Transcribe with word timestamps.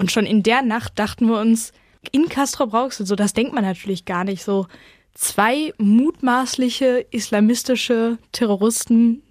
Und 0.00 0.12
schon 0.12 0.26
in 0.26 0.44
der 0.44 0.62
Nacht 0.62 0.96
dachten 0.96 1.26
wir 1.26 1.40
uns, 1.40 1.72
in 2.12 2.28
Castro 2.28 2.68
Brauxel, 2.68 3.04
so 3.04 3.16
das 3.16 3.32
denkt 3.32 3.52
man 3.52 3.64
natürlich 3.64 4.04
gar 4.04 4.22
nicht, 4.22 4.44
so 4.44 4.68
zwei 5.12 5.72
mutmaßliche 5.78 7.04
islamistische 7.10 8.18
Terroristen 8.30 9.24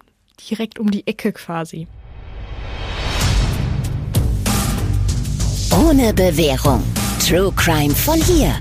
direkt 0.50 0.78
um 0.78 0.90
die 0.90 1.06
Ecke 1.06 1.32
quasi. 1.32 1.88
Ohne 5.72 6.12
Bewährung. 6.12 6.82
True 7.26 7.50
Crime 7.56 7.94
von 7.94 8.20
hier. 8.20 8.54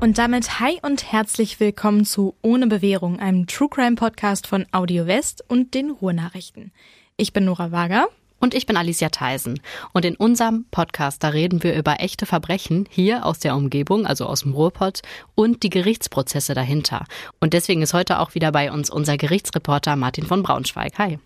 Und 0.00 0.18
damit 0.18 0.60
hi 0.60 0.78
und 0.82 1.10
herzlich 1.10 1.58
willkommen 1.58 2.04
zu 2.04 2.34
Ohne 2.42 2.66
Bewährung, 2.66 3.18
einem 3.18 3.46
True 3.46 3.70
Crime 3.70 3.96
Podcast 3.96 4.46
von 4.46 4.66
Audio 4.72 5.06
West 5.06 5.42
und 5.48 5.72
den 5.72 5.90
Ruhrnachrichten. 5.90 6.70
Ich 7.16 7.32
bin 7.32 7.44
Nora 7.44 7.70
Wager. 7.70 8.08
Und 8.40 8.54
ich 8.54 8.66
bin 8.66 8.76
Alicia 8.76 9.08
Theisen. 9.08 9.60
Und 9.92 10.04
in 10.04 10.16
unserem 10.16 10.66
Podcast, 10.72 11.22
da 11.22 11.28
reden 11.28 11.62
wir 11.62 11.76
über 11.76 12.00
echte 12.00 12.26
Verbrechen 12.26 12.88
hier 12.90 13.24
aus 13.24 13.38
der 13.38 13.54
Umgebung, 13.54 14.04
also 14.04 14.26
aus 14.26 14.40
dem 14.40 14.52
Ruhrpott 14.52 15.02
und 15.36 15.62
die 15.62 15.70
Gerichtsprozesse 15.70 16.54
dahinter. 16.54 17.04
Und 17.38 17.52
deswegen 17.52 17.82
ist 17.82 17.94
heute 17.94 18.18
auch 18.18 18.34
wieder 18.34 18.50
bei 18.50 18.72
uns 18.72 18.90
unser 18.90 19.16
Gerichtsreporter 19.16 19.94
Martin 19.94 20.26
von 20.26 20.42
Braunschweig. 20.42 20.98
Hi. 20.98 21.20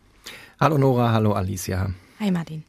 Hallo 0.60 0.77
Nora, 0.77 1.10
hallo 1.10 1.32
Alicia. 1.32 1.91
Hi 2.20 2.30
Martin. 2.30 2.64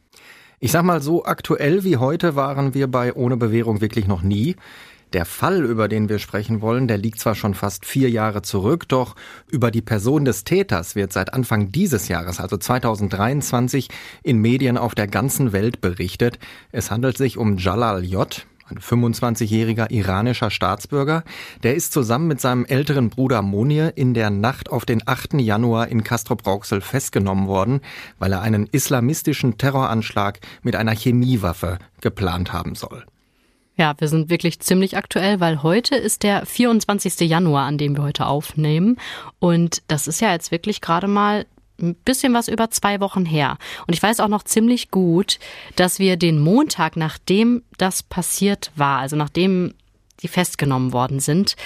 Ich 0.58 0.72
sag 0.72 0.84
mal, 0.84 1.02
so 1.02 1.24
aktuell 1.24 1.84
wie 1.84 1.98
heute 1.98 2.36
waren 2.36 2.72
wir 2.72 2.86
bei 2.86 3.14
Ohne 3.14 3.36
Bewährung 3.36 3.82
wirklich 3.82 4.06
noch 4.06 4.22
nie. 4.22 4.56
Der 5.12 5.24
Fall, 5.24 5.64
über 5.64 5.88
den 5.88 6.08
wir 6.08 6.20
sprechen 6.20 6.60
wollen, 6.60 6.86
der 6.86 6.96
liegt 6.96 7.18
zwar 7.18 7.34
schon 7.34 7.54
fast 7.54 7.84
vier 7.84 8.08
Jahre 8.10 8.42
zurück, 8.42 8.86
doch 8.88 9.16
über 9.50 9.72
die 9.72 9.82
Person 9.82 10.24
des 10.24 10.44
Täters 10.44 10.94
wird 10.94 11.12
seit 11.12 11.34
Anfang 11.34 11.72
dieses 11.72 12.06
Jahres, 12.06 12.38
also 12.38 12.56
2023, 12.56 13.88
in 14.22 14.38
Medien 14.38 14.78
auf 14.78 14.94
der 14.94 15.08
ganzen 15.08 15.52
Welt 15.52 15.80
berichtet. 15.80 16.38
Es 16.70 16.92
handelt 16.92 17.16
sich 17.16 17.38
um 17.38 17.56
Jalal 17.56 18.04
J., 18.04 18.46
ein 18.70 18.78
25-jähriger 18.78 19.90
iranischer 19.90 20.52
Staatsbürger, 20.52 21.24
der 21.64 21.74
ist 21.74 21.92
zusammen 21.92 22.28
mit 22.28 22.40
seinem 22.40 22.64
älteren 22.64 23.10
Bruder 23.10 23.42
Monir 23.42 23.96
in 23.96 24.14
der 24.14 24.30
Nacht 24.30 24.70
auf 24.70 24.84
den 24.84 25.02
8. 25.04 25.34
Januar 25.40 25.88
in 25.88 26.04
Castrop-Rauxel 26.04 26.80
festgenommen 26.80 27.48
worden, 27.48 27.80
weil 28.20 28.32
er 28.32 28.42
einen 28.42 28.68
islamistischen 28.70 29.58
Terroranschlag 29.58 30.38
mit 30.62 30.76
einer 30.76 30.94
Chemiewaffe 30.94 31.78
geplant 32.00 32.52
haben 32.52 32.76
soll. 32.76 33.04
Ja, 33.76 33.94
wir 33.98 34.08
sind 34.08 34.28
wirklich 34.28 34.60
ziemlich 34.60 34.96
aktuell, 34.96 35.40
weil 35.40 35.62
heute 35.62 35.96
ist 35.96 36.22
der 36.22 36.44
24. 36.44 37.20
Januar, 37.20 37.66
an 37.66 37.78
dem 37.78 37.96
wir 37.96 38.02
heute 38.02 38.26
aufnehmen. 38.26 38.98
Und 39.38 39.82
das 39.88 40.06
ist 40.06 40.20
ja 40.20 40.32
jetzt 40.32 40.50
wirklich 40.50 40.80
gerade 40.80 41.06
mal 41.06 41.46
ein 41.80 41.94
bisschen 41.94 42.34
was 42.34 42.48
über 42.48 42.70
zwei 42.70 43.00
Wochen 43.00 43.24
her. 43.24 43.56
Und 43.86 43.94
ich 43.94 44.02
weiß 44.02 44.20
auch 44.20 44.28
noch 44.28 44.42
ziemlich 44.42 44.90
gut, 44.90 45.38
dass 45.76 45.98
wir 45.98 46.16
den 46.16 46.38
Montag, 46.38 46.96
nachdem 46.96 47.62
das 47.78 48.02
passiert 48.02 48.70
war, 48.76 48.98
also 48.98 49.16
nachdem 49.16 49.74
die 50.22 50.28
festgenommen 50.28 50.92
worden 50.92 51.20
sind, 51.20 51.56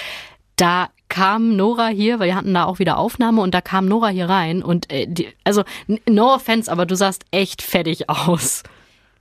da 0.55 0.89
kam 1.09 1.55
Nora 1.55 1.87
hier, 1.87 2.19
weil 2.19 2.27
wir 2.27 2.35
hatten 2.35 2.53
da 2.53 2.65
auch 2.65 2.79
wieder 2.79 2.97
Aufnahme 2.97 3.41
und 3.41 3.53
da 3.53 3.61
kam 3.61 3.87
Nora 3.87 4.07
hier 4.07 4.29
rein 4.29 4.63
und 4.63 4.91
äh, 4.91 5.05
die, 5.07 5.27
also 5.43 5.63
no 6.07 6.33
offense, 6.33 6.71
aber 6.71 6.85
du 6.85 6.95
sahst 6.95 7.25
echt 7.31 7.61
fertig 7.61 8.09
aus. 8.09 8.63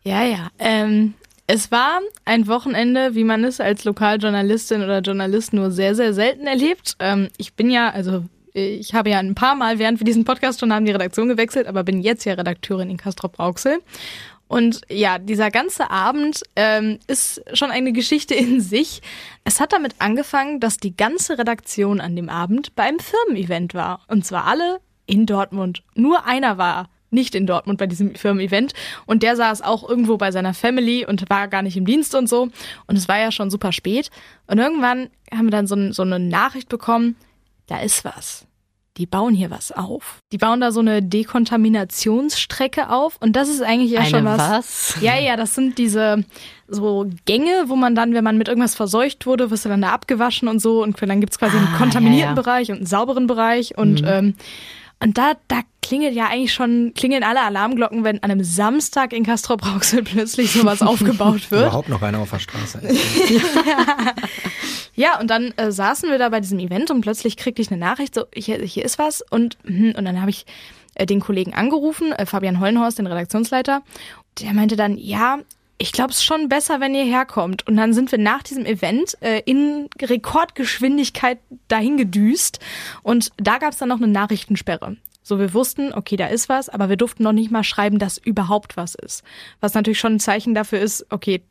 Ja, 0.03 0.23
ja. 0.23 0.49
Ähm, 0.59 1.15
es 1.47 1.71
war 1.71 2.01
ein 2.25 2.47
Wochenende, 2.47 3.15
wie 3.15 3.25
man 3.25 3.45
es 3.45 3.61
als 3.61 3.85
Lokaljournalistin 3.85 4.83
oder 4.83 5.01
Journalist 5.01 5.53
nur 5.53 5.71
sehr, 5.71 5.95
sehr 5.95 6.15
selten 6.15 6.47
erlebt. 6.47 6.97
Ähm, 7.01 7.29
ich 7.37 7.55
bin 7.55 7.71
ja, 7.71 7.91
also 7.91 8.25
ich 8.55 8.95
habe 8.95 9.11
ja 9.11 9.19
ein 9.19 9.35
paar 9.35 9.57
Mal, 9.57 9.79
während 9.79 10.01
wir 10.01 10.05
diesen 10.05 10.25
Podcast 10.25 10.61
schon 10.61 10.73
haben, 10.73 10.85
die 10.85 10.93
Redaktion 10.93 11.29
gewechselt, 11.29 11.67
aber 11.67 11.83
bin 11.83 12.01
jetzt 12.01 12.25
ja 12.25 12.35
Redakteurin 12.35 12.89
in 12.89 12.97
Castrop-Rauxel. 12.97 13.81
Und 14.47 14.83
ja, 14.89 15.19
dieser 15.19 15.51
ganze 15.51 15.91
Abend 15.91 16.43
ähm, 16.55 16.99
ist 17.09 17.43
schon 17.55 17.71
eine 17.71 17.93
Geschichte 17.93 18.35
in 18.35 18.61
sich. 18.61 19.03
Es 19.43 19.61
hat 19.61 19.73
damit 19.73 19.97
angefangen, 19.99 20.61
dass 20.61 20.77
die 20.77 20.97
ganze 20.97 21.39
Redaktion 21.39 22.01
an 22.01 22.15
dem 22.15 22.29
Abend 22.29 22.77
beim 22.77 22.99
Firmen-Event 22.99 23.75
war. 23.75 24.03
Und 24.07 24.25
zwar 24.25 24.47
alle 24.47 24.81
in 25.07 25.27
Dortmund. 25.27 25.83
Nur 25.95 26.27
einer 26.27 26.57
war 26.57 26.89
nicht 27.15 27.35
in 27.35 27.47
Dortmund 27.47 27.79
bei 27.79 27.87
diesem 27.87 28.15
Firmen-Event. 28.15 28.73
Und 29.07 29.23
der 29.23 29.37
saß 29.37 29.63
auch 29.63 29.89
irgendwo 29.89 30.17
bei 30.19 30.31
seiner 30.33 30.53
Family 30.53 31.07
und 31.07 31.25
war 31.31 31.49
gar 31.49 31.63
nicht 31.63 31.77
im 31.77 31.87
Dienst 31.87 32.15
und 32.15 32.29
so. 32.29 32.49
Und 32.87 32.97
es 32.97 33.09
war 33.09 33.19
ja 33.19 33.33
schon 33.33 33.51
super 33.51 33.73
spät. 33.73 34.11
Und 34.47 34.59
irgendwann 34.59 35.09
haben 35.33 35.47
wir 35.47 35.51
dann 35.51 35.67
so, 35.67 35.93
so 35.93 36.03
eine 36.03 36.19
Nachricht 36.19 36.69
bekommen, 36.69 37.17
da 37.67 37.79
ist 37.81 38.05
was. 38.05 38.45
Die 38.97 39.07
bauen 39.07 39.35
hier 39.35 39.51
was 39.51 39.73
auf. 39.73 40.19
Die 40.31 40.39
bauen 40.39 40.61
da 40.61 40.71
so 40.71 40.79
eine 40.79 41.03
Dekontaminationsstrecke 41.85 42.91
auf 42.91 43.17
und 43.21 43.35
das 43.35 43.49
ist 43.49 43.63
eigentlich 43.63 43.91
ja 43.91 44.01
eine 44.01 44.09
schon 44.11 44.25
was. 44.25 44.39
was? 44.39 44.97
Ja, 45.03 45.19
ja, 45.19 45.37
das 45.37 45.55
sind 45.55 45.79
diese 45.79 46.25
so 46.69 47.07
Gänge, 47.25 47.65
wo 47.67 47.77
man 47.77 47.95
dann, 47.95 48.15
wenn 48.15 48.25
man 48.25 48.39
mit 48.39 48.49
irgendwas 48.49 48.75
verseucht 48.75 49.27
wurde, 49.27 49.51
wirst 49.51 49.65
du 49.65 49.69
dann 49.69 49.83
da 49.83 49.91
abgewaschen 49.91 50.49
und 50.49 50.61
so 50.61 50.83
und 50.83 51.01
dann 51.03 51.21
gibt's 51.21 51.39
quasi 51.39 51.57
einen 51.57 51.69
Ah, 51.75 51.79
kontaminierten 51.79 52.21
ja, 52.21 52.27
ja. 52.37 52.41
Bereich 52.43 52.71
und 52.71 52.77
einen 52.79 52.87
sauberen 52.87 53.27
Bereich 53.27 53.77
und 53.77 54.03
Mhm. 54.03 54.07
ähm, 54.09 54.35
und 55.05 55.19
da, 55.19 55.35
da 55.49 55.61
klingelt 55.83 56.15
ja 56.15 56.29
eigentlich 56.29 56.55
schon, 56.55 56.93
klingeln 56.95 57.23
alle 57.23 57.43
Alarmglocken, 57.43 58.05
wenn 58.05 58.23
an 58.23 58.31
einem 58.31 58.43
Samstag 58.43 59.13
in 59.13 59.25
Castrop-Rauxel 59.25 60.03
plötzlich 60.05 60.51
sowas 60.51 60.81
aufgebaut 60.81 61.51
wird. 61.51 61.69
Überhaupt 61.69 61.91
noch 61.91 62.01
einer 62.03 62.21
auf 62.21 62.31
der 62.31 62.39
Straße. 62.39 62.79
ist. 62.83 63.03
Ja, 64.97 65.21
und 65.21 65.29
dann 65.29 65.53
äh, 65.57 65.73
saßen 65.73 66.11
wir 66.11 66.19
da 66.19 66.29
bei 66.29 66.41
diesem 66.41 66.59
Event 66.59 66.91
und 66.91 67.01
plötzlich 67.01 67.37
kriegte 67.37 67.61
ich 67.61 67.71
eine 67.71 67.79
Nachricht, 67.79 68.15
so, 68.15 68.25
hier, 68.35 68.59
hier 68.63 68.85
ist 68.85 68.99
was. 68.99 69.23
Und, 69.29 69.59
hm, 69.65 69.95
und 69.97 70.05
dann 70.05 70.21
habe 70.21 70.31
ich 70.31 70.47
äh, 70.95 71.05
den 71.05 71.21
Kollegen 71.21 71.53
angerufen, 71.53 72.13
äh, 72.13 72.27
Fabian 72.27 72.61
Hollenhorst, 72.61 72.99
den 72.99 73.07
Redaktionsleiter. 73.07 73.83
Der 74.41 74.55
meinte 74.55 74.77
dann, 74.77 74.97
ja, 74.97 75.39
ich 75.79 75.93
glaube, 75.93 76.11
es 76.11 76.19
ist 76.19 76.25
schon 76.25 76.49
besser, 76.49 76.81
wenn 76.81 76.95
ihr 76.95 77.05
herkommt. 77.05 77.67
Und 77.67 77.77
dann 77.77 77.93
sind 77.93 78.13
wir 78.13 78.19
nach 78.19 78.43
diesem 78.43 78.65
Event 78.65 79.17
äh, 79.21 79.41
in 79.45 79.89
Rekordgeschwindigkeit 80.01 81.39
dahin 81.69 81.97
gedüst. 81.97 82.61
Und 83.03 83.31
da 83.37 83.59
gab 83.59 83.73
es 83.73 83.79
dann 83.79 83.89
noch 83.89 83.99
eine 83.99 84.09
Nachrichtensperre. 84.09 84.97
So, 85.23 85.39
wir 85.39 85.55
wussten, 85.55 85.93
okay, 85.95 86.17
da 86.17 86.27
ist 86.27 86.49
was, 86.49 86.69
aber 86.69 86.91
wir 86.91 86.97
durften 86.97 87.23
noch 87.23 87.33
nicht 87.33 87.51
mal 87.51 87.65
schreiben, 87.65 87.99
dass 87.99 88.19
überhaupt 88.19 88.77
was 88.77 88.95
ist. 88.95 89.25
Was 89.61 89.75
natürlich 89.75 89.99
schon 89.99 90.17
ein 90.17 90.21
Zeichen 90.21 90.55
dafür 90.55 90.81
ist, 90.81 91.07
okay, 91.11 91.43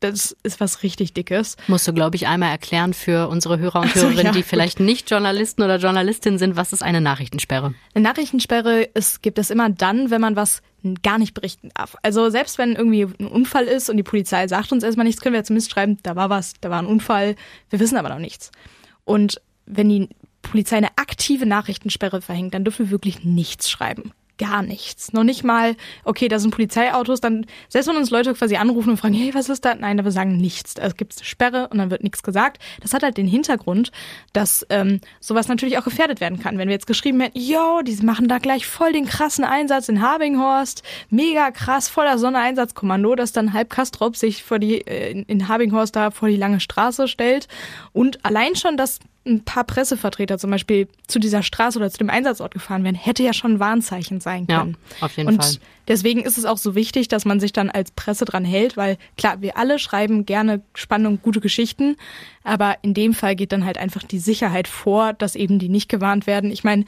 das 0.00 0.36
ist 0.42 0.60
was 0.60 0.82
richtig 0.82 1.12
Dickes. 1.12 1.56
Musst 1.66 1.86
du, 1.86 1.92
glaube 1.92 2.16
ich, 2.16 2.26
einmal 2.26 2.50
erklären 2.50 2.94
für 2.94 3.28
unsere 3.28 3.58
Hörer 3.58 3.80
und 3.80 3.88
Ach 3.90 3.94
so, 3.94 4.02
Hörerinnen, 4.02 4.26
ja, 4.26 4.32
die 4.32 4.40
gut. 4.40 4.48
vielleicht 4.48 4.80
nicht 4.80 5.10
Journalisten 5.10 5.62
oder 5.62 5.76
Journalistinnen 5.76 6.38
sind, 6.38 6.56
was 6.56 6.72
ist 6.72 6.82
eine 6.82 7.00
Nachrichtensperre? 7.00 7.74
Eine 7.94 8.04
Nachrichtensperre 8.04 8.82
ist, 8.82 9.22
gibt 9.22 9.38
es 9.38 9.50
immer 9.50 9.68
dann, 9.68 10.10
wenn 10.10 10.20
man 10.20 10.36
was 10.36 10.62
gar 11.02 11.18
nicht 11.18 11.34
berichten 11.34 11.70
darf. 11.74 11.96
Also 12.02 12.30
selbst 12.30 12.58
wenn 12.58 12.74
irgendwie 12.74 13.02
ein 13.02 13.26
Unfall 13.26 13.64
ist 13.64 13.90
und 13.90 13.96
die 13.96 14.02
Polizei 14.02 14.46
sagt 14.48 14.72
uns 14.72 14.84
erstmal 14.84 15.06
nichts, 15.06 15.20
können 15.20 15.34
wir 15.34 15.44
zumindest 15.44 15.70
schreiben, 15.70 15.98
da 16.02 16.16
war 16.16 16.30
was, 16.30 16.54
da 16.60 16.70
war 16.70 16.80
ein 16.80 16.86
Unfall, 16.86 17.36
wir 17.70 17.80
wissen 17.80 17.96
aber 17.96 18.08
noch 18.08 18.18
nichts. 18.18 18.50
Und 19.04 19.40
wenn 19.66 19.88
die 19.88 20.08
Polizei 20.42 20.76
eine 20.76 20.96
aktive 20.96 21.46
Nachrichtensperre 21.46 22.22
verhängt, 22.22 22.54
dann 22.54 22.64
dürfen 22.64 22.86
wir 22.86 22.90
wirklich 22.90 23.24
nichts 23.24 23.70
schreiben. 23.70 24.12
Gar 24.38 24.62
nichts. 24.62 25.12
Noch 25.12 25.24
nicht 25.24 25.42
mal, 25.42 25.74
okay, 26.04 26.28
da 26.28 26.38
sind 26.38 26.52
Polizeiautos, 26.52 27.20
dann, 27.20 27.44
selbst 27.68 27.88
wenn 27.88 27.96
uns 27.96 28.10
Leute 28.10 28.32
quasi 28.34 28.54
anrufen 28.54 28.90
und 28.90 28.96
fragen, 28.96 29.14
hey, 29.14 29.34
was 29.34 29.48
ist 29.48 29.64
da? 29.64 29.74
Nein, 29.74 30.02
wir 30.04 30.12
sagen 30.12 30.36
nichts. 30.36 30.74
Es 30.76 30.96
gibt 30.96 31.16
eine 31.16 31.24
Sperre 31.24 31.66
und 31.68 31.78
dann 31.78 31.90
wird 31.90 32.04
nichts 32.04 32.22
gesagt. 32.22 32.62
Das 32.80 32.94
hat 32.94 33.02
halt 33.02 33.16
den 33.16 33.26
Hintergrund, 33.26 33.90
dass 34.32 34.64
ähm, 34.70 35.00
sowas 35.18 35.48
natürlich 35.48 35.76
auch 35.76 35.82
gefährdet 35.84 36.20
werden 36.20 36.38
kann. 36.38 36.56
Wenn 36.56 36.68
wir 36.68 36.74
jetzt 36.74 36.86
geschrieben 36.86 37.20
hätten, 37.20 37.36
yo, 37.38 37.82
die 37.82 37.96
machen 38.04 38.28
da 38.28 38.38
gleich 38.38 38.64
voll 38.66 38.92
den 38.92 39.06
krassen 39.06 39.42
Einsatz 39.44 39.88
in 39.88 40.00
Habinghorst, 40.02 40.84
mega 41.10 41.50
krass, 41.50 41.88
voller 41.88 42.16
Sondereinsatzkommando, 42.16 43.16
dass 43.16 43.32
dann 43.32 43.52
halb 43.52 43.70
Kastrop 43.70 44.14
sich 44.16 44.44
vor 44.44 44.60
die, 44.60 44.86
äh, 44.86 45.10
in- 45.10 45.24
in 45.24 45.48
Habinghorst 45.48 45.96
da 45.96 46.12
vor 46.12 46.28
die 46.28 46.36
lange 46.36 46.60
Straße 46.60 47.08
stellt. 47.08 47.48
Und 47.92 48.24
allein 48.24 48.54
schon, 48.54 48.76
dass 48.76 49.00
ein 49.28 49.44
paar 49.44 49.64
Pressevertreter 49.64 50.38
zum 50.38 50.50
Beispiel 50.50 50.88
zu 51.06 51.18
dieser 51.18 51.42
Straße 51.42 51.78
oder 51.78 51.90
zu 51.90 51.98
dem 51.98 52.10
Einsatzort 52.10 52.52
gefahren 52.54 52.84
wären, 52.84 52.94
hätte 52.94 53.22
ja 53.22 53.32
schon 53.32 53.54
ein 53.54 53.60
Warnzeichen 53.60 54.20
sein 54.20 54.46
Ja, 54.48 54.60
können. 54.60 54.76
auf 55.00 55.16
jeden 55.16 55.28
und 55.28 55.42
Fall. 55.44 55.54
deswegen 55.86 56.22
ist 56.22 56.38
es 56.38 56.44
auch 56.44 56.58
so 56.58 56.74
wichtig, 56.74 57.08
dass 57.08 57.24
man 57.24 57.38
sich 57.40 57.52
dann 57.52 57.70
als 57.70 57.90
Presse 57.90 58.24
dran 58.24 58.44
hält, 58.44 58.76
weil 58.76 58.96
klar, 59.16 59.40
wir 59.40 59.56
alle 59.56 59.78
schreiben 59.78 60.26
gerne 60.26 60.62
spannende 60.74 61.10
und 61.10 61.22
gute 61.22 61.40
Geschichten, 61.40 61.96
aber 62.42 62.76
in 62.82 62.94
dem 62.94 63.14
Fall 63.14 63.36
geht 63.36 63.52
dann 63.52 63.64
halt 63.64 63.78
einfach 63.78 64.02
die 64.02 64.18
Sicherheit 64.18 64.68
vor, 64.68 65.12
dass 65.12 65.34
eben 65.36 65.58
die 65.58 65.68
nicht 65.68 65.88
gewarnt 65.88 66.26
werden. 66.26 66.50
Ich 66.50 66.64
meine, 66.64 66.84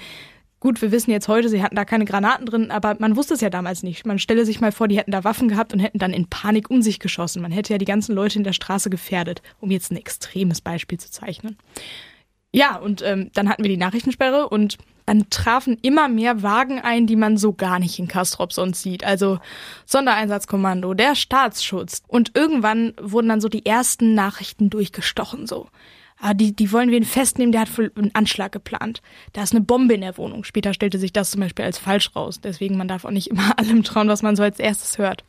Gut, 0.62 0.82
wir 0.82 0.92
wissen 0.92 1.10
jetzt 1.10 1.26
heute, 1.26 1.48
sie 1.48 1.62
hatten 1.62 1.74
da 1.74 1.86
keine 1.86 2.04
Granaten 2.04 2.44
drin, 2.44 2.70
aber 2.70 2.94
man 2.98 3.16
wusste 3.16 3.32
es 3.32 3.40
ja 3.40 3.48
damals 3.48 3.82
nicht. 3.82 4.04
Man 4.04 4.18
stelle 4.18 4.44
sich 4.44 4.60
mal 4.60 4.72
vor, 4.72 4.88
die 4.88 4.98
hätten 4.98 5.10
da 5.10 5.24
Waffen 5.24 5.48
gehabt 5.48 5.72
und 5.72 5.80
hätten 5.80 5.98
dann 5.98 6.12
in 6.12 6.28
Panik 6.28 6.68
um 6.68 6.82
sich 6.82 6.98
geschossen. 7.00 7.40
Man 7.40 7.50
hätte 7.50 7.72
ja 7.72 7.78
die 7.78 7.86
ganzen 7.86 8.14
Leute 8.14 8.36
in 8.36 8.44
der 8.44 8.52
Straße 8.52 8.90
gefährdet, 8.90 9.40
um 9.60 9.70
jetzt 9.70 9.90
ein 9.90 9.96
extremes 9.96 10.60
Beispiel 10.60 11.00
zu 11.00 11.10
zeichnen. 11.10 11.56
Ja, 12.52 12.76
und 12.76 13.02
ähm, 13.02 13.30
dann 13.34 13.48
hatten 13.48 13.62
wir 13.62 13.70
die 13.70 13.76
Nachrichtensperre 13.76 14.48
und 14.48 14.78
dann 15.06 15.28
trafen 15.28 15.76
immer 15.82 16.08
mehr 16.08 16.42
Wagen 16.42 16.80
ein, 16.80 17.06
die 17.06 17.16
man 17.16 17.36
so 17.36 17.52
gar 17.52 17.78
nicht 17.78 17.98
in 17.98 18.06
Kastrop 18.06 18.52
sonst 18.52 18.82
sieht. 18.82 19.02
Also 19.02 19.40
Sondereinsatzkommando, 19.86 20.94
der 20.94 21.16
Staatsschutz. 21.16 22.02
Und 22.06 22.36
irgendwann 22.36 22.94
wurden 23.00 23.28
dann 23.28 23.40
so 23.40 23.48
die 23.48 23.66
ersten 23.66 24.14
Nachrichten 24.14 24.70
durchgestochen 24.70 25.46
so. 25.46 25.68
Ah, 26.20 26.34
die, 26.34 26.54
die 26.54 26.72
wollen 26.72 26.90
wir 26.90 26.96
ihn 26.96 27.04
festnehmen, 27.04 27.52
der 27.52 27.62
hat 27.62 27.70
einen 27.78 28.14
Anschlag 28.14 28.52
geplant. 28.52 29.02
Da 29.32 29.42
ist 29.42 29.52
eine 29.52 29.62
Bombe 29.62 29.94
in 29.94 30.02
der 30.02 30.16
Wohnung. 30.18 30.44
Später 30.44 30.74
stellte 30.74 30.98
sich 30.98 31.12
das 31.12 31.30
zum 31.30 31.40
Beispiel 31.40 31.64
als 31.64 31.78
falsch 31.78 32.14
raus. 32.14 32.40
Deswegen, 32.40 32.76
man 32.76 32.88
darf 32.88 33.04
auch 33.04 33.10
nicht 33.10 33.28
immer 33.28 33.54
allem 33.58 33.82
trauen, 33.82 34.08
was 34.08 34.22
man 34.22 34.36
so 34.36 34.42
als 34.42 34.58
erstes 34.58 34.98
hört. 34.98 35.24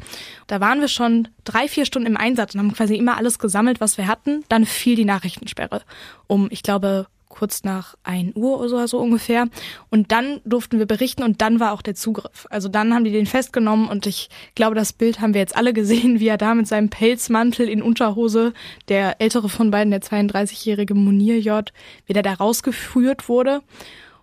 Da 0.47 0.59
waren 0.59 0.81
wir 0.81 0.87
schon 0.87 1.27
drei, 1.43 1.67
vier 1.67 1.85
Stunden 1.85 2.07
im 2.07 2.17
Einsatz 2.17 2.53
und 2.53 2.59
haben 2.59 2.73
quasi 2.73 2.95
immer 2.95 3.17
alles 3.17 3.39
gesammelt, 3.39 3.79
was 3.79 3.97
wir 3.97 4.07
hatten. 4.07 4.43
Dann 4.49 4.65
fiel 4.65 4.95
die 4.95 5.05
Nachrichtensperre 5.05 5.81
um, 6.27 6.47
ich 6.49 6.63
glaube, 6.63 7.07
kurz 7.31 7.63
nach 7.63 7.95
1 8.03 8.35
Uhr 8.35 8.59
oder 8.59 8.87
so, 8.87 8.99
ungefähr. 8.99 9.47
Und 9.89 10.11
dann 10.11 10.41
durften 10.45 10.79
wir 10.79 10.85
berichten 10.85 11.23
und 11.23 11.41
dann 11.41 11.59
war 11.59 11.73
auch 11.73 11.81
der 11.81 11.95
Zugriff. 11.95 12.47
Also 12.49 12.69
dann 12.69 12.93
haben 12.93 13.03
die 13.03 13.11
den 13.11 13.25
festgenommen 13.25 13.89
und 13.89 14.05
ich 14.05 14.29
glaube, 14.55 14.75
das 14.75 14.93
Bild 14.93 15.19
haben 15.19 15.33
wir 15.33 15.41
jetzt 15.41 15.55
alle 15.55 15.73
gesehen, 15.73 16.19
wie 16.19 16.27
er 16.27 16.37
da 16.37 16.53
mit 16.53 16.67
seinem 16.67 16.89
Pelzmantel 16.89 17.67
in 17.67 17.81
Unterhose, 17.81 18.53
der 18.87 19.19
ältere 19.19 19.49
von 19.49 19.71
beiden, 19.71 19.91
der 19.91 20.01
32-jährige 20.01 20.93
Munir 20.93 21.39
J., 21.39 21.71
wie 22.05 22.13
der 22.13 22.23
da 22.23 22.33
rausgeführt 22.33 23.27
wurde. 23.27 23.61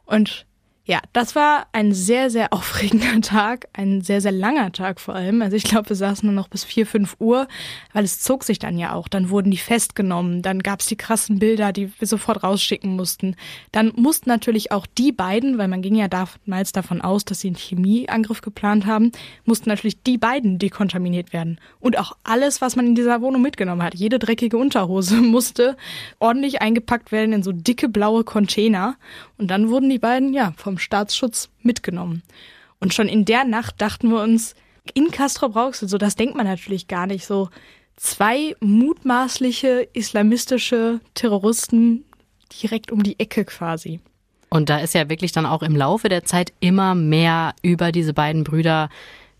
Und 0.04 0.46
ja, 0.88 1.02
das 1.12 1.36
war 1.36 1.66
ein 1.72 1.92
sehr, 1.92 2.30
sehr 2.30 2.52
aufregender 2.54 3.20
Tag, 3.20 3.68
ein 3.74 4.00
sehr, 4.00 4.22
sehr 4.22 4.32
langer 4.32 4.72
Tag 4.72 5.00
vor 5.00 5.14
allem. 5.14 5.42
Also 5.42 5.54
ich 5.54 5.64
glaube, 5.64 5.90
wir 5.90 5.96
saßen 5.96 6.26
nur 6.26 6.34
noch 6.34 6.48
bis 6.48 6.64
vier, 6.64 6.86
fünf 6.86 7.16
Uhr, 7.18 7.46
weil 7.92 8.04
es 8.04 8.20
zog 8.20 8.42
sich 8.42 8.58
dann 8.58 8.78
ja 8.78 8.94
auch. 8.94 9.06
Dann 9.06 9.28
wurden 9.28 9.50
die 9.50 9.58
festgenommen, 9.58 10.40
dann 10.40 10.60
gab's 10.60 10.86
die 10.86 10.96
krassen 10.96 11.38
Bilder, 11.38 11.74
die 11.74 11.92
wir 11.98 12.08
sofort 12.08 12.42
rausschicken 12.42 12.96
mussten. 12.96 13.36
Dann 13.70 13.92
mussten 13.96 14.30
natürlich 14.30 14.72
auch 14.72 14.86
die 14.86 15.12
beiden, 15.12 15.58
weil 15.58 15.68
man 15.68 15.82
ging 15.82 15.94
ja 15.94 16.08
damals 16.08 16.72
davon 16.72 17.02
aus, 17.02 17.26
dass 17.26 17.40
sie 17.40 17.48
einen 17.48 17.56
Chemieangriff 17.56 18.40
geplant 18.40 18.86
haben, 18.86 19.12
mussten 19.44 19.68
natürlich 19.68 20.02
die 20.02 20.16
beiden 20.16 20.58
dekontaminiert 20.58 21.34
werden. 21.34 21.60
Und 21.80 21.98
auch 21.98 22.16
alles, 22.24 22.62
was 22.62 22.76
man 22.76 22.86
in 22.86 22.94
dieser 22.94 23.20
Wohnung 23.20 23.42
mitgenommen 23.42 23.82
hat, 23.82 23.94
jede 23.94 24.18
dreckige 24.18 24.56
Unterhose 24.56 25.16
musste 25.20 25.76
ordentlich 26.18 26.62
eingepackt 26.62 27.12
werden 27.12 27.34
in 27.34 27.42
so 27.42 27.52
dicke 27.52 27.90
blaue 27.90 28.24
Container. 28.24 28.96
Und 29.36 29.48
dann 29.50 29.68
wurden 29.68 29.90
die 29.90 29.98
beiden, 29.98 30.32
ja, 30.32 30.54
vom 30.56 30.77
Staatsschutz 30.78 31.48
mitgenommen. 31.62 32.22
Und 32.80 32.94
schon 32.94 33.08
in 33.08 33.24
der 33.24 33.44
Nacht 33.44 33.80
dachten 33.80 34.10
wir 34.10 34.22
uns, 34.22 34.54
in 34.94 35.10
Castro 35.10 35.48
Brauxel, 35.48 35.88
so 35.88 35.98
das 35.98 36.16
denkt 36.16 36.34
man 36.34 36.46
natürlich 36.46 36.88
gar 36.88 37.06
nicht, 37.06 37.26
so 37.26 37.50
zwei 37.96 38.54
mutmaßliche 38.60 39.88
islamistische 39.92 41.00
Terroristen 41.14 42.04
direkt 42.62 42.90
um 42.90 43.02
die 43.02 43.18
Ecke 43.18 43.44
quasi. 43.44 44.00
Und 44.50 44.70
da 44.70 44.78
ist 44.78 44.94
ja 44.94 45.10
wirklich 45.10 45.32
dann 45.32 45.46
auch 45.46 45.62
im 45.62 45.76
Laufe 45.76 46.08
der 46.08 46.24
Zeit 46.24 46.52
immer 46.60 46.94
mehr 46.94 47.54
über 47.62 47.92
diese 47.92 48.14
beiden 48.14 48.44
Brüder 48.44 48.88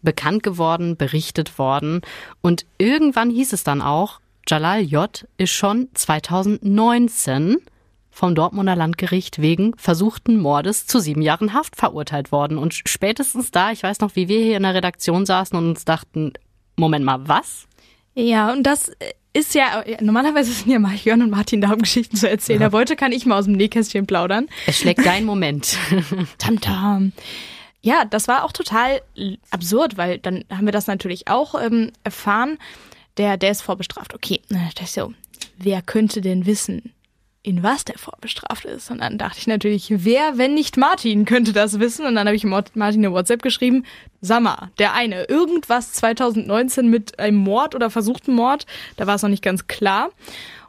bekannt 0.03 0.43
geworden, 0.43 0.97
berichtet 0.97 1.59
worden. 1.59 2.03
Und 2.43 2.67
irgendwann 2.77 3.31
hieß 3.31 3.53
es 3.53 3.65
dann 3.65 3.81
auch, 3.81 4.21
Jalal 4.47 4.83
J. 4.83 5.27
ist 5.39 5.51
schon 5.51 5.89
2019 5.95 7.59
vom 8.19 8.35
Dortmunder 8.35 8.75
Landgericht 8.75 9.41
wegen 9.41 9.75
versuchten 9.77 10.41
Mordes 10.41 10.89
zu 10.89 10.99
sieben 10.99 11.23
Jahren 11.23 11.55
Haft 11.55 11.77
verurteilt 11.77 12.33
worden. 12.33 12.59
Und 12.59 12.75
spätestens 12.75 13.53
da, 13.53 13.71
ich 13.71 13.85
weiß 13.85 14.01
noch, 14.01 14.17
wie 14.17 14.27
wir 14.27 14.41
hier 14.41 14.57
in 14.57 14.65
der 14.65 14.75
Redaktion 14.75 15.25
saßen 15.25 15.57
und 15.57 15.69
uns 15.69 15.85
dachten, 15.85 16.33
Moment 16.75 17.05
mal, 17.05 17.29
was? 17.29 17.69
Ja, 18.17 18.53
und 18.53 18.65
das 18.65 18.91
ist 19.33 19.55
ja, 19.55 19.85
normalerweise 20.01 20.51
sind 20.51 20.69
ja 20.69 20.81
mal 20.81 20.97
Jörn 20.97 21.23
und 21.23 21.31
Martin 21.31 21.61
da, 21.61 21.71
um 21.71 21.79
Geschichten 21.79 22.17
zu 22.17 22.29
erzählen. 22.29 22.61
Ja. 22.61 22.67
Aber 22.67 22.79
heute 22.79 22.97
kann 22.97 23.13
ich 23.13 23.25
mal 23.25 23.39
aus 23.39 23.45
dem 23.45 23.55
Nähkästchen 23.55 24.09
plaudern. 24.09 24.49
Es 24.67 24.79
schlägt 24.79 25.07
dein 25.07 25.25
Moment. 25.25 25.77
Tamtam. 26.39 26.73
-tam. 26.73 27.13
Ja, 27.83 28.05
das 28.05 28.27
war 28.27 28.43
auch 28.43 28.51
total 28.51 29.01
absurd, 29.53 29.97
weil 29.97 30.19
dann 30.19 30.43
haben 30.51 30.67
wir 30.67 30.73
das 30.73 30.89
natürlich 30.89 31.29
auch 31.29 31.55
ähm, 31.55 31.93
erfahren. 32.03 32.59
Der, 33.17 33.37
der 33.37 33.53
ist 33.53 33.63
vorbestraft. 33.63 34.13
Okay, 34.13 34.41
das 34.75 34.89
ist 34.89 34.95
so. 34.95 35.13
Wer 35.57 35.83
könnte 35.83 36.21
denn 36.21 36.47
wissen, 36.47 36.93
in 37.43 37.63
was 37.63 37.85
der 37.85 37.99
vorbestraft 37.99 38.65
ist. 38.65 38.91
Und 38.91 39.01
dann 39.01 39.19
dachte 39.19 39.39
ich 39.39 39.47
natürlich, 39.47 40.05
wer, 40.05 40.39
wenn 40.39 40.55
nicht 40.55 40.77
Martin, 40.77 41.25
könnte 41.25 41.53
das 41.53 41.79
wissen? 41.79 42.05
Und 42.05 42.15
dann 42.15 42.27
habe 42.27 42.37
ich 42.37 42.45
Martin 42.45 42.83
eine 42.83 43.13
WhatsApp 43.13 43.43
geschrieben, 43.43 43.85
Sammer, 44.21 44.71
der 44.79 44.95
eine, 44.95 45.25
irgendwas 45.25 45.93
2019 45.93 46.89
mit 46.89 47.19
einem 47.19 47.37
Mord 47.37 47.75
oder 47.75 47.91
versuchten 47.91 48.35
Mord, 48.35 48.67
da 48.97 49.07
war 49.07 49.15
es 49.15 49.23
noch 49.23 49.29
nicht 49.29 49.45
ganz 49.45 49.67
klar. 49.67 50.11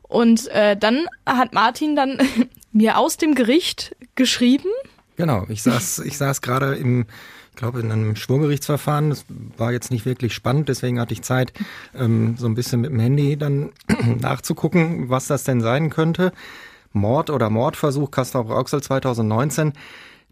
Und 0.03 0.47
äh, 0.49 0.77
dann 0.77 1.05
hat 1.25 1.53
Martin 1.53 1.95
dann 1.95 2.17
mir 2.71 2.97
aus 2.97 3.17
dem 3.17 3.35
Gericht 3.35 3.95
geschrieben. 4.15 4.69
Genau, 5.17 5.45
ich 5.49 5.63
saß, 5.63 5.99
ich 5.99 6.17
saß 6.17 6.41
gerade 6.41 6.75
im, 6.75 7.05
glaube, 7.59 7.81
in 7.81 7.91
einem 7.91 8.15
Schwurgerichtsverfahren. 8.15 9.09
Das 9.09 9.25
war 9.57 9.71
jetzt 9.71 9.91
nicht 9.91 10.05
wirklich 10.05 10.33
spannend, 10.33 10.69
deswegen 10.69 10.99
hatte 10.99 11.13
ich 11.13 11.21
Zeit, 11.21 11.53
ähm, 11.93 12.35
so 12.37 12.47
ein 12.47 12.55
bisschen 12.55 12.81
mit 12.81 12.91
dem 12.91 12.99
Handy 12.99 13.37
dann 13.37 13.69
nachzugucken, 14.19 15.09
was 15.09 15.27
das 15.27 15.43
denn 15.43 15.61
sein 15.61 15.89
könnte. 15.89 16.31
Mord 16.91 17.29
oder 17.29 17.49
Mordversuch 17.49 18.09
Castrop-Rauxel 18.09 18.81
2019. 18.81 19.73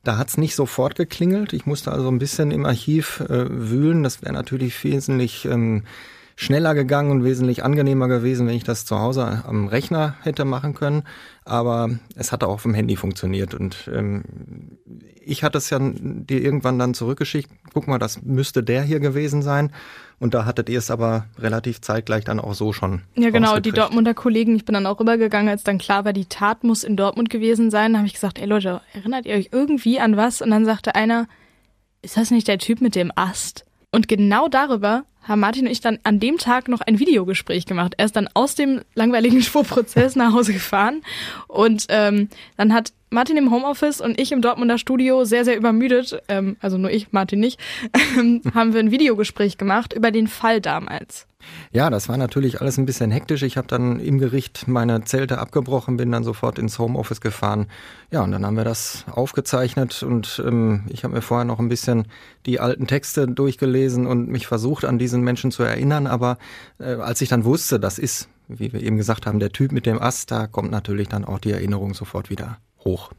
Da 0.04 0.18
hat's 0.18 0.38
nicht 0.38 0.56
sofort 0.56 0.96
geklingelt. 0.96 1.54
Ich 1.54 1.66
musste 1.66 1.92
also 1.92 2.08
ein 2.08 2.20
bisschen 2.20 2.52
im 2.52 2.66
Archiv 2.66 3.20
äh, 3.20 3.46
wühlen. 3.50 4.04
Das 4.04 4.22
wäre 4.22 4.34
natürlich 4.34 4.84
wesentlich 4.84 5.46
ähm, 5.46 5.84
schneller 6.36 6.76
gegangen 6.76 7.12
und 7.12 7.24
wesentlich 7.24 7.64
angenehmer 7.64 8.08
gewesen, 8.08 8.48
wenn 8.48 8.56
ich 8.56 8.64
das 8.64 8.86
zu 8.86 9.00
Hause 9.00 9.44
am 9.46 9.68
Rechner 9.68 10.16
hätte 10.22 10.46
machen 10.46 10.76
können. 10.76 11.04
Aber 11.48 11.90
es 12.16 12.32
hatte 12.32 12.48
auch 12.48 12.56
auf 12.56 12.64
dem 12.64 12.74
Handy 12.74 12.98
funktioniert. 12.98 13.54
Und 13.54 13.90
ähm, 13.94 14.24
ich 15.22 15.44
hatte 15.44 15.58
es 15.58 15.70
ja 15.70 15.80
dir 15.80 16.42
irgendwann 16.42 16.78
dann 16.78 16.94
zurückgeschickt. 16.94 17.50
Guck 17.74 17.88
mal, 17.88 18.00
das 18.00 18.22
müsste 18.22 18.64
der 18.64 18.84
hier 18.84 19.00
gewesen 19.00 19.42
sein. 19.42 19.72
Und 20.20 20.34
da 20.34 20.46
hattet 20.46 20.68
ihr 20.68 20.80
es 20.80 20.92
aber 20.92 21.26
relativ 21.40 21.80
zeitgleich 21.80 22.26
dann 22.26 22.40
auch 22.40 22.54
so 22.54 22.74
schon. 22.74 23.02
Ja, 23.16 23.30
genau, 23.30 23.60
die 23.60 23.72
Dortmunder 23.72 24.14
Kollegen, 24.14 24.56
ich 24.56 24.66
bin 24.66 24.74
dann 24.74 24.88
auch 24.88 25.00
rübergegangen, 25.00 25.48
als 25.48 25.64
dann 25.64 25.78
klar 25.78 26.06
war, 26.06 26.14
die 26.14 26.26
Tat 26.26 26.64
muss 26.64 26.84
in 26.84 26.98
Dortmund 26.98 27.30
gewesen 27.30 27.72
sein. 27.72 27.94
Da 27.94 28.00
habe 28.00 28.08
ich 28.08 28.14
gesagt, 28.14 28.40
ey 28.40 28.46
Leute, 28.46 28.82
erinnert 28.94 29.26
ihr 29.26 29.36
euch 29.36 29.50
irgendwie 29.52 30.00
an 30.00 30.18
was? 30.18 30.42
Und 30.42 30.50
dann 30.50 30.66
sagte 30.66 30.96
einer, 30.96 31.28
ist 32.02 32.18
das 32.18 32.32
nicht 32.32 32.48
der 32.48 32.58
Typ 32.58 32.82
mit 32.82 32.96
dem 32.96 33.12
Ast? 33.16 33.66
Und 33.92 34.08
genau 34.08 34.50
darüber 34.50 35.06
haben 35.28 35.40
Martin 35.40 35.66
und 35.66 35.72
ich 35.72 35.82
dann 35.82 36.00
an 36.04 36.20
dem 36.20 36.38
Tag 36.38 36.68
noch 36.68 36.82
ein 36.82 37.00
Videogespräch 37.00 37.66
gemacht. 37.66 37.94
Er 37.98 38.06
ist 38.06 38.16
dann 38.16 38.30
aus 38.34 38.56
dem 38.56 38.82
langweiligen 38.96 39.42
Schwurprozess 39.44 40.16
nach 40.16 40.34
Hause 40.34 40.54
gefahren 40.54 41.02
und 41.48 41.86
ähm, 41.90 42.30
dann 42.56 42.74
hat 42.74 42.94
Martin 43.10 43.38
im 43.38 43.52
Homeoffice 43.52 44.02
und 44.02 44.20
ich 44.20 44.34
im 44.34 44.42
Dortmunder 44.42 44.78
Studio 44.78 45.24
sehr, 45.24 45.46
sehr 45.46 45.56
übermüdet, 45.56 46.22
ähm, 46.28 46.58
also 46.60 46.78
nur 46.78 46.92
ich, 46.92 47.14
Martin 47.14 47.40
nicht, 47.40 47.58
ähm, 48.18 48.42
haben 48.54 48.74
wir 48.74 48.82
ein 48.82 48.92
Videogespräch 48.92 49.58
gemacht 49.58 49.94
über 49.94 50.12
den 50.12 50.28
Fall 50.28 50.60
damals. 50.60 51.26
Ja, 51.72 51.90
das 51.90 52.10
war 52.10 52.18
natürlich 52.18 52.60
alles 52.60 52.78
ein 52.78 52.86
bisschen 52.86 53.12
hektisch. 53.12 53.44
Ich 53.44 53.56
habe 53.56 53.68
dann 53.68 54.02
im 54.02 54.18
Gericht 54.18 54.68
meine 54.68 55.06
Zelte 55.06 55.38
abgebrochen, 55.38 55.96
bin 55.96 56.12
dann 56.12 56.26
sofort 56.26 56.60
ins 56.60 56.80
Homeoffice 56.80 57.22
gefahren. 57.22 57.68
Ja, 58.12 58.24
und 58.24 58.32
dann 58.32 58.46
haben 58.46 58.58
wir 58.58 58.66
das 58.66 59.06
aufgezeichnet 59.10 60.04
und 60.04 60.44
ähm, 60.46 60.84
ich 60.90 61.06
habe 61.06 61.14
mir 61.14 61.22
vorher 61.22 61.46
noch 61.46 61.60
ein 61.60 61.70
bisschen 61.70 62.08
die 62.46 62.60
alten 62.60 62.88
Texte 62.88 63.28
durchgelesen 63.28 64.06
und 64.06 64.28
mich 64.28 64.48
versucht, 64.48 64.84
an 64.84 65.00
diesen 65.00 65.22
Menschen 65.22 65.52
zu 65.52 65.64
erinnern. 65.64 66.08
Aber 66.08 66.38
äh, 66.80 66.96
als 66.96 67.22
ich 67.22 67.30
dann 67.30 67.46
wusste, 67.46 67.80
das 67.80 68.00
ist, 68.00 68.28
wie 68.50 68.74
wir 68.74 68.82
eben 68.82 68.98
gesagt 68.98 69.26
haben, 69.26 69.40
der 69.40 69.54
Typ 69.54 69.72
mit 69.72 69.86
dem 69.86 70.02
Ast, 70.02 70.32
da 70.32 70.48
kommt 70.48 70.72
natürlich 70.72 71.08
dann 71.08 71.24
auch 71.24 71.40
die 71.40 71.52
Erinnerung 71.52 71.94
sofort 71.94 72.30
wieder 72.30 72.58
hoch. 72.88 73.12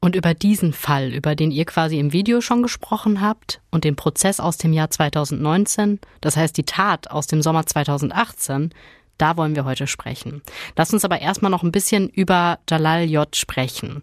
Und 0.00 0.14
über 0.14 0.34
diesen 0.34 0.72
Fall, 0.72 1.12
über 1.12 1.34
den 1.34 1.50
ihr 1.50 1.64
quasi 1.64 1.98
im 1.98 2.12
Video 2.12 2.40
schon 2.40 2.62
gesprochen 2.62 3.20
habt 3.20 3.60
und 3.70 3.84
den 3.84 3.96
Prozess 3.96 4.40
aus 4.40 4.56
dem 4.56 4.72
Jahr 4.72 4.90
2019, 4.90 6.00
das 6.20 6.36
heißt 6.36 6.56
die 6.56 6.64
Tat 6.64 7.10
aus 7.10 7.26
dem 7.26 7.42
Sommer 7.42 7.66
2018, 7.66 8.70
da 9.18 9.36
wollen 9.36 9.56
wir 9.56 9.64
heute 9.64 9.86
sprechen. 9.86 10.42
Lass 10.76 10.92
uns 10.92 11.04
aber 11.04 11.20
erstmal 11.20 11.50
noch 11.50 11.62
ein 11.62 11.72
bisschen 11.72 12.08
über 12.08 12.58
Jalal 12.68 13.04
J. 13.04 13.34
sprechen. 13.34 14.02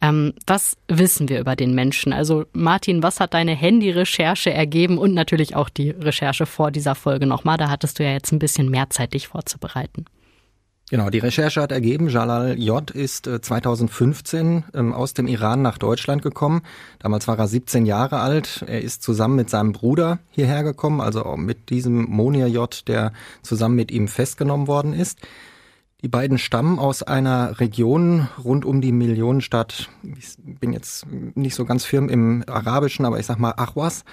Ähm, 0.00 0.34
was 0.46 0.76
wissen 0.88 1.28
wir 1.28 1.40
über 1.40 1.54
den 1.56 1.74
Menschen? 1.74 2.12
Also 2.12 2.44
Martin, 2.52 3.02
was 3.02 3.20
hat 3.20 3.34
deine 3.34 3.54
Handy-Recherche 3.54 4.52
ergeben 4.52 4.98
und 4.98 5.14
natürlich 5.14 5.54
auch 5.54 5.68
die 5.68 5.90
Recherche 5.90 6.46
vor 6.46 6.70
dieser 6.70 6.94
Folge 6.94 7.26
nochmal? 7.26 7.56
Da 7.56 7.68
hattest 7.68 7.98
du 7.98 8.04
ja 8.04 8.12
jetzt 8.12 8.32
ein 8.32 8.38
bisschen 8.38 8.70
mehr 8.70 8.90
Zeit, 8.90 9.14
dich 9.14 9.28
vorzubereiten. 9.28 10.06
Genau, 10.92 11.08
die 11.08 11.20
Recherche 11.20 11.62
hat 11.62 11.72
ergeben, 11.72 12.10
Jalal 12.10 12.58
J. 12.58 12.90
ist 12.90 13.24
2015 13.24 14.64
äh, 14.74 14.78
ähm, 14.78 14.92
aus 14.92 15.14
dem 15.14 15.26
Iran 15.26 15.62
nach 15.62 15.78
Deutschland 15.78 16.20
gekommen. 16.20 16.60
Damals 16.98 17.26
war 17.26 17.38
er 17.38 17.48
17 17.48 17.86
Jahre 17.86 18.20
alt. 18.20 18.62
Er 18.68 18.82
ist 18.82 19.02
zusammen 19.02 19.36
mit 19.36 19.48
seinem 19.48 19.72
Bruder 19.72 20.18
hierher 20.32 20.62
gekommen, 20.62 21.00
also 21.00 21.34
mit 21.38 21.70
diesem 21.70 22.10
Monir 22.10 22.46
J., 22.48 22.86
der 22.88 23.14
zusammen 23.40 23.74
mit 23.74 23.90
ihm 23.90 24.06
festgenommen 24.06 24.66
worden 24.66 24.92
ist. 24.92 25.18
Die 26.02 26.08
beiden 26.08 26.36
stammen 26.36 26.78
aus 26.78 27.02
einer 27.02 27.58
Region 27.58 28.28
rund 28.44 28.66
um 28.66 28.82
die 28.82 28.92
Millionenstadt, 28.92 29.88
ich 30.02 30.34
bin 30.60 30.74
jetzt 30.74 31.06
nicht 31.34 31.54
so 31.54 31.64
ganz 31.64 31.86
firm 31.86 32.10
im 32.10 32.44
Arabischen, 32.46 33.06
aber 33.06 33.18
ich 33.18 33.24
sag 33.24 33.38
mal 33.38 33.54
Achwas. 33.56 34.04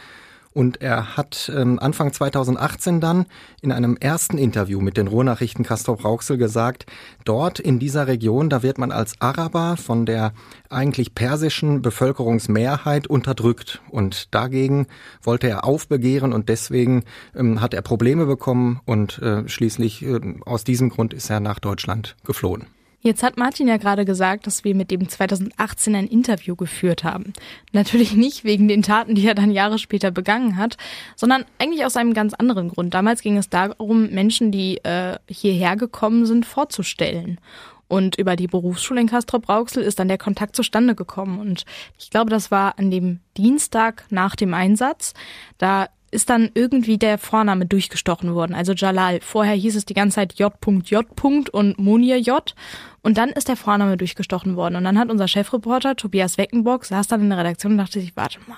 Und 0.54 0.82
er 0.82 1.16
hat 1.16 1.52
ähm, 1.56 1.78
Anfang 1.80 2.12
2018 2.12 3.00
dann 3.00 3.28
in 3.62 3.72
einem 3.72 3.98
ersten 3.98 4.38
Interview 4.38 4.82
mit 4.82 4.98
den 4.98 5.08
Ruhrnachrichten 5.08 5.64
Castor 5.64 6.02
Rauxel 6.02 6.38
gesagt, 6.38 6.88
dort 7.24 7.60
in 7.60 7.78
dieser 7.78 8.08
Region, 8.08 8.50
da 8.50 8.64
wird 8.64 8.80
man 8.80 8.92
als 8.92 9.14
Araber 9.20 9.78
von 9.78 10.08
der 10.08 10.34
eigentlich 10.70 11.14
persischen 11.14 11.82
Bevölkerungsmehrheit 11.82 13.06
unterdrückt. 13.08 13.82
Und 13.90 14.34
dagegen 14.34 14.88
wollte 15.22 15.48
er 15.48 15.66
aufbegehren 15.66 16.34
und 16.34 16.50
deswegen 16.50 17.04
ähm, 17.36 17.62
hat 17.62 17.76
er 17.76 17.84
Probleme 17.84 18.26
bekommen 18.26 18.80
und 18.86 19.20
äh, 19.20 19.48
schließlich 19.48 20.04
äh, 20.04 20.20
aus 20.46 20.64
diesem 20.64 20.90
Grund 20.90 21.14
ist 21.14 21.30
er 21.30 21.40
nach 21.40 21.60
Deutschland 21.60 22.16
geflohen. 22.26 22.66
Jetzt 23.02 23.24
hat 23.24 23.38
Martin 23.38 23.68
ja 23.68 23.78
gerade 23.78 24.04
gesagt, 24.04 24.46
dass 24.46 24.66
wir 24.66 24.76
mit 24.76 24.92
dem 24.92 25.08
2018 25.08 25.96
ein 25.96 26.08
Interview 26.08 26.56
geführt 26.56 27.06
haben. 27.06 27.34
Natürlich 27.72 28.14
nicht 28.14 28.44
wegen 28.44 28.68
den 28.68 28.82
Taten, 28.82 29.16
die 29.16 29.26
er 29.26 29.36
dann 29.36 29.52
Jahre 29.52 29.80
später 29.80 30.12
begangen 30.12 30.58
hat, 30.58 30.76
sondern 31.16 31.46
eigentlich 31.60 31.86
aus 31.86 31.96
einem 31.96 32.14
ganz 32.14 32.34
anderen 32.34 32.70
Grund. 32.70 32.94
Damals 32.94 33.22
ging 33.22 33.38
es 33.38 33.50
darum, 33.50 34.10
Menschen, 34.10 34.52
die 34.52 34.78
äh, 34.84 35.18
hierher 35.30 35.78
gekommen 35.78 36.26
sind, 36.26 36.46
vorzustellen. 36.46 37.40
Und 37.88 38.18
über 38.18 38.36
die 38.36 38.48
Berufsschule 38.48 39.02
in 39.02 39.08
Castrop-Rauxel 39.08 39.82
ist 39.82 39.98
dann 39.98 40.10
der 40.10 40.20
Kontakt 40.20 40.56
zustande 40.56 40.94
gekommen. 40.94 41.40
Und 41.40 41.66
ich 41.98 42.12
glaube, 42.12 42.30
das 42.30 42.52
war 42.52 42.78
an 42.78 42.92
dem 42.92 43.20
Dienstag 43.36 44.06
nach 44.12 44.36
dem 44.36 44.54
Einsatz. 44.54 45.14
Da 45.58 45.88
ist 46.12 46.30
dann 46.30 46.50
irgendwie 46.54 46.98
der 46.98 47.18
Vorname 47.18 47.66
durchgestochen 47.66 48.34
worden, 48.34 48.54
also 48.54 48.74
Jalal. 48.74 49.20
Vorher 49.22 49.56
hieß 49.56 49.76
es 49.76 49.86
die 49.86 49.94
ganze 49.94 50.16
Zeit 50.16 50.34
J.J. 50.40 51.52
und 51.52 51.80
Munir 51.80 52.18
J. 52.18 52.56
Und 53.02 53.18
dann 53.18 53.30
ist 53.30 53.48
der 53.48 53.56
Vorname 53.56 53.98
durchgestochen 53.98 54.56
worden. 54.56 54.76
Und 54.76 54.84
dann 54.84 55.00
hat 55.00 55.10
unser 55.10 55.28
Chefreporter 55.28 55.96
Tobias 55.96 56.38
Weckenbock 56.38 56.86
saß 56.86 57.08
dann 57.08 57.22
in 57.22 57.30
der 57.30 57.40
Redaktion 57.40 57.74
und 57.74 57.78
dachte 57.78 58.02
sich, 58.02 58.16
warte 58.16 58.40
mal, 58.48 58.58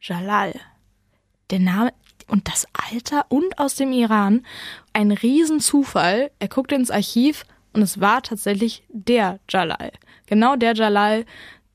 Jalal, 0.00 0.52
der 1.50 1.60
Name 1.60 1.92
und 2.28 2.48
das 2.48 2.66
Alter 2.90 3.26
und 3.28 3.58
aus 3.58 3.74
dem 3.74 3.92
Iran, 3.92 4.44
ein 4.92 5.12
Riesenzufall. 5.12 6.30
Er 6.38 6.48
guckte 6.48 6.74
ins 6.74 6.90
Archiv 6.90 7.44
und 7.72 7.82
es 7.82 8.00
war 8.00 8.22
tatsächlich 8.22 8.84
der 8.88 9.38
Jalal. 9.48 9.92
Genau 10.26 10.56
der 10.56 10.74
Jalal, 10.74 11.24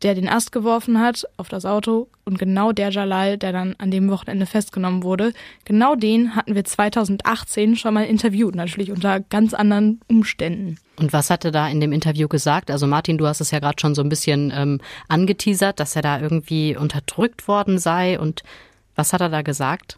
der 0.03 0.15
den 0.15 0.29
Ast 0.29 0.51
geworfen 0.51 0.99
hat 0.99 1.25
auf 1.37 1.49
das 1.49 1.65
Auto 1.65 2.07
und 2.23 2.37
genau 2.37 2.71
der 2.71 2.89
Jalal, 2.89 3.37
der 3.37 3.51
dann 3.51 3.75
an 3.77 3.91
dem 3.91 4.09
Wochenende 4.09 4.45
festgenommen 4.45 5.03
wurde, 5.03 5.33
genau 5.65 5.95
den 5.95 6.35
hatten 6.35 6.55
wir 6.55 6.63
2018 6.63 7.75
schon 7.75 7.93
mal 7.93 8.05
interviewt, 8.05 8.55
natürlich 8.55 8.91
unter 8.91 9.19
ganz 9.19 9.53
anderen 9.53 10.01
Umständen. 10.07 10.77
Und 10.99 11.13
was 11.13 11.29
hat 11.29 11.45
er 11.45 11.51
da 11.51 11.67
in 11.67 11.79
dem 11.79 11.91
Interview 11.91 12.27
gesagt? 12.27 12.71
Also 12.71 12.87
Martin, 12.87 13.17
du 13.17 13.27
hast 13.27 13.41
es 13.41 13.51
ja 13.51 13.59
gerade 13.59 13.79
schon 13.79 13.95
so 13.95 14.01
ein 14.01 14.09
bisschen 14.09 14.51
ähm, 14.55 14.81
angeteasert, 15.07 15.79
dass 15.79 15.95
er 15.95 16.01
da 16.01 16.19
irgendwie 16.19 16.75
unterdrückt 16.75 17.47
worden 17.47 17.77
sei. 17.77 18.19
Und 18.19 18.43
was 18.95 19.13
hat 19.13 19.21
er 19.21 19.29
da 19.29 19.43
gesagt? 19.43 19.97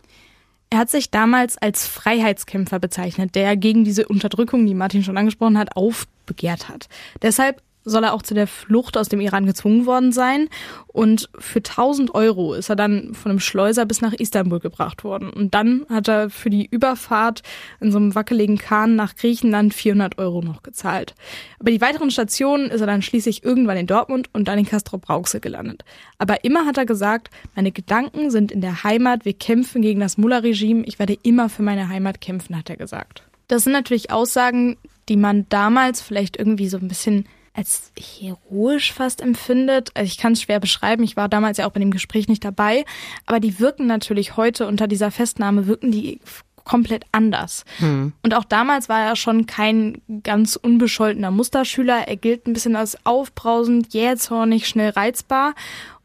Er 0.69 0.79
hat 0.79 0.89
sich 0.89 1.09
damals 1.09 1.57
als 1.57 1.87
Freiheitskämpfer 1.87 2.79
bezeichnet, 2.79 3.33
der 3.33 3.57
gegen 3.57 3.83
diese 3.85 4.07
Unterdrückung, 4.07 4.67
die 4.67 4.75
Martin 4.75 5.03
schon 5.03 5.17
angesprochen 5.17 5.57
hat, 5.57 5.75
aufbegehrt 5.75 6.69
hat. 6.69 6.89
Deshalb 7.21 7.61
soll 7.85 8.03
er 8.03 8.13
auch 8.13 8.21
zu 8.21 8.33
der 8.33 8.47
Flucht 8.47 8.97
aus 8.97 9.09
dem 9.09 9.21
Iran 9.21 9.45
gezwungen 9.45 9.85
worden 9.85 10.11
sein. 10.11 10.49
Und 10.87 11.29
für 11.37 11.59
1000 11.59 12.13
Euro 12.13 12.53
ist 12.53 12.69
er 12.69 12.75
dann 12.75 13.13
von 13.13 13.31
einem 13.31 13.39
Schleuser 13.39 13.85
bis 13.85 14.01
nach 14.01 14.13
Istanbul 14.13 14.59
gebracht 14.59 15.03
worden. 15.03 15.29
Und 15.29 15.53
dann 15.53 15.85
hat 15.89 16.07
er 16.07 16.29
für 16.29 16.49
die 16.49 16.67
Überfahrt 16.69 17.41
in 17.79 17.91
so 17.91 17.97
einem 17.97 18.15
wackeligen 18.15 18.57
Kahn 18.57 18.95
nach 18.95 19.15
Griechenland 19.15 19.73
400 19.73 20.17
Euro 20.17 20.41
noch 20.41 20.63
gezahlt. 20.63 21.15
Aber 21.59 21.71
die 21.71 21.81
weiteren 21.81 22.11
Stationen 22.11 22.69
ist 22.69 22.81
er 22.81 22.87
dann 22.87 23.01
schließlich 23.01 23.43
irgendwann 23.43 23.77
in 23.77 23.87
Dortmund 23.87 24.29
und 24.33 24.47
dann 24.47 24.59
in 24.59 24.65
Castrop-Rauxel 24.65 25.39
gelandet. 25.39 25.83
Aber 26.17 26.43
immer 26.43 26.65
hat 26.65 26.77
er 26.77 26.85
gesagt, 26.85 27.29
meine 27.55 27.71
Gedanken 27.71 28.29
sind 28.29 28.51
in 28.51 28.61
der 28.61 28.83
Heimat, 28.83 29.25
wir 29.25 29.33
kämpfen 29.33 29.81
gegen 29.81 29.99
das 29.99 30.17
Mullah-Regime, 30.17 30.83
ich 30.85 30.99
werde 30.99 31.17
immer 31.23 31.49
für 31.49 31.63
meine 31.63 31.87
Heimat 31.87 32.21
kämpfen, 32.21 32.57
hat 32.57 32.69
er 32.69 32.77
gesagt. 32.77 33.23
Das 33.47 33.63
sind 33.63 33.73
natürlich 33.73 34.11
Aussagen, 34.11 34.77
die 35.07 35.17
man 35.17 35.47
damals 35.49 36.01
vielleicht 36.01 36.37
irgendwie 36.37 36.69
so 36.69 36.77
ein 36.77 36.87
bisschen 36.87 37.25
als 37.53 37.91
heroisch 37.97 38.93
fast 38.93 39.21
empfindet. 39.21 39.91
Also 39.95 40.07
ich 40.07 40.17
kann 40.17 40.33
es 40.33 40.41
schwer 40.41 40.59
beschreiben. 40.59 41.03
Ich 41.03 41.15
war 41.15 41.29
damals 41.29 41.57
ja 41.57 41.67
auch 41.67 41.71
bei 41.71 41.79
dem 41.79 41.91
Gespräch 41.91 42.27
nicht 42.27 42.43
dabei. 42.43 42.85
Aber 43.25 43.39
die 43.39 43.59
wirken 43.59 43.87
natürlich 43.87 44.37
heute 44.37 44.67
unter 44.67 44.87
dieser 44.87 45.11
Festnahme, 45.11 45.67
wirken 45.67 45.91
die 45.91 46.19
komplett 46.63 47.05
anders. 47.11 47.65
Hm. 47.79 48.13
Und 48.21 48.35
auch 48.35 48.43
damals 48.43 48.89
war 48.89 49.01
er 49.01 49.15
schon 49.15 49.47
kein 49.47 50.01
ganz 50.23 50.55
unbescholtener 50.55 51.31
Musterschüler. 51.31 52.07
Er 52.07 52.15
gilt 52.15 52.47
ein 52.47 52.53
bisschen 52.53 52.75
als 52.75 53.05
aufbrausend, 53.05 53.93
jähzornig, 53.93 54.67
schnell 54.67 54.91
reizbar. 54.91 55.55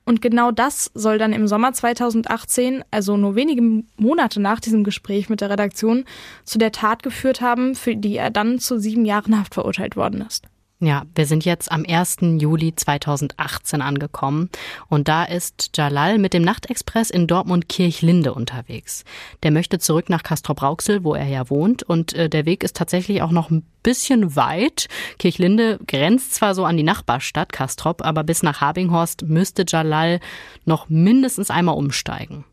Und 0.07 0.21
genau 0.21 0.51
das 0.51 0.91
soll 0.95 1.19
dann 1.19 1.33
im 1.33 1.49
Sommer 1.49 1.73
2018, 1.73 2.85
also 2.91 3.17
nur 3.17 3.37
wenige 3.37 3.85
Monate 3.97 4.41
nach 4.41 4.61
diesem 4.61 4.85
Gespräch 4.85 5.29
mit 5.29 5.41
der 5.41 5.51
Redaktion, 5.51 6.05
zu 6.45 6.59
der 6.59 6.73
Tat 6.73 7.03
geführt 7.03 7.41
haben, 7.41 7.75
für 7.75 7.97
die 7.97 8.17
er 8.17 8.31
dann 8.31 8.59
zu 8.59 8.79
sieben 8.79 9.05
Jahren 9.05 9.39
Haft 9.39 9.55
verurteilt 9.55 9.97
worden 9.97 10.23
ist. 10.23 10.45
Ja, 10.81 11.05
wir 11.15 11.25
sind 11.27 11.45
jetzt 11.45 11.71
am 11.71 11.85
1. 11.89 12.17
Juli 12.39 12.75
2018 12.75 13.81
angekommen 13.81 14.51
und 14.89 15.07
da 15.07 15.23
ist 15.25 15.71
Jalal 15.75 16.19
mit 16.19 16.35
dem 16.35 16.43
Nachtexpress 16.43 17.11
in 17.11 17.29
Dortmund-Kirchlinde 17.29 18.35
unterwegs. 18.35 19.05
Der 19.45 19.53
möchte 19.53 19.79
zurück 19.79 20.11
nach 20.11 20.25
Castrop-Rauxel, 20.25 21.05
wo 21.05 21.15
er 21.15 21.27
ja 21.27 21.49
wohnt 21.49 21.85
und 21.85 22.13
äh, 22.15 22.29
der 22.29 22.45
Weg 22.45 22.65
ist 22.65 22.77
tatsächlich 22.77 23.23
auch 23.23 23.31
noch 23.31 23.51
ein 23.51 23.65
bisschen 23.85 24.35
weit. 24.35 24.89
Kirchlinde 25.19 25.79
grenzt 25.87 26.35
zwar 26.35 26.57
so 26.57 26.65
an 26.65 26.77
die 26.77 26.83
Nachbarstadt 26.83 27.53
Castrop, 27.53 28.05
aber 28.05 28.25
bis 28.25 28.43
nach 28.43 28.61
Habinghorst 28.61 29.23
müsste 29.23 29.65
Jalal 29.67 30.19
noch 30.65 30.89
mindestens 30.89 31.51
einmal 31.51 31.77
umsteigen. 31.77 32.45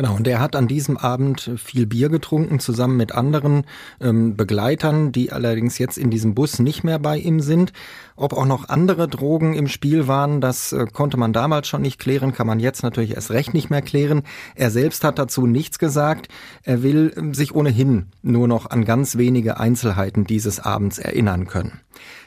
Genau, 0.00 0.16
und 0.16 0.26
er 0.26 0.40
hat 0.40 0.56
an 0.56 0.66
diesem 0.66 0.96
Abend 0.96 1.50
viel 1.58 1.84
Bier 1.84 2.08
getrunken, 2.08 2.58
zusammen 2.58 2.96
mit 2.96 3.12
anderen 3.12 3.64
ähm, 4.00 4.34
Begleitern, 4.34 5.12
die 5.12 5.30
allerdings 5.30 5.76
jetzt 5.76 5.98
in 5.98 6.08
diesem 6.08 6.34
Bus 6.34 6.58
nicht 6.58 6.84
mehr 6.84 6.98
bei 6.98 7.18
ihm 7.18 7.40
sind. 7.40 7.74
Ob 8.16 8.32
auch 8.32 8.46
noch 8.46 8.70
andere 8.70 9.08
Drogen 9.08 9.52
im 9.52 9.68
Spiel 9.68 10.08
waren, 10.08 10.40
das 10.40 10.72
äh, 10.72 10.86
konnte 10.90 11.18
man 11.18 11.34
damals 11.34 11.68
schon 11.68 11.82
nicht 11.82 11.98
klären, 11.98 12.32
kann 12.32 12.46
man 12.46 12.60
jetzt 12.60 12.82
natürlich 12.82 13.14
erst 13.14 13.30
recht 13.30 13.52
nicht 13.52 13.68
mehr 13.68 13.82
klären. 13.82 14.22
Er 14.54 14.70
selbst 14.70 15.04
hat 15.04 15.18
dazu 15.18 15.46
nichts 15.46 15.78
gesagt. 15.78 16.28
Er 16.62 16.82
will 16.82 17.12
äh, 17.14 17.34
sich 17.34 17.54
ohnehin 17.54 18.06
nur 18.22 18.48
noch 18.48 18.70
an 18.70 18.86
ganz 18.86 19.18
wenige 19.18 19.60
Einzelheiten 19.60 20.24
dieses 20.24 20.60
Abends 20.60 20.98
erinnern 20.98 21.46
können. 21.46 21.80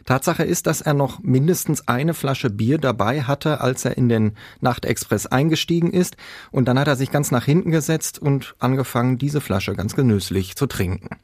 Tatsache 0.06 0.44
ist, 0.44 0.68
dass 0.68 0.82
er 0.82 0.94
noch 0.94 1.20
mindestens 1.22 1.88
eine 1.88 2.14
Flasche 2.14 2.50
Bier 2.50 2.78
dabei 2.78 3.24
hatte, 3.24 3.62
als 3.62 3.86
er 3.86 3.98
in 3.98 4.10
den 4.10 4.34
Nachtexpress 4.62 5.28
eingestiegen 5.28 5.92
ist. 5.92 6.18
Und 6.52 6.68
dann 6.68 6.80
hat 6.80 6.88
er 6.88 6.96
sich 6.96 7.12
ganz 7.12 7.32
nach 7.32 7.46
hinten 7.46 7.72
gesetzt 7.72 8.20
und 8.20 8.56
angefangen, 8.60 9.18
diese 9.18 9.42
Flasche 9.42 9.74
ganz 9.74 9.96
genüsslich 9.96 10.56
zu 10.56 10.68
trinken. 10.68 11.18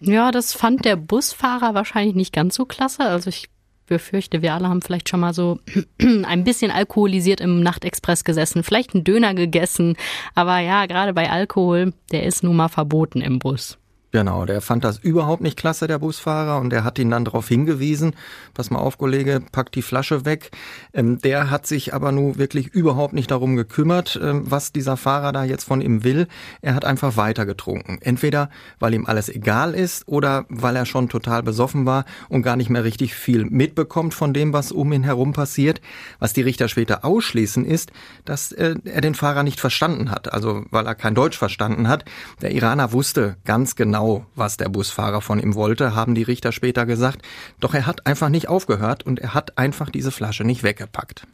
Ja, 0.00 0.30
das 0.30 0.52
fand 0.52 0.84
der 0.84 0.96
Busfahrer 0.96 1.74
wahrscheinlich 1.74 2.14
nicht 2.14 2.32
ganz 2.32 2.54
so 2.56 2.66
klasse. 2.66 3.04
Also 3.04 3.30
ich 3.30 3.48
befürchte, 3.86 4.42
wir 4.42 4.54
alle 4.54 4.68
haben 4.68 4.82
vielleicht 4.82 5.08
schon 5.08 5.20
mal 5.20 5.34
so 5.34 5.58
ein 6.24 6.44
bisschen 6.44 6.70
alkoholisiert 6.70 7.40
im 7.40 7.62
Nachtexpress 7.62 8.24
gesessen, 8.24 8.62
vielleicht 8.62 8.94
einen 8.94 9.04
Döner 9.04 9.34
gegessen. 9.34 9.96
Aber 10.34 10.58
ja, 10.58 10.86
gerade 10.86 11.12
bei 11.12 11.30
Alkohol, 11.30 11.92
der 12.12 12.24
ist 12.24 12.42
nun 12.42 12.56
mal 12.56 12.68
verboten 12.68 13.20
im 13.20 13.38
Bus. 13.38 13.78
Genau, 14.14 14.44
der 14.44 14.60
fand 14.60 14.84
das 14.84 14.98
überhaupt 14.98 15.42
nicht 15.42 15.56
klasse, 15.56 15.88
der 15.88 15.98
Busfahrer, 15.98 16.60
und 16.60 16.70
der 16.70 16.84
hat 16.84 17.00
ihn 17.00 17.10
dann 17.10 17.24
darauf 17.24 17.48
hingewiesen, 17.48 18.14
pass 18.54 18.70
mal 18.70 18.78
auf, 18.78 18.96
Kollege, 18.96 19.42
pack 19.50 19.72
die 19.72 19.82
Flasche 19.82 20.24
weg. 20.24 20.52
Ähm, 20.92 21.18
der 21.18 21.50
hat 21.50 21.66
sich 21.66 21.94
aber 21.94 22.12
nun 22.12 22.38
wirklich 22.38 22.68
überhaupt 22.68 23.12
nicht 23.12 23.32
darum 23.32 23.56
gekümmert, 23.56 24.16
ähm, 24.22 24.44
was 24.48 24.70
dieser 24.70 24.96
Fahrer 24.96 25.32
da 25.32 25.42
jetzt 25.42 25.64
von 25.64 25.80
ihm 25.80 26.04
will. 26.04 26.28
Er 26.62 26.76
hat 26.76 26.84
einfach 26.84 27.16
weiter 27.16 27.44
getrunken. 27.44 27.98
Entweder, 28.02 28.50
weil 28.78 28.94
ihm 28.94 29.04
alles 29.04 29.28
egal 29.28 29.74
ist 29.74 30.06
oder 30.06 30.44
weil 30.48 30.76
er 30.76 30.86
schon 30.86 31.08
total 31.08 31.42
besoffen 31.42 31.84
war 31.84 32.04
und 32.28 32.42
gar 32.42 32.54
nicht 32.54 32.70
mehr 32.70 32.84
richtig 32.84 33.16
viel 33.16 33.44
mitbekommt 33.44 34.14
von 34.14 34.32
dem, 34.32 34.52
was 34.52 34.70
um 34.70 34.92
ihn 34.92 35.02
herum 35.02 35.32
passiert. 35.32 35.80
Was 36.20 36.32
die 36.32 36.42
Richter 36.42 36.68
später 36.68 37.04
ausschließen, 37.04 37.64
ist, 37.64 37.90
dass 38.24 38.52
äh, 38.52 38.76
er 38.84 39.00
den 39.00 39.16
Fahrer 39.16 39.42
nicht 39.42 39.58
verstanden 39.58 40.12
hat, 40.12 40.32
also 40.32 40.64
weil 40.70 40.86
er 40.86 40.94
kein 40.94 41.16
Deutsch 41.16 41.36
verstanden 41.36 41.88
hat. 41.88 42.04
Der 42.42 42.52
Iraner 42.52 42.92
wusste 42.92 43.38
ganz 43.44 43.74
genau, 43.74 44.03
genau, 44.04 44.26
was 44.34 44.56
der 44.56 44.68
Busfahrer 44.68 45.20
von 45.20 45.38
ihm 45.38 45.54
wollte, 45.54 45.94
haben 45.94 46.14
die 46.14 46.22
Richter 46.22 46.52
später 46.52 46.86
gesagt. 46.86 47.22
Doch 47.60 47.74
er 47.74 47.86
hat 47.86 48.06
einfach 48.06 48.28
nicht 48.28 48.48
aufgehört 48.48 49.04
und 49.04 49.18
er 49.18 49.34
hat 49.34 49.58
einfach 49.58 49.90
diese 49.90 50.10
Flasche 50.10 50.44
nicht 50.44 50.62
weggepackt. 50.62 51.26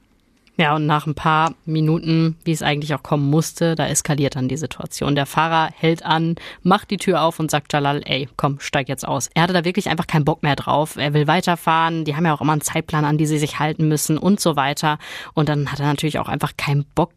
Ja, 0.56 0.76
und 0.76 0.84
nach 0.84 1.06
ein 1.06 1.14
paar 1.14 1.54
Minuten, 1.64 2.36
wie 2.44 2.52
es 2.52 2.62
eigentlich 2.62 2.94
auch 2.94 3.02
kommen 3.02 3.30
musste, 3.30 3.76
da 3.76 3.86
eskaliert 3.86 4.36
dann 4.36 4.48
die 4.48 4.58
Situation. 4.58 5.14
Der 5.14 5.24
Fahrer 5.24 5.70
hält 5.74 6.04
an, 6.04 6.34
macht 6.62 6.90
die 6.90 6.98
Tür 6.98 7.22
auf 7.22 7.40
und 7.40 7.50
sagt 7.50 7.72
Jalal, 7.72 8.02
ey, 8.04 8.28
komm, 8.36 8.60
steig 8.60 8.88
jetzt 8.88 9.08
aus. 9.08 9.30
Er 9.32 9.44
hatte 9.44 9.54
da 9.54 9.64
wirklich 9.64 9.88
einfach 9.88 10.06
keinen 10.06 10.26
Bock 10.26 10.42
mehr 10.42 10.56
drauf. 10.56 10.96
Er 10.96 11.14
will 11.14 11.26
weiterfahren. 11.26 12.04
Die 12.04 12.14
haben 12.14 12.26
ja 12.26 12.34
auch 12.34 12.42
immer 12.42 12.52
einen 12.52 12.60
Zeitplan, 12.60 13.06
an 13.06 13.16
die 13.16 13.26
sie 13.26 13.38
sich 13.38 13.58
halten 13.58 13.88
müssen 13.88 14.18
und 14.18 14.38
so 14.38 14.54
weiter. 14.54 14.98
Und 15.32 15.48
dann 15.48 15.72
hat 15.72 15.80
er 15.80 15.86
natürlich 15.86 16.18
auch 16.18 16.28
einfach 16.28 16.52
keinen 16.58 16.84
Bock 16.94 17.12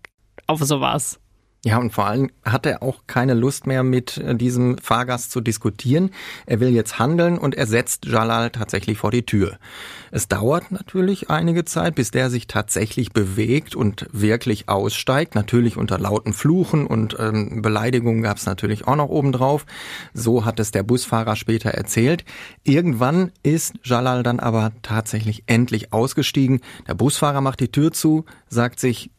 auf 0.48 0.62
sowas. 0.62 1.19
Ja, 1.65 1.77
und 1.77 1.93
vor 1.93 2.08
allem 2.08 2.29
hat 2.43 2.65
er 2.65 2.84
auch 2.84 3.03
keine 3.08 3.34
Lust 3.34 3.67
mehr 3.67 3.84
mit 3.84 4.17
äh, 4.17 4.36
diesem 4.36 4.77
Fahrgast 4.77 5.32
zu 5.32 5.39
diskutieren. 5.39 6.12
Er 6.46 6.60
will 6.60 6.70
jetzt 6.70 7.00
handeln 7.00 7.38
und 7.38 7.55
er 7.55 7.67
setzt 7.67 8.03
Jalal 8.03 8.50
tatsächlich 8.50 8.98
vor 8.98 9.12
die 9.12 9.25
Tür. 9.25 9.58
Es 10.12 10.27
dauert 10.27 10.74
natürlich 10.74 11.29
einige 11.29 11.63
Zeit, 11.63 11.96
bis 11.96 12.12
der 12.12 12.29
sich 12.29 12.48
tatsächlich 12.48 13.13
bewegt 13.13 13.77
und 13.77 14.08
wirklich 14.12 14.67
aussteigt. 14.67 15.36
Natürlich 15.36 15.77
unter 15.77 15.98
lauten 15.98 16.34
Fluchen 16.34 16.86
und 16.86 17.15
ähm, 17.17 17.62
Beleidigungen 17.62 18.24
gab 18.24 18.38
es 18.38 18.46
natürlich 18.46 18.86
auch 18.86 18.98
noch 18.98 19.08
obendrauf. 19.08 19.65
So 20.13 20.43
hat 20.43 20.60
es 20.60 20.72
der 20.72 20.84
Busfahrer 20.84 21.38
später 21.38 21.70
erzählt. 21.70 22.25
Irgendwann 22.63 23.32
ist 23.41 23.75
Jalal 23.84 24.24
dann 24.24 24.41
aber 24.41 24.74
tatsächlich 24.82 25.43
endlich 25.46 25.93
ausgestiegen. 25.93 26.60
Der 26.89 26.93
Busfahrer 26.93 27.39
macht 27.39 27.62
die 27.62 27.72
Tür 27.72 27.93
zu, 27.93 28.25
sagt 28.50 28.82
sich, 28.82 29.12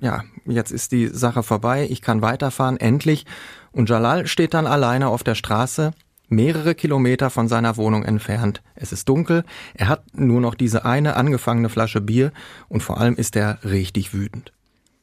ja, 0.00 0.24
jetzt 0.46 0.72
ist 0.72 0.92
die 0.92 1.08
Sache 1.08 1.42
vorbei, 1.42 1.86
ich 1.90 2.02
kann 2.02 2.22
weiterfahren, 2.22 2.76
endlich. 2.76 3.26
Und 3.72 3.88
Jalal 3.88 4.26
steht 4.26 4.54
dann 4.54 4.66
alleine 4.66 5.08
auf 5.08 5.22
der 5.22 5.34
Straße 5.34 5.92
mehrere 6.28 6.74
Kilometer 6.74 7.30
von 7.30 7.48
seiner 7.48 7.76
Wohnung 7.76 8.04
entfernt. 8.04 8.62
Es 8.74 8.92
ist 8.92 9.08
dunkel, 9.08 9.44
er 9.74 9.88
hat 9.88 10.02
nur 10.14 10.40
noch 10.40 10.54
diese 10.54 10.84
eine 10.84 11.16
angefangene 11.16 11.68
Flasche 11.68 12.00
Bier 12.00 12.32
und 12.68 12.82
vor 12.82 12.98
allem 12.98 13.14
ist 13.14 13.36
er 13.36 13.58
richtig 13.64 14.12
wütend. 14.12 14.52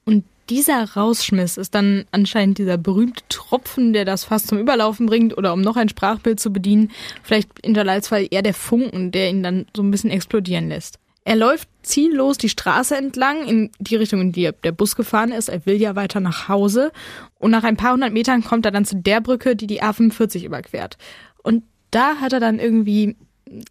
Und 0.05 0.25
dieser 0.49 0.83
Rausschmiss 0.95 1.55
ist 1.55 1.73
dann 1.73 2.03
anscheinend 2.11 2.57
dieser 2.57 2.77
berühmte 2.77 3.23
Tropfen, 3.29 3.93
der 3.93 4.03
das 4.03 4.25
fast 4.25 4.47
zum 4.47 4.57
Überlaufen 4.57 5.05
bringt 5.05 5.37
oder 5.37 5.53
um 5.53 5.61
noch 5.61 5.77
ein 5.77 5.87
Sprachbild 5.87 6.39
zu 6.39 6.51
bedienen, 6.51 6.91
vielleicht 7.23 7.59
in 7.59 7.73
der 7.73 7.85
Leitsfall 7.85 8.27
eher 8.29 8.41
der 8.41 8.53
Funken, 8.53 9.11
der 9.11 9.29
ihn 9.29 9.43
dann 9.43 9.65
so 9.73 9.81
ein 9.81 9.91
bisschen 9.91 10.09
explodieren 10.09 10.67
lässt. 10.67 10.99
Er 11.25 11.35
läuft 11.35 11.69
ziellos 11.83 12.37
die 12.37 12.49
Straße 12.49 12.97
entlang 12.97 13.45
in 13.45 13.71
die 13.79 13.95
Richtung, 13.95 14.21
in 14.21 14.31
die 14.31 14.49
der 14.63 14.71
Bus 14.71 14.95
gefahren 14.95 15.31
ist. 15.31 15.49
Er 15.49 15.65
will 15.65 15.75
ja 15.75 15.95
weiter 15.95 16.19
nach 16.19 16.49
Hause. 16.49 16.91
Und 17.39 17.51
nach 17.51 17.63
ein 17.63 17.77
paar 17.77 17.93
hundert 17.93 18.13
Metern 18.13 18.43
kommt 18.43 18.65
er 18.65 18.71
dann 18.71 18.85
zu 18.85 18.95
der 18.97 19.21
Brücke, 19.21 19.55
die 19.55 19.67
die 19.67 19.81
A45 19.81 20.43
überquert. 20.45 20.97
Und 21.41 21.63
da 21.91 22.17
hat 22.17 22.33
er 22.33 22.39
dann 22.39 22.59
irgendwie, 22.59 23.15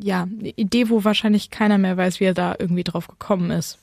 ja, 0.01 0.23
eine 0.23 0.51
Idee, 0.51 0.89
wo 0.89 1.05
wahrscheinlich 1.05 1.51
keiner 1.51 1.79
mehr 1.79 1.97
weiß, 1.97 2.21
wie 2.21 2.25
er 2.25 2.35
da 2.35 2.55
irgendwie 2.59 2.85
drauf 2.85 3.09
gekommen 3.09 3.51
ist. 3.51 3.79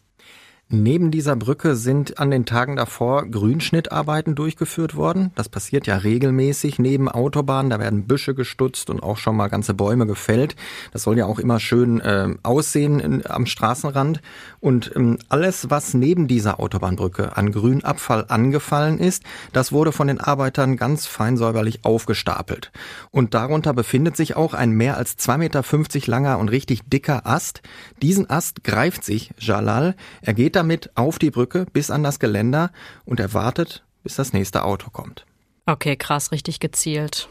Neben 0.72 1.10
dieser 1.10 1.36
Brücke 1.36 1.76
sind 1.76 2.20
an 2.20 2.30
den 2.30 2.46
Tagen 2.46 2.76
davor 2.76 3.26
Grünschnittarbeiten 3.26 4.36
durchgeführt 4.36 4.96
worden. 4.96 5.32
Das 5.34 5.50
passiert 5.50 5.88
ja 5.88 5.98
regelmäßig 5.98 6.78
neben 6.78 7.10
Autobahnen. 7.10 7.72
Da 7.72 7.80
werden 7.80 8.06
Büsche 8.06 8.36
gestutzt 8.36 8.92
und 8.92 9.02
auch 9.02 9.18
schon 9.18 9.36
mal 9.36 9.48
ganze 9.48 9.74
Bäume 9.74 10.06
gefällt. 10.06 10.56
Das 10.94 11.02
soll 11.02 11.18
ja 11.18 11.26
auch 11.26 11.40
immer 11.40 11.60
schön 11.60 12.00
äh, 12.02 12.36
aussehen 12.44 13.00
in, 13.00 13.26
am 13.26 13.48
Straßenrand. 13.48 14.22
Und 14.60 14.92
ähm, 14.96 15.18
alles, 15.28 15.72
was 15.72 15.96
neben 15.96 16.28
dieser 16.28 16.60
Autobahnbrücke 16.60 17.36
an 17.36 17.52
Grünabfall 17.52 18.26
angefallen 18.28 19.00
ist, 19.00 19.24
das 19.54 19.72
wurde 19.72 19.92
von 19.92 20.06
den 20.06 20.20
Arbeitern 20.20 20.78
ganz 20.78 21.08
feinsäuberlich 21.08 21.84
aufgestapelt. 21.84 22.72
Und 23.10 23.34
darunter 23.34 23.74
befindet 23.74 24.16
sich 24.16 24.36
auch 24.36 24.54
ein 24.54 24.70
mehr 24.70 24.98
als 24.98 25.18
2,50 25.18 25.38
Meter 25.40 26.12
langer 26.12 26.38
und 26.38 26.50
richtig 26.50 26.82
dicker 26.88 27.26
Ast. 27.26 27.64
Diesen 28.04 28.30
Ast 28.30 28.64
greift 28.64 29.04
sich 29.04 29.32
Jalal. 29.40 29.96
Er 30.22 30.36
geht 30.36 30.59
damit 30.60 30.92
auf 30.96 31.18
die 31.18 31.32
Brücke 31.32 31.66
bis 31.72 31.90
an 31.90 32.04
das 32.04 32.20
Geländer 32.20 32.72
und 33.06 33.20
er 33.20 33.34
wartet, 33.34 33.84
bis 34.04 34.16
das 34.16 34.34
nächste 34.34 34.64
Auto 34.66 34.90
kommt. 34.90 35.26
Okay, 35.66 35.96
krass, 35.96 36.32
richtig 36.32 36.60
gezielt. 36.60 37.30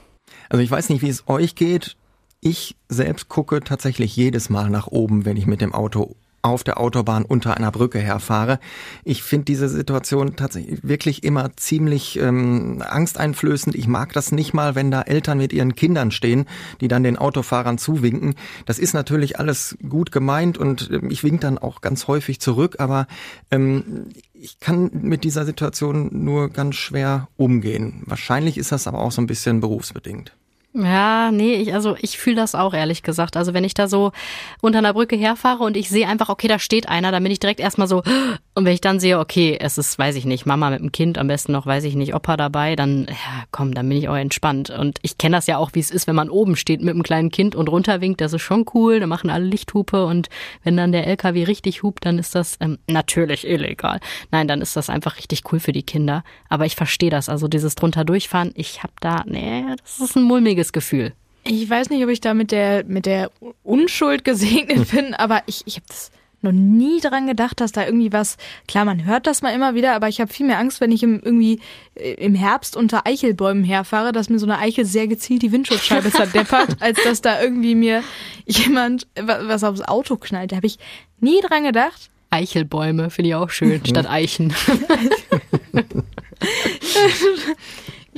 Also 0.49 0.63
ich 0.63 0.71
weiß 0.71 0.89
nicht, 0.89 1.03
wie 1.03 1.09
es 1.09 1.29
euch 1.29 1.55
geht. 1.55 1.97
Ich 2.41 2.77
selbst 2.89 3.29
gucke 3.29 3.61
tatsächlich 3.61 4.17
jedes 4.17 4.49
Mal 4.49 4.71
nach 4.71 4.87
oben, 4.87 5.25
wenn 5.25 5.37
ich 5.37 5.47
mit 5.47 5.61
dem 5.61 5.75
Auto 5.75 6.17
auf 6.43 6.65
der 6.65 6.81
Autobahn 6.81 7.25
unter 7.25 7.57
einer 7.57 7.71
Brücke 7.73 7.99
herfahre. 7.99 8.61
Ich 9.05 9.23
finde 9.23 9.47
diese 9.47 9.69
Situation 9.69 10.37
tatsächlich 10.37 10.81
wirklich 10.83 11.25
immer 11.25 11.57
ziemlich 11.57 12.19
ähm, 12.19 12.83
angsteinflößend. 12.87 13.75
Ich 13.75 13.89
mag 13.89 14.13
das 14.13 14.33
nicht 14.33 14.55
mal, 14.55 14.75
wenn 14.75 14.91
da 14.91 15.03
Eltern 15.03 15.39
mit 15.39 15.53
ihren 15.53 15.75
Kindern 15.75 16.11
stehen, 16.11 16.47
die 16.81 16.89
dann 16.89 17.03
den 17.03 17.17
Autofahrern 17.17 17.79
zuwinken. 17.79 18.35
Das 18.67 18.79
ist 18.79 18.95
natürlich 18.95 19.39
alles 19.39 19.77
gut 19.89 20.13
gemeint 20.13 20.59
und 20.59 20.91
äh, 20.91 21.01
ich 21.09 21.25
wink 21.25 21.41
dann 21.41 21.59
auch 21.59 21.81
ganz 21.81 22.07
häufig 22.07 22.41
zurück, 22.41 22.77
aber 22.79 23.07
ähm, 23.51 24.07
ich 24.33 24.61
kann 24.61 24.91
mit 24.93 25.25
dieser 25.25 25.45
Situation 25.45 26.11
nur 26.13 26.51
ganz 26.51 26.77
schwer 26.77 27.29
umgehen. 27.37 28.03
Wahrscheinlich 28.07 28.57
ist 28.57 28.71
das 28.71 28.87
aber 28.87 29.01
auch 29.01 29.13
so 29.13 29.21
ein 29.21 29.27
bisschen 29.27 29.61
berufsbedingt. 29.61 30.38
Ja, 30.81 31.33
nee, 31.33 31.55
ich, 31.55 31.75
also 31.75 31.97
ich 32.01 32.19
fühle 32.19 32.37
das 32.37 32.55
auch 32.55 32.73
ehrlich 32.73 33.03
gesagt. 33.03 33.37
Also 33.37 33.53
wenn 33.53 33.65
ich 33.65 33.75
da 33.75 33.89
so 33.89 34.13
unter 34.61 34.79
einer 34.79 34.95
Brücke 34.95 35.17
herfahre 35.17 35.65
und 35.65 35.77
ich 35.77 35.89
sehe 35.89 36.07
einfach, 36.07 36.29
okay, 36.29 36.47
da 36.47 36.61
steht 36.61 36.89
einer, 36.89 37.11
dann 37.11 37.23
bin 37.23 37.33
ich 37.33 37.41
direkt 37.41 37.59
erstmal 37.59 37.89
so, 37.89 38.05
und 38.55 38.65
wenn 38.65 38.73
ich 38.73 38.81
dann 38.81 39.01
sehe, 39.01 39.19
okay, 39.19 39.59
es 39.61 39.77
ist, 39.77 39.99
weiß 39.99 40.15
ich 40.15 40.25
nicht, 40.25 40.47
Mama 40.47 40.71
mit 40.71 40.81
dem 40.81 40.93
Kind, 40.93 41.19
am 41.19 41.27
besten 41.27 41.51
noch, 41.51 41.67
weiß 41.67 41.83
ich 41.83 41.97
nicht, 41.97 42.15
Opa 42.15 42.37
dabei, 42.37 42.77
dann, 42.77 43.07
ja, 43.09 43.45
komm, 43.51 43.75
dann 43.75 43.89
bin 43.89 43.99
ich 43.99 44.09
auch 44.09 44.17
entspannt. 44.17 44.71
Und 44.71 45.01
ich 45.03 45.19
kenne 45.19 45.37
das 45.37 45.49
ja 45.49 45.59
auch, 45.59 45.71
wie 45.73 45.81
es 45.81 45.91
ist, 45.91 46.07
wenn 46.07 46.15
man 46.15 46.31
oben 46.31 46.55
steht 46.55 46.81
mit 46.81 46.95
einem 46.95 47.03
kleinen 47.03 47.31
Kind 47.31 47.57
und 47.57 47.69
runterwinkt, 47.69 48.21
das 48.21 48.33
ist 48.33 48.43
schon 48.43 48.65
cool, 48.75 49.01
da 49.01 49.09
machen 49.09 49.31
alle 49.31 49.45
Lichthupe 49.45 50.05
und 50.05 50.29
wenn 50.63 50.77
dann 50.77 50.93
der 50.93 51.09
LKW 51.09 51.43
richtig 51.45 51.83
hupt, 51.83 52.07
dann 52.07 52.21
ist 52.21 52.37
das 52.37 52.57
ähm, 52.61 52.79
natürlich 52.87 53.49
illegal. 53.49 53.99
Nein, 54.31 54.47
dann 54.47 54.61
ist 54.61 54.77
das 54.77 54.91
einfach 54.91 55.17
richtig 55.17 55.43
cool 55.51 55.59
für 55.59 55.73
die 55.73 55.83
Kinder. 55.83 56.23
Aber 56.49 56.67
ich 56.67 56.77
verstehe 56.77 57.11
das, 57.11 57.29
also 57.29 57.49
dieses 57.49 57.75
drunter 57.75 58.05
durchfahren, 58.05 58.53
ich 58.55 58.85
hab 58.85 59.01
da, 59.01 59.25
nee, 59.27 59.65
das 59.83 59.99
ist 59.99 60.17
ein 60.17 60.23
mulmiges 60.23 60.68
mulmiges 60.69 60.73
Gefühl. 60.73 61.13
Ich 61.45 61.69
weiß 61.69 61.91
nicht, 61.91 62.03
ob 62.05 62.11
ich 62.11 62.21
da 62.21 62.35
mit 62.35 62.53
der, 62.53 62.85
mit 62.85 63.07
der 63.07 63.31
Unschuld 63.63 64.25
gesegnet 64.25 64.91
bin, 64.93 65.15
aber 65.15 65.43
ich, 65.47 65.63
ich 65.67 65.77
habe 65.77 65.87
das 65.89 66.11
noch 66.41 66.53
nie 66.53 67.01
dran 67.01 67.27
gedacht, 67.27 67.61
dass 67.61 67.73
da 67.73 67.85
irgendwie 67.85 68.13
was, 68.13 68.37
klar, 68.69 68.85
man 68.85 69.05
hört 69.05 69.27
das 69.27 69.43
mal 69.43 69.53
immer 69.53 69.75
wieder, 69.75 69.95
aber 69.95 70.09
ich 70.09 70.21
habe 70.21 70.33
viel 70.33 70.47
mehr 70.47 70.59
Angst, 70.59 70.81
wenn 70.81 70.93
ich 70.93 71.03
im, 71.03 71.21
irgendwie 71.21 71.59
äh, 71.97 72.13
im 72.13 72.37
Herbst 72.37 72.77
unter 72.77 73.07
Eichelbäumen 73.07 73.65
herfahre, 73.65 74.13
dass 74.13 74.29
mir 74.29 74.39
so 74.39 74.47
eine 74.47 74.59
Eichel 74.59 74.85
sehr 74.85 75.09
gezielt 75.09 75.43
die 75.43 75.51
Windschutzscheibe 75.51 76.11
zerdeppert, 76.13 76.77
als 76.81 77.03
dass 77.03 77.23
da 77.23 77.43
irgendwie 77.43 77.75
mir 77.75 78.05
jemand 78.47 79.09
was 79.21 79.65
aufs 79.65 79.81
Auto 79.81 80.17
knallt. 80.17 80.53
Da 80.53 80.57
habe 80.57 80.69
ich 80.69 80.79
nie 81.19 81.41
dran 81.41 81.65
gedacht. 81.65 82.09
Eichelbäume 82.31 83.11
finde 83.11 83.31
ich 83.31 83.35
auch 83.35 83.51
schön, 83.51 83.85
statt 83.85 84.07
Eichen. 84.09 84.55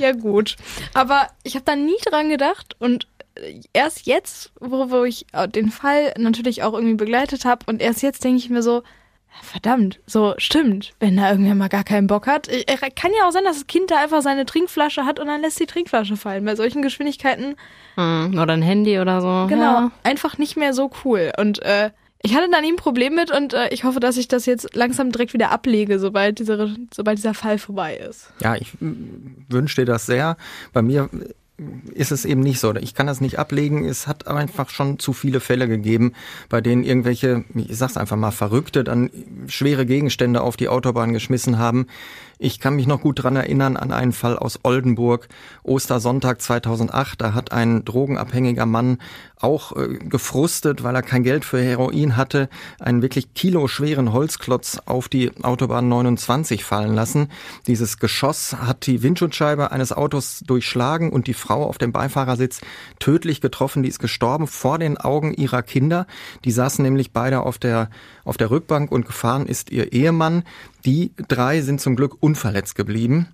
Ja, 0.01 0.13
gut. 0.13 0.57
Aber 0.95 1.27
ich 1.43 1.53
habe 1.53 1.65
da 1.65 1.75
nie 1.75 1.97
dran 2.03 2.29
gedacht 2.29 2.75
und 2.79 3.07
erst 3.71 4.07
jetzt, 4.07 4.51
wo, 4.59 4.89
wo 4.89 5.03
ich 5.03 5.27
den 5.53 5.69
Fall 5.69 6.13
natürlich 6.17 6.63
auch 6.63 6.73
irgendwie 6.73 6.95
begleitet 6.95 7.45
habe 7.45 7.65
und 7.67 7.81
erst 7.81 8.01
jetzt 8.01 8.23
denke 8.23 8.39
ich 8.39 8.49
mir 8.49 8.63
so, 8.63 8.81
verdammt, 9.43 9.99
so 10.07 10.33
stimmt, 10.37 10.93
wenn 10.99 11.17
da 11.17 11.29
irgendwer 11.29 11.55
mal 11.55 11.69
gar 11.69 11.83
keinen 11.83 12.07
Bock 12.07 12.25
hat. 12.25 12.49
Kann 12.95 13.11
ja 13.17 13.27
auch 13.27 13.31
sein, 13.31 13.43
dass 13.43 13.57
das 13.57 13.67
Kind 13.67 13.91
da 13.91 14.01
einfach 14.01 14.21
seine 14.21 14.45
Trinkflasche 14.45 15.05
hat 15.05 15.19
und 15.19 15.27
dann 15.27 15.41
lässt 15.41 15.59
die 15.59 15.67
Trinkflasche 15.67 16.17
fallen. 16.17 16.43
Bei 16.45 16.55
solchen 16.55 16.81
Geschwindigkeiten. 16.81 17.55
Hm, 17.95 18.39
oder 18.39 18.53
ein 18.53 18.61
Handy 18.61 18.99
oder 18.99 19.21
so. 19.21 19.47
Genau, 19.47 19.61
ja. 19.61 19.91
einfach 20.03 20.37
nicht 20.39 20.57
mehr 20.57 20.73
so 20.73 20.89
cool. 21.05 21.31
Und 21.37 21.61
äh, 21.61 21.91
ich 22.23 22.35
hatte 22.35 22.49
da 22.51 22.61
nie 22.61 22.71
ein 22.71 22.75
Problem 22.75 23.15
mit 23.15 23.31
und 23.31 23.53
äh, 23.53 23.69
ich 23.69 23.83
hoffe, 23.83 23.99
dass 23.99 24.17
ich 24.17 24.27
das 24.27 24.45
jetzt 24.45 24.75
langsam 24.75 25.11
direkt 25.11 25.33
wieder 25.33 25.51
ablege, 25.51 25.99
sobald, 25.99 26.39
diese, 26.39 26.75
sobald 26.93 27.17
dieser 27.17 27.33
Fall 27.33 27.57
vorbei 27.57 27.97
ist. 27.97 28.31
Ja, 28.41 28.55
ich 28.55 28.73
wünsche 28.79 29.81
dir 29.81 29.85
das 29.85 30.05
sehr. 30.05 30.37
Bei 30.73 30.81
mir 30.81 31.09
ist 31.93 32.11
es 32.11 32.25
eben 32.25 32.41
nicht 32.41 32.59
so. 32.59 32.73
Ich 32.75 32.95
kann 32.95 33.07
das 33.07 33.21
nicht 33.21 33.37
ablegen. 33.37 33.85
Es 33.85 34.07
hat 34.07 34.27
einfach 34.27 34.69
schon 34.69 34.99
zu 34.99 35.13
viele 35.13 35.39
Fälle 35.39 35.67
gegeben, 35.67 36.13
bei 36.49 36.61
denen 36.61 36.83
irgendwelche, 36.83 37.43
ich 37.55 37.77
sag's 37.77 37.97
einfach 37.97 38.17
mal, 38.17 38.31
Verrückte 38.31 38.83
dann 38.83 39.11
schwere 39.47 39.85
Gegenstände 39.85 40.41
auf 40.41 40.57
die 40.57 40.69
Autobahn 40.69 41.13
geschmissen 41.13 41.59
haben. 41.59 41.87
Ich 42.43 42.59
kann 42.59 42.75
mich 42.75 42.87
noch 42.87 43.01
gut 43.01 43.21
dran 43.21 43.35
erinnern 43.35 43.77
an 43.77 43.91
einen 43.91 44.13
Fall 44.13 44.35
aus 44.35 44.61
Oldenburg, 44.63 45.27
Ostersonntag 45.61 46.41
2008. 46.41 47.21
Da 47.21 47.35
hat 47.35 47.51
ein 47.51 47.85
drogenabhängiger 47.85 48.65
Mann 48.65 48.97
auch 49.39 49.75
äh, 49.75 49.99
gefrustet, 49.99 50.83
weil 50.83 50.95
er 50.95 51.03
kein 51.03 51.23
Geld 51.23 51.45
für 51.45 51.61
Heroin 51.61 52.17
hatte, 52.17 52.49
einen 52.79 53.03
wirklich 53.03 53.35
kiloschweren 53.35 54.11
Holzklotz 54.11 54.79
auf 54.85 55.07
die 55.07 55.31
Autobahn 55.43 55.87
29 55.87 56.63
fallen 56.63 56.95
lassen. 56.95 57.29
Dieses 57.67 57.99
Geschoss 57.99 58.53
hat 58.53 58.87
die 58.87 59.03
Windschutzscheibe 59.03 59.71
eines 59.71 59.93
Autos 59.93 60.39
durchschlagen 60.39 61.11
und 61.11 61.27
die 61.27 61.35
Frau 61.35 61.63
auf 61.65 61.77
dem 61.77 61.91
Beifahrersitz 61.91 62.61
tödlich 62.99 63.41
getroffen. 63.41 63.83
Die 63.83 63.89
ist 63.89 63.99
gestorben 63.99 64.47
vor 64.47 64.79
den 64.79 64.97
Augen 64.97 65.33
ihrer 65.33 65.61
Kinder. 65.61 66.07
Die 66.43 66.51
saßen 66.51 66.83
nämlich 66.83 67.11
beide 67.11 67.41
auf 67.41 67.59
der, 67.59 67.91
auf 68.25 68.37
der 68.37 68.49
Rückbank 68.49 68.91
und 68.91 69.05
gefahren 69.05 69.45
ist 69.45 69.71
ihr 69.71 69.93
Ehemann. 69.93 70.43
Die 70.85 71.13
drei 71.27 71.61
sind 71.61 71.79
zum 71.79 71.95
Glück 71.95 72.17
unverletzt 72.19 72.75
geblieben. 72.75 73.27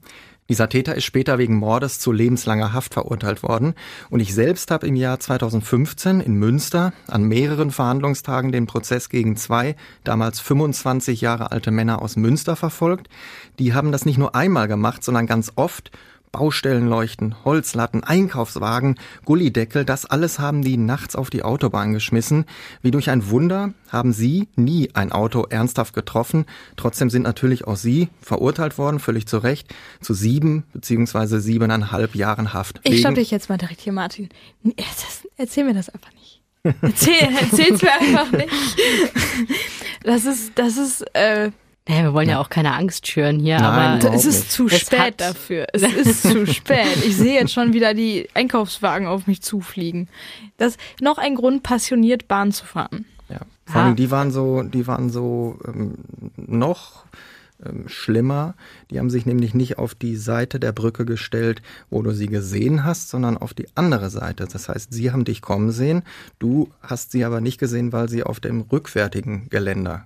Dieser 0.50 0.70
Täter 0.70 0.96
ist 0.96 1.04
später 1.04 1.38
wegen 1.38 1.56
Mordes 1.56 2.00
zu 2.00 2.14
lebenslanger 2.14 2.72
Haft 2.72 2.94
verurteilt 2.94 3.44
worden. 3.44 3.74
Und 4.10 4.22
ich 4.22 4.34
selbst 4.34 4.72
habe 4.72 4.88
im 4.88 4.96
Jahr 4.96 5.20
2015 5.20 6.22
in 6.22 6.36
Münster 6.36 6.94
an 7.08 7.24
mehreren 7.24 7.72
Verhandlungstagen 7.72 8.54
den 8.54 8.66
Prozess 8.66 9.10
gegen 9.10 9.36
zwei 9.36 9.76
damals 10.06 10.40
25 10.40 11.20
Jahre 11.20 11.52
alte 11.52 11.72
Männer 11.72 12.02
aus 12.02 12.16
Münster 12.16 12.56
verfolgt. 12.56 13.10
Die 13.60 13.74
haben 13.74 13.92
das 13.92 14.06
nicht 14.06 14.18
nur 14.18 14.36
einmal 14.36 14.70
gemacht, 14.70 15.04
sondern 15.04 15.28
ganz 15.28 15.52
oft 15.56 15.92
Baustellenleuchten, 16.38 17.44
Holzlatten, 17.46 18.04
Einkaufswagen, 18.04 19.00
Gullideckel, 19.26 19.86
das 19.86 20.06
alles 20.06 20.38
haben 20.38 20.62
die 20.62 20.78
nachts 20.78 21.16
auf 21.16 21.32
die 21.32 21.42
Autobahn 21.42 21.94
geschmissen. 21.94 22.46
Wie 22.84 22.92
durch 22.92 23.10
ein 23.10 23.32
Wunder 23.32 23.74
haben 23.90 24.14
sie 24.14 24.48
nie 24.56 24.92
ein 24.94 25.12
Auto 25.12 25.48
ernsthaft 25.50 25.96
getroffen. 25.96 26.46
Trotzdem 26.76 27.10
sind 27.10 27.24
natürlich 27.24 27.66
auch 27.66 27.76
sie 27.76 28.10
verurteilt 28.22 28.78
worden, 28.78 29.00
völlig 29.00 29.26
zu 29.26 29.40
Recht, 29.40 29.74
zu 30.00 30.14
sieben 30.14 30.64
beziehungsweise 30.74 31.40
siebeneinhalb 31.40 32.14
Jahren 32.14 32.54
Haft. 32.54 32.82
Ich 32.84 33.00
stopp 33.00 33.16
dich 33.16 33.32
jetzt 33.32 33.50
mal 33.50 33.58
direkt 33.58 33.82
hier, 33.82 33.94
Martin. 33.94 34.30
Erzähl 35.38 35.64
mir 35.64 35.74
das 35.74 35.90
einfach 35.90 36.12
nicht. 36.14 36.44
Erzähl, 36.84 37.30
erzähl's 37.42 37.82
mir 37.82 37.94
einfach 37.94 38.32
nicht. 38.32 38.50
Das 40.04 40.24
ist, 40.26 40.52
das 40.56 40.78
ist, 40.78 41.02
äh, 41.16 41.52
naja, 41.88 42.04
wir 42.04 42.14
wollen 42.14 42.28
ja. 42.28 42.36
ja 42.36 42.42
auch 42.42 42.50
keine 42.50 42.74
Angst 42.74 43.08
schüren 43.08 43.40
hier, 43.40 43.60
Nein, 43.60 44.02
aber 44.04 44.14
es 44.14 44.26
ist 44.26 44.52
zu 44.52 44.68
es 44.68 44.80
spät 44.80 45.16
dafür. 45.18 45.68
Es 45.74 45.82
ist 45.84 46.24
zu 46.24 46.46
spät. 46.46 46.98
Ich 47.06 47.16
sehe 47.16 47.36
jetzt 47.36 47.54
schon 47.54 47.74
wieder 47.74 47.94
die 47.94 48.28
Einkaufswagen 48.34 49.08
auf 49.08 49.28
mich 49.28 49.42
zufliegen. 49.42 50.10
Das 50.58 50.74
ist 50.74 50.80
noch 51.02 51.18
ein 51.18 51.36
Grund, 51.36 51.64
passioniert 51.64 52.28
Bahn 52.28 52.52
zu 52.52 52.66
fahren. 52.66 53.06
Ja. 53.30 53.40
Vor 53.66 53.82
allem, 53.82 53.96
die 53.96 54.12
waren 54.12 54.32
so, 54.32 54.64
die 54.64 54.88
waren 54.88 55.10
so 55.10 55.60
ähm, 55.66 55.96
noch 56.36 57.06
ähm, 57.66 57.88
schlimmer. 57.88 58.56
Die 58.92 59.00
haben 59.00 59.10
sich 59.10 59.26
nämlich 59.26 59.54
nicht 59.54 59.78
auf 59.78 59.96
die 59.96 60.16
Seite 60.16 60.60
der 60.60 60.74
Brücke 60.74 61.06
gestellt, 61.06 61.62
wo 61.90 62.02
du 62.02 62.12
sie 62.12 62.28
gesehen 62.28 62.84
hast, 62.84 63.10
sondern 63.10 63.38
auf 63.38 63.54
die 63.54 63.68
andere 63.76 64.10
Seite. 64.10 64.48
Das 64.52 64.70
heißt, 64.70 64.94
sie 64.94 65.12
haben 65.12 65.26
dich 65.26 65.42
kommen 65.42 65.72
sehen, 65.72 66.04
du 66.40 66.70
hast 66.82 67.12
sie 67.12 67.24
aber 67.24 67.42
nicht 67.42 67.60
gesehen, 67.60 67.94
weil 67.94 68.10
sie 68.10 68.24
auf 68.24 68.40
dem 68.40 68.62
rückwärtigen 68.62 69.50
Geländer 69.50 70.06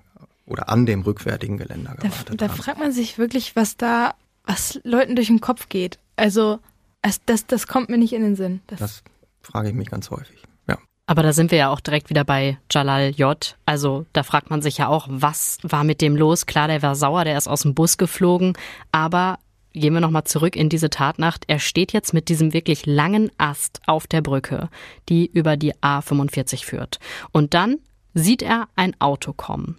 oder 0.52 0.70
an 0.70 0.86
dem 0.86 1.02
rückwärtigen 1.02 1.58
Geländer 1.58 1.96
gewartet 1.96 2.30
da, 2.30 2.34
da 2.36 2.48
haben. 2.48 2.58
Da 2.58 2.64
fragt 2.64 2.80
man 2.80 2.92
sich 2.92 3.18
wirklich, 3.18 3.56
was 3.56 3.78
da, 3.78 4.14
was 4.46 4.80
Leuten 4.84 5.16
durch 5.16 5.28
den 5.28 5.42
Kopf 5.42 5.70
geht. 5.70 5.98
Also, 6.16 6.60
das, 7.02 7.22
das, 7.26 7.48
das 7.48 7.68
kommt 7.68 7.90
mir 7.90 7.98
nicht 7.98 8.14
in 8.14 8.22
den 8.22 8.36
Sinn. 8.36 8.62
Das, 8.68 8.80
das 8.80 9.04
frage 9.42 9.70
ich 9.70 9.76
mich 9.76 9.90
ganz 9.90 10.12
häufig. 10.12 10.44
Ja. 10.68 10.78
Aber 11.08 11.24
da 11.24 11.34
sind 11.34 11.52
wir 11.52 11.58
ja 11.58 11.70
auch 11.70 11.80
direkt 11.80 12.10
wieder 12.10 12.24
bei 12.24 12.60
Jalal 12.70 13.10
J. 13.10 13.58
Also 13.66 14.06
da 14.14 14.24
fragt 14.24 14.50
man 14.50 14.62
sich 14.62 14.78
ja 14.78 14.88
auch, 14.88 15.08
was 15.10 15.58
war 15.64 15.84
mit 15.84 16.02
dem 16.02 16.16
los? 16.16 16.46
Klar, 16.46 16.68
der 16.68 16.82
war 16.82 16.96
sauer, 16.96 17.24
der 17.24 17.38
ist 17.38 17.48
aus 17.48 17.64
dem 17.64 17.74
Bus 17.74 17.98
geflogen, 17.98 18.54
aber 18.92 19.40
gehen 19.74 19.94
wir 19.94 20.02
nochmal 20.02 20.26
zurück 20.26 20.56
in 20.56 20.70
diese 20.70 20.90
Tatnacht. 20.90 21.46
Er 21.48 21.60
steht 21.60 21.94
jetzt 21.94 22.14
mit 22.14 22.30
diesem 22.30 22.54
wirklich 22.54 22.86
langen 22.86 23.32
Ast 23.38 23.82
auf 23.88 24.06
der 24.06 24.22
Brücke, 24.22 24.70
die 25.10 25.26
über 25.26 25.58
die 25.58 25.74
A45 25.76 26.66
führt. 26.66 27.00
Und 27.32 27.54
dann 27.54 27.78
sieht 28.14 28.42
er 28.42 28.68
ein 28.76 29.00
Auto 29.00 29.34
kommen. 29.34 29.78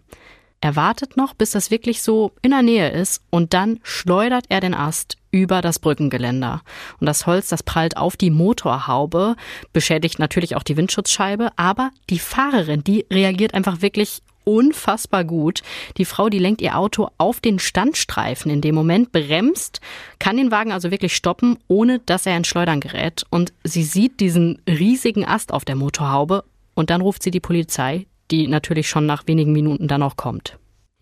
Er 0.62 0.76
wartet 0.76 1.16
noch, 1.16 1.34
bis 1.34 1.50
das 1.50 1.72
wirklich 1.72 2.02
so 2.02 2.30
in 2.40 2.52
der 2.52 2.62
Nähe 2.62 2.88
ist 2.88 3.20
und 3.30 3.52
dann 3.52 3.80
schleudert 3.82 4.44
er 4.48 4.60
den 4.60 4.74
Ast 4.74 5.16
über 5.32 5.60
das 5.60 5.80
Brückengeländer. 5.80 6.62
Und 7.00 7.06
das 7.06 7.26
Holz, 7.26 7.48
das 7.48 7.64
prallt 7.64 7.96
auf 7.96 8.16
die 8.16 8.30
Motorhaube, 8.30 9.34
beschädigt 9.72 10.20
natürlich 10.20 10.54
auch 10.54 10.62
die 10.62 10.76
Windschutzscheibe, 10.76 11.50
aber 11.56 11.90
die 12.10 12.20
Fahrerin, 12.20 12.84
die 12.84 13.04
reagiert 13.10 13.54
einfach 13.54 13.82
wirklich 13.82 14.22
unfassbar 14.44 15.24
gut. 15.24 15.62
Die 15.96 16.04
Frau, 16.04 16.28
die 16.28 16.38
lenkt 16.38 16.62
ihr 16.62 16.78
Auto 16.78 17.08
auf 17.18 17.40
den 17.40 17.58
Standstreifen 17.58 18.48
in 18.48 18.60
dem 18.60 18.76
Moment, 18.76 19.10
bremst, 19.10 19.80
kann 20.20 20.36
den 20.36 20.52
Wagen 20.52 20.70
also 20.70 20.92
wirklich 20.92 21.16
stoppen, 21.16 21.58
ohne 21.66 21.98
dass 21.98 22.24
er 22.24 22.36
in 22.36 22.44
Schleudern 22.44 22.78
gerät. 22.78 23.24
Und 23.30 23.52
sie 23.64 23.82
sieht 23.82 24.20
diesen 24.20 24.62
riesigen 24.68 25.24
Ast 25.24 25.52
auf 25.52 25.64
der 25.64 25.74
Motorhaube 25.74 26.44
und 26.74 26.90
dann 26.90 27.00
ruft 27.00 27.24
sie 27.24 27.32
die 27.32 27.40
Polizei, 27.40 28.06
die 28.32 28.48
natürlich 28.48 28.88
schon 28.88 29.06
nach 29.06 29.26
wenigen 29.26 29.52
Minuten 29.52 29.86
dann 29.86 30.02
auch 30.02 30.16
kommt. 30.16 30.58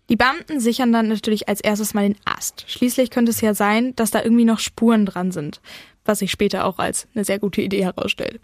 Die 0.09 0.17
Beamten 0.17 0.59
sichern 0.59 0.91
dann 0.91 1.07
natürlich 1.07 1.47
als 1.47 1.61
erstes 1.61 1.93
mal 1.93 2.01
den 2.01 2.17
Ast. 2.25 2.65
Schließlich 2.67 3.11
könnte 3.11 3.31
es 3.31 3.39
ja 3.39 3.53
sein, 3.53 3.95
dass 3.95 4.11
da 4.11 4.21
irgendwie 4.21 4.43
noch 4.43 4.59
Spuren 4.59 5.05
dran 5.05 5.31
sind, 5.31 5.61
was 6.03 6.19
sich 6.19 6.31
später 6.31 6.65
auch 6.65 6.79
als 6.79 7.07
eine 7.15 7.23
sehr 7.23 7.39
gute 7.39 7.61
Idee 7.61 7.83
herausstellt. 7.83 8.41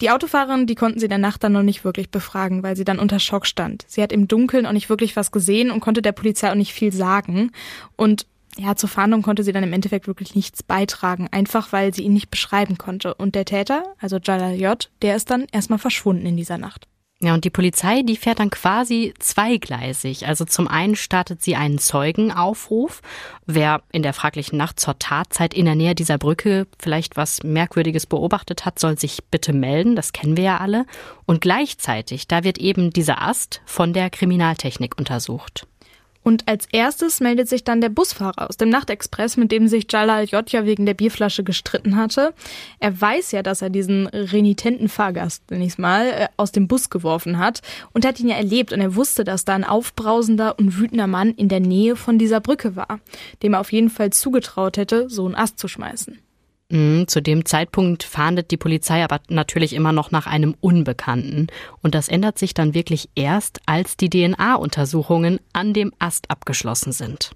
Die 0.00 0.10
Autofahrerin, 0.10 0.66
die 0.66 0.74
konnten 0.74 1.00
sie 1.00 1.08
der 1.08 1.18
Nacht 1.18 1.42
dann 1.42 1.52
noch 1.52 1.62
nicht 1.62 1.84
wirklich 1.84 2.10
befragen, 2.10 2.62
weil 2.62 2.76
sie 2.76 2.84
dann 2.84 2.98
unter 2.98 3.18
Schock 3.18 3.46
stand. 3.46 3.84
Sie 3.88 4.02
hat 4.02 4.12
im 4.12 4.28
Dunkeln 4.28 4.66
auch 4.66 4.72
nicht 4.72 4.88
wirklich 4.88 5.16
was 5.16 5.32
gesehen 5.32 5.70
und 5.70 5.80
konnte 5.80 6.02
der 6.02 6.12
Polizei 6.12 6.50
auch 6.50 6.56
nicht 6.56 6.72
viel 6.72 6.92
sagen. 6.92 7.50
Und 7.96 8.26
ja, 8.56 8.76
zur 8.76 8.88
Fahndung 8.88 9.22
konnte 9.22 9.42
sie 9.42 9.52
dann 9.52 9.64
im 9.64 9.72
Endeffekt 9.72 10.06
wirklich 10.06 10.36
nichts 10.36 10.62
beitragen, 10.62 11.28
einfach 11.32 11.72
weil 11.72 11.92
sie 11.92 12.02
ihn 12.02 12.12
nicht 12.12 12.30
beschreiben 12.30 12.78
konnte. 12.78 13.14
Und 13.14 13.34
der 13.34 13.44
Täter, 13.44 13.82
also 13.98 14.18
Jalal 14.18 14.54
J., 14.54 14.88
der 15.02 15.16
ist 15.16 15.30
dann 15.30 15.46
erstmal 15.50 15.80
verschwunden 15.80 16.26
in 16.26 16.36
dieser 16.36 16.58
Nacht. 16.58 16.86
Ja, 17.24 17.32
und 17.32 17.44
die 17.46 17.50
Polizei, 17.50 18.02
die 18.02 18.18
fährt 18.18 18.38
dann 18.38 18.50
quasi 18.50 19.14
zweigleisig. 19.18 20.26
Also 20.26 20.44
zum 20.44 20.68
einen 20.68 20.94
startet 20.94 21.42
sie 21.42 21.56
einen 21.56 21.78
Zeugenaufruf. 21.78 23.00
Wer 23.46 23.80
in 23.92 24.02
der 24.02 24.12
fraglichen 24.12 24.58
Nacht 24.58 24.78
zur 24.78 24.98
Tatzeit 24.98 25.54
in 25.54 25.64
der 25.64 25.74
Nähe 25.74 25.94
dieser 25.94 26.18
Brücke 26.18 26.66
vielleicht 26.78 27.16
was 27.16 27.42
Merkwürdiges 27.42 28.04
beobachtet 28.04 28.66
hat, 28.66 28.78
soll 28.78 28.98
sich 28.98 29.24
bitte 29.30 29.54
melden. 29.54 29.96
Das 29.96 30.12
kennen 30.12 30.36
wir 30.36 30.44
ja 30.44 30.56
alle. 30.58 30.84
Und 31.24 31.40
gleichzeitig, 31.40 32.28
da 32.28 32.44
wird 32.44 32.58
eben 32.58 32.90
dieser 32.90 33.22
Ast 33.22 33.62
von 33.64 33.94
der 33.94 34.10
Kriminaltechnik 34.10 34.98
untersucht. 34.98 35.66
Und 36.24 36.48
als 36.48 36.66
erstes 36.72 37.20
meldet 37.20 37.48
sich 37.48 37.62
dann 37.62 37.80
der 37.80 37.90
Busfahrer 37.90 38.48
aus 38.48 38.56
dem 38.56 38.70
Nachtexpress, 38.70 39.36
mit 39.36 39.52
dem 39.52 39.68
sich 39.68 39.86
Jalal 39.90 40.24
J. 40.24 40.50
ja 40.50 40.64
wegen 40.64 40.86
der 40.86 40.94
Bierflasche 40.94 41.44
gestritten 41.44 41.96
hatte. 41.96 42.34
Er 42.80 43.00
weiß 43.00 43.30
ja, 43.32 43.42
dass 43.42 43.62
er 43.62 43.70
diesen 43.70 44.06
renitenten 44.06 44.88
Fahrgast, 44.88 45.50
nenn 45.50 45.60
ich's 45.62 45.78
mal, 45.78 46.06
äh, 46.06 46.28
aus 46.36 46.50
dem 46.50 46.66
Bus 46.66 46.90
geworfen 46.90 47.38
hat. 47.38 47.60
Und 47.92 48.06
hat 48.06 48.18
ihn 48.18 48.28
ja 48.28 48.36
erlebt 48.36 48.72
und 48.72 48.80
er 48.80 48.96
wusste, 48.96 49.22
dass 49.22 49.44
da 49.44 49.54
ein 49.54 49.64
aufbrausender 49.64 50.58
und 50.58 50.78
wütender 50.78 51.06
Mann 51.06 51.30
in 51.30 51.48
der 51.48 51.60
Nähe 51.60 51.94
von 51.94 52.18
dieser 52.18 52.40
Brücke 52.40 52.74
war, 52.74 53.00
dem 53.42 53.52
er 53.52 53.60
auf 53.60 53.70
jeden 53.70 53.90
Fall 53.90 54.10
zugetraut 54.10 54.78
hätte, 54.78 55.10
so 55.10 55.26
einen 55.26 55.34
Ast 55.34 55.58
zu 55.58 55.68
schmeißen. 55.68 56.23
Mhm, 56.70 57.06
zu 57.08 57.20
dem 57.20 57.44
Zeitpunkt 57.44 58.02
fahndet 58.02 58.50
die 58.50 58.56
Polizei 58.56 59.04
aber 59.04 59.20
natürlich 59.28 59.74
immer 59.74 59.92
noch 59.92 60.10
nach 60.10 60.26
einem 60.26 60.54
Unbekannten. 60.60 61.48
Und 61.82 61.94
das 61.94 62.08
ändert 62.08 62.38
sich 62.38 62.54
dann 62.54 62.74
wirklich 62.74 63.10
erst, 63.14 63.60
als 63.66 63.96
die 63.96 64.08
DNA-Untersuchungen 64.08 65.40
an 65.52 65.74
dem 65.74 65.92
Ast 65.98 66.30
abgeschlossen 66.30 66.92
sind. 66.92 67.32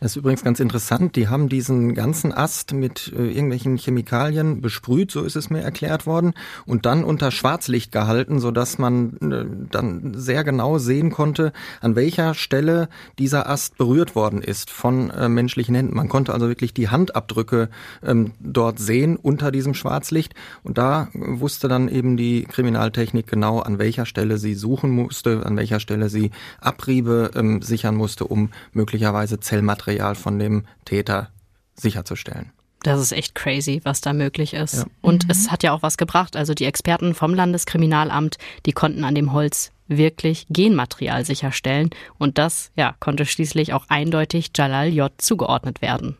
Das 0.00 0.12
ist 0.12 0.16
übrigens 0.16 0.44
ganz 0.44 0.60
interessant. 0.60 1.16
Die 1.16 1.28
haben 1.28 1.48
diesen 1.48 1.94
ganzen 1.94 2.32
Ast 2.32 2.72
mit 2.72 3.12
äh, 3.16 3.28
irgendwelchen 3.28 3.76
Chemikalien 3.76 4.60
besprüht, 4.60 5.10
so 5.10 5.22
ist 5.22 5.36
es 5.36 5.50
mir 5.50 5.62
erklärt 5.62 6.06
worden, 6.06 6.34
und 6.66 6.86
dann 6.86 7.04
unter 7.04 7.30
Schwarzlicht 7.30 7.92
gehalten, 7.92 8.40
sodass 8.40 8.78
man 8.78 9.16
äh, 9.20 9.44
dann 9.70 10.14
sehr 10.14 10.44
genau 10.44 10.78
sehen 10.78 11.10
konnte, 11.10 11.52
an 11.80 11.96
welcher 11.96 12.34
Stelle 12.34 12.88
dieser 13.18 13.48
Ast 13.48 13.78
berührt 13.78 14.14
worden 14.14 14.42
ist 14.42 14.70
von 14.70 15.10
äh, 15.10 15.28
menschlichen 15.28 15.74
Händen. 15.74 15.94
Man 15.94 16.08
konnte 16.08 16.34
also 16.34 16.48
wirklich 16.48 16.74
die 16.74 16.88
Handabdrücke 16.88 17.68
ähm, 18.04 18.32
dort 18.40 18.78
sehen 18.78 19.16
unter 19.16 19.50
diesem 19.50 19.74
Schwarzlicht. 19.74 20.34
Und 20.62 20.78
da 20.78 21.08
wusste 21.14 21.68
dann 21.68 21.88
eben 21.88 22.16
die 22.16 22.44
Kriminaltechnik 22.44 23.26
genau, 23.26 23.60
an 23.60 23.78
welcher 23.78 24.06
Stelle 24.06 24.38
sie 24.38 24.54
suchen 24.54 24.90
musste, 24.90 25.44
an 25.46 25.56
welcher 25.56 25.80
Stelle 25.80 26.08
sie 26.08 26.30
Abriebe 26.60 27.30
ähm, 27.34 27.62
sichern 27.62 27.94
musste, 27.94 28.24
um 28.24 28.50
möglicherweise 28.72 29.40
Zellmaterial 29.40 29.65
Material 29.66 30.14
von 30.14 30.38
dem 30.38 30.66
Täter 30.84 31.30
sicherzustellen. 31.74 32.52
Das 32.82 33.00
ist 33.00 33.12
echt 33.12 33.34
crazy, 33.34 33.80
was 33.84 34.00
da 34.00 34.12
möglich 34.12 34.54
ist. 34.54 34.76
Ja. 34.76 34.84
Und 35.00 35.24
mhm. 35.24 35.30
es 35.30 35.50
hat 35.50 35.62
ja 35.62 35.72
auch 35.72 35.82
was 35.82 35.96
gebracht. 35.96 36.36
Also 36.36 36.54
die 36.54 36.64
Experten 36.66 37.14
vom 37.14 37.34
Landeskriminalamt, 37.34 38.38
die 38.64 38.72
konnten 38.72 39.04
an 39.04 39.14
dem 39.14 39.32
Holz 39.32 39.72
wirklich 39.88 40.46
Genmaterial 40.50 41.24
sicherstellen. 41.24 41.90
Und 42.18 42.38
das, 42.38 42.70
ja, 42.76 42.94
konnte 43.00 43.26
schließlich 43.26 43.72
auch 43.72 43.86
eindeutig 43.88 44.50
Jalal 44.54 44.88
J. 44.88 45.12
zugeordnet 45.18 45.82
werden. 45.82 46.16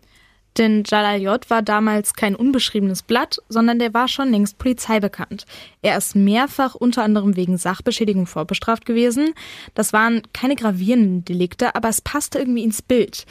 Denn 0.59 0.85
Jalal 0.87 1.21
J. 1.21 1.51
war 1.51 1.63
damals 1.63 2.15
kein 2.15 2.35
unbeschriebenes 2.35 3.03
Blatt, 3.03 3.39
sondern 3.49 3.79
der 3.79 3.93
war 3.93 4.09
schon 4.09 4.31
längst 4.31 4.59
Polizei 4.59 5.01
bekannt. 5.01 5.45
Er 5.83 5.99
ist 5.99 6.17
mehrfach 6.17 6.75
unter 6.75 7.03
anderem 7.03 7.37
wegen 7.37 7.59
Sachbeschädigung 7.59 8.27
vorbestraft 8.27 8.87
gewesen. 8.87 9.35
Das 9.75 9.93
waren 9.93 10.23
keine 10.33 10.57
gravierenden 10.57 11.25
Delikte, 11.25 11.75
aber 11.75 11.89
es 11.89 12.01
passte 12.01 12.39
irgendwie 12.39 12.65
ins 12.65 12.81
Bild. 12.81 13.27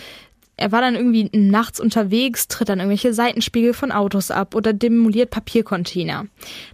Er 0.57 0.71
war 0.71 0.81
dann 0.81 0.95
irgendwie 0.95 1.29
nachts 1.33 1.79
unterwegs, 1.79 2.47
tritt 2.47 2.69
dann 2.69 2.79
irgendwelche 2.79 3.13
Seitenspiegel 3.13 3.73
von 3.73 3.91
Autos 3.91 4.31
ab 4.31 4.55
oder 4.55 4.71
demoliert 4.71 5.29
Papiercontainer. 5.29 6.27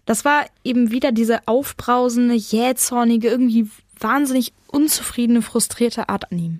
Das 0.06 0.24
war 0.24 0.46
eben 0.64 0.92
wieder 0.92 1.12
diese 1.12 1.48
aufbrausende, 1.48 2.36
jähzornige, 2.36 3.30
irgendwie 3.30 3.70
wahnsinnig 4.00 4.54
unzufriedene, 4.68 5.42
frustrierte 5.42 6.10
Art 6.10 6.32
an 6.32 6.38
ihm. 6.38 6.60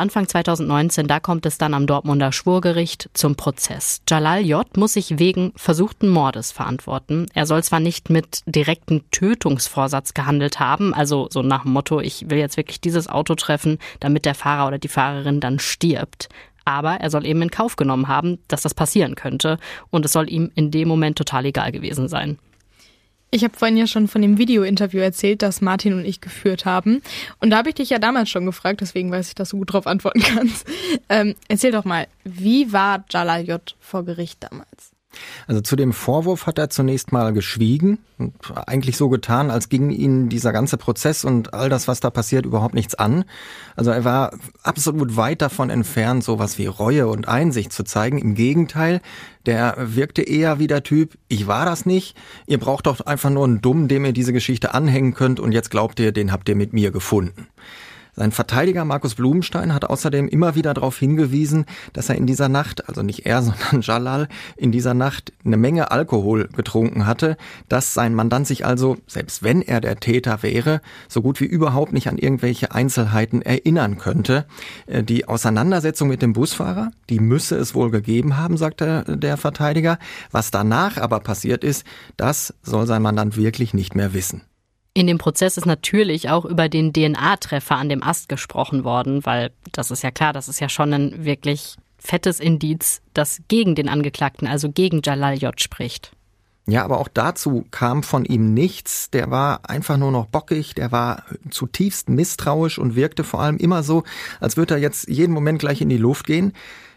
Anfang 0.00 0.26
2019, 0.26 1.06
da 1.06 1.20
kommt 1.20 1.44
es 1.44 1.58
dann 1.58 1.74
am 1.74 1.86
Dortmunder 1.86 2.32
Schwurgericht 2.32 3.10
zum 3.12 3.36
Prozess. 3.36 4.00
Jalal 4.08 4.40
J. 4.40 4.76
muss 4.78 4.94
sich 4.94 5.18
wegen 5.18 5.52
versuchten 5.56 6.08
Mordes 6.08 6.52
verantworten. 6.52 7.26
Er 7.34 7.44
soll 7.44 7.62
zwar 7.62 7.80
nicht 7.80 8.08
mit 8.08 8.40
direktem 8.46 9.02
Tötungsvorsatz 9.10 10.14
gehandelt 10.14 10.58
haben, 10.58 10.94
also 10.94 11.28
so 11.30 11.42
nach 11.42 11.64
dem 11.64 11.72
Motto, 11.72 12.00
ich 12.00 12.30
will 12.30 12.38
jetzt 12.38 12.56
wirklich 12.56 12.80
dieses 12.80 13.08
Auto 13.08 13.34
treffen, 13.34 13.78
damit 14.00 14.24
der 14.24 14.34
Fahrer 14.34 14.68
oder 14.68 14.78
die 14.78 14.88
Fahrerin 14.88 15.38
dann 15.38 15.58
stirbt. 15.58 16.30
Aber 16.64 16.94
er 16.94 17.10
soll 17.10 17.26
eben 17.26 17.42
in 17.42 17.50
Kauf 17.50 17.76
genommen 17.76 18.08
haben, 18.08 18.38
dass 18.48 18.62
das 18.62 18.72
passieren 18.72 19.16
könnte. 19.16 19.58
Und 19.90 20.06
es 20.06 20.12
soll 20.12 20.30
ihm 20.30 20.50
in 20.54 20.70
dem 20.70 20.88
Moment 20.88 21.18
total 21.18 21.44
egal 21.44 21.72
gewesen 21.72 22.08
sein. 22.08 22.38
Ich 23.32 23.44
habe 23.44 23.56
vorhin 23.56 23.76
ja 23.76 23.86
schon 23.86 24.08
von 24.08 24.22
dem 24.22 24.38
Video-Interview 24.38 25.00
erzählt, 25.00 25.42
das 25.42 25.60
Martin 25.60 25.92
und 25.92 26.04
ich 26.04 26.20
geführt 26.20 26.64
haben. 26.64 27.00
Und 27.38 27.50
da 27.50 27.58
habe 27.58 27.68
ich 27.68 27.76
dich 27.76 27.90
ja 27.90 28.00
damals 28.00 28.28
schon 28.28 28.44
gefragt, 28.44 28.80
deswegen 28.80 29.12
weiß 29.12 29.28
ich, 29.28 29.34
dass 29.36 29.50
du 29.50 29.58
gut 29.58 29.72
drauf 29.72 29.86
antworten 29.86 30.20
kannst. 30.34 30.66
Ähm, 31.08 31.36
erzähl 31.48 31.70
doch 31.70 31.84
mal, 31.84 32.08
wie 32.24 32.72
war 32.72 33.04
Jalal 33.08 33.46
J. 33.46 33.76
vor 33.78 34.04
Gericht 34.04 34.42
damals? 34.42 34.92
Also 35.46 35.60
zu 35.60 35.74
dem 35.76 35.92
Vorwurf 35.92 36.46
hat 36.46 36.58
er 36.58 36.70
zunächst 36.70 37.10
mal 37.10 37.32
geschwiegen 37.32 37.98
und 38.18 38.34
eigentlich 38.66 38.96
so 38.96 39.08
getan, 39.08 39.50
als 39.50 39.68
ging 39.68 39.90
ihn 39.90 40.28
dieser 40.28 40.52
ganze 40.52 40.76
Prozess 40.76 41.24
und 41.24 41.52
all 41.52 41.68
das, 41.68 41.88
was 41.88 42.00
da 42.00 42.10
passiert, 42.10 42.46
überhaupt 42.46 42.74
nichts 42.74 42.94
an. 42.94 43.24
Also 43.74 43.90
er 43.90 44.04
war 44.04 44.32
absolut 44.62 45.16
weit 45.16 45.42
davon 45.42 45.70
entfernt, 45.70 46.22
sowas 46.22 46.58
wie 46.58 46.66
Reue 46.66 47.08
und 47.08 47.26
Einsicht 47.26 47.72
zu 47.72 47.82
zeigen. 47.82 48.18
Im 48.18 48.34
Gegenteil, 48.34 49.00
der 49.46 49.74
wirkte 49.78 50.22
eher 50.22 50.58
wie 50.58 50.68
der 50.68 50.82
Typ, 50.82 51.18
ich 51.28 51.46
war 51.46 51.64
das 51.64 51.86
nicht, 51.86 52.16
ihr 52.46 52.58
braucht 52.58 52.86
doch 52.86 53.00
einfach 53.00 53.30
nur 53.30 53.44
einen 53.44 53.60
Dummen, 53.60 53.88
dem 53.88 54.04
ihr 54.04 54.12
diese 54.12 54.32
Geschichte 54.32 54.74
anhängen 54.74 55.14
könnt 55.14 55.40
und 55.40 55.52
jetzt 55.52 55.70
glaubt 55.70 55.98
ihr, 55.98 56.12
den 56.12 56.30
habt 56.30 56.48
ihr 56.48 56.56
mit 56.56 56.72
mir 56.72 56.92
gefunden. 56.92 57.48
Sein 58.20 58.32
Verteidiger 58.32 58.84
Markus 58.84 59.14
Blumenstein 59.14 59.72
hat 59.72 59.86
außerdem 59.86 60.28
immer 60.28 60.54
wieder 60.54 60.74
darauf 60.74 60.98
hingewiesen, 60.98 61.64
dass 61.94 62.10
er 62.10 62.16
in 62.16 62.26
dieser 62.26 62.50
Nacht, 62.50 62.86
also 62.86 63.00
nicht 63.00 63.24
er, 63.24 63.40
sondern 63.42 63.80
Jalal, 63.80 64.28
in 64.58 64.72
dieser 64.72 64.92
Nacht 64.92 65.32
eine 65.42 65.56
Menge 65.56 65.90
Alkohol 65.90 66.50
getrunken 66.54 67.06
hatte, 67.06 67.38
dass 67.70 67.94
sein 67.94 68.14
Mandant 68.14 68.46
sich 68.46 68.66
also, 68.66 68.98
selbst 69.06 69.42
wenn 69.42 69.62
er 69.62 69.80
der 69.80 70.00
Täter 70.00 70.42
wäre, 70.42 70.82
so 71.08 71.22
gut 71.22 71.40
wie 71.40 71.46
überhaupt 71.46 71.94
nicht 71.94 72.08
an 72.08 72.18
irgendwelche 72.18 72.72
Einzelheiten 72.72 73.40
erinnern 73.40 73.96
könnte. 73.96 74.44
Äh, 74.86 75.02
die 75.02 75.26
Auseinandersetzung 75.26 76.08
mit 76.08 76.20
dem 76.20 76.34
Busfahrer, 76.34 76.90
die 77.08 77.20
müsse 77.20 77.56
es 77.56 77.74
wohl 77.74 77.90
gegeben 77.90 78.36
haben, 78.36 78.58
sagte 78.58 79.02
der 79.08 79.38
Verteidiger. 79.38 79.98
Was 80.30 80.50
danach 80.50 80.98
aber 80.98 81.20
passiert 81.20 81.64
ist, 81.64 81.86
das 82.18 82.52
soll 82.60 82.86
sein 82.86 83.00
Mandant 83.00 83.38
wirklich 83.38 83.72
nicht 83.72 83.94
mehr 83.94 84.12
wissen. 84.12 84.42
In 84.92 85.06
dem 85.06 85.18
Prozess 85.18 85.56
ist 85.56 85.66
natürlich 85.66 86.30
auch 86.30 86.44
über 86.44 86.68
den 86.68 86.92
DNA-Treffer 86.92 87.76
an 87.76 87.88
dem 87.88 88.02
Ast 88.02 88.28
gesprochen 88.28 88.82
worden, 88.82 89.24
weil 89.24 89.52
das 89.70 89.90
ist 89.90 90.02
ja 90.02 90.10
klar, 90.10 90.32
das 90.32 90.48
ist 90.48 90.60
ja 90.60 90.68
schon 90.68 90.92
ein 90.92 91.24
wirklich 91.24 91.76
fettes 91.98 92.40
Indiz, 92.40 93.00
das 93.14 93.40
gegen 93.46 93.74
den 93.74 93.88
Angeklagten, 93.88 94.48
also 94.48 94.70
gegen 94.70 95.02
Jalal 95.04 95.34
J. 95.34 95.60
spricht. 95.60 96.12
Ja, 96.66 96.84
aber 96.84 96.98
auch 96.98 97.08
dazu 97.08 97.64
kam 97.70 98.02
von 98.02 98.24
ihm 98.24 98.52
nichts. 98.52 99.10
Der 99.10 99.30
war 99.30 99.68
einfach 99.68 99.96
nur 99.96 100.10
noch 100.10 100.26
bockig, 100.26 100.74
der 100.74 100.92
war 100.92 101.24
zutiefst 101.50 102.08
misstrauisch 102.08 102.78
und 102.78 102.96
wirkte 102.96 103.24
vor 103.24 103.40
allem 103.40 103.56
immer 103.56 103.82
so, 103.82 104.02
als 104.40 104.56
würde 104.56 104.74
er 104.74 104.80
jetzt 104.80 105.08
jeden 105.08 105.32
Moment 105.32 105.60
gleich 105.60 105.80
in 105.80 105.88
die 105.88 105.96
Luft 105.96 106.26
gehen. 106.26 106.52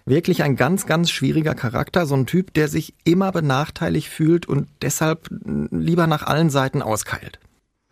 Wirklich 0.05 0.43
ein 0.43 0.55
ganz, 0.55 0.85
ganz 0.85 1.09
schwieriger 1.11 1.55
Charakter, 1.55 2.05
so 2.05 2.15
ein 2.15 2.25
Typ, 2.25 2.53
der 2.53 2.67
sich 2.67 2.93
immer 3.03 3.31
benachteiligt 3.31 4.09
fühlt 4.09 4.47
und 4.47 4.67
deshalb 4.81 5.29
lieber 5.71 6.07
nach 6.07 6.23
allen 6.23 6.49
Seiten 6.49 6.81
auskeilt. 6.81 7.39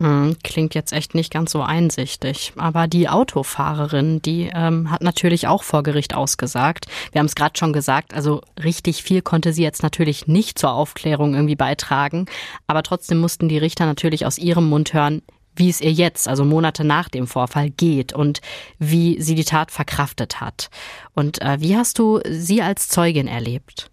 Hm, 0.02 0.36
klingt 0.42 0.74
jetzt 0.74 0.92
echt 0.92 1.14
nicht 1.14 1.32
ganz 1.32 1.52
so 1.52 1.62
einsichtig. 1.62 2.54
Aber 2.56 2.88
die 2.88 3.08
Autofahrerin, 3.08 4.20
die 4.20 4.50
ähm, 4.52 4.90
hat 4.90 5.00
natürlich 5.00 5.46
auch 5.46 5.62
vor 5.62 5.84
Gericht 5.84 6.16
ausgesagt. 6.16 6.86
Wir 7.12 7.20
haben 7.20 7.26
es 7.26 7.36
gerade 7.36 7.56
schon 7.56 7.72
gesagt, 7.72 8.12
also 8.12 8.40
richtig 8.64 9.04
viel 9.04 9.22
konnte 9.22 9.52
sie 9.52 9.62
jetzt 9.62 9.84
natürlich 9.84 10.26
nicht 10.26 10.58
zur 10.58 10.72
Aufklärung 10.72 11.34
irgendwie 11.34 11.54
beitragen. 11.54 12.26
Aber 12.66 12.82
trotzdem 12.82 13.18
mussten 13.18 13.48
die 13.48 13.58
Richter 13.58 13.86
natürlich 13.86 14.26
aus 14.26 14.38
ihrem 14.38 14.68
Mund 14.68 14.92
hören, 14.92 15.22
wie 15.54 15.68
es 15.68 15.80
ihr 15.80 15.92
jetzt, 15.92 16.26
also 16.26 16.44
Monate 16.44 16.82
nach 16.82 17.08
dem 17.08 17.28
Vorfall, 17.28 17.70
geht 17.70 18.12
und 18.12 18.40
wie 18.80 19.22
sie 19.22 19.36
die 19.36 19.44
Tat 19.44 19.70
verkraftet 19.70 20.40
hat. 20.40 20.68
Und 21.14 21.40
äh, 21.42 21.60
wie 21.60 21.76
hast 21.76 22.00
du 22.00 22.18
sie 22.28 22.60
als 22.60 22.88
Zeugin 22.88 23.28
erlebt? 23.28 23.88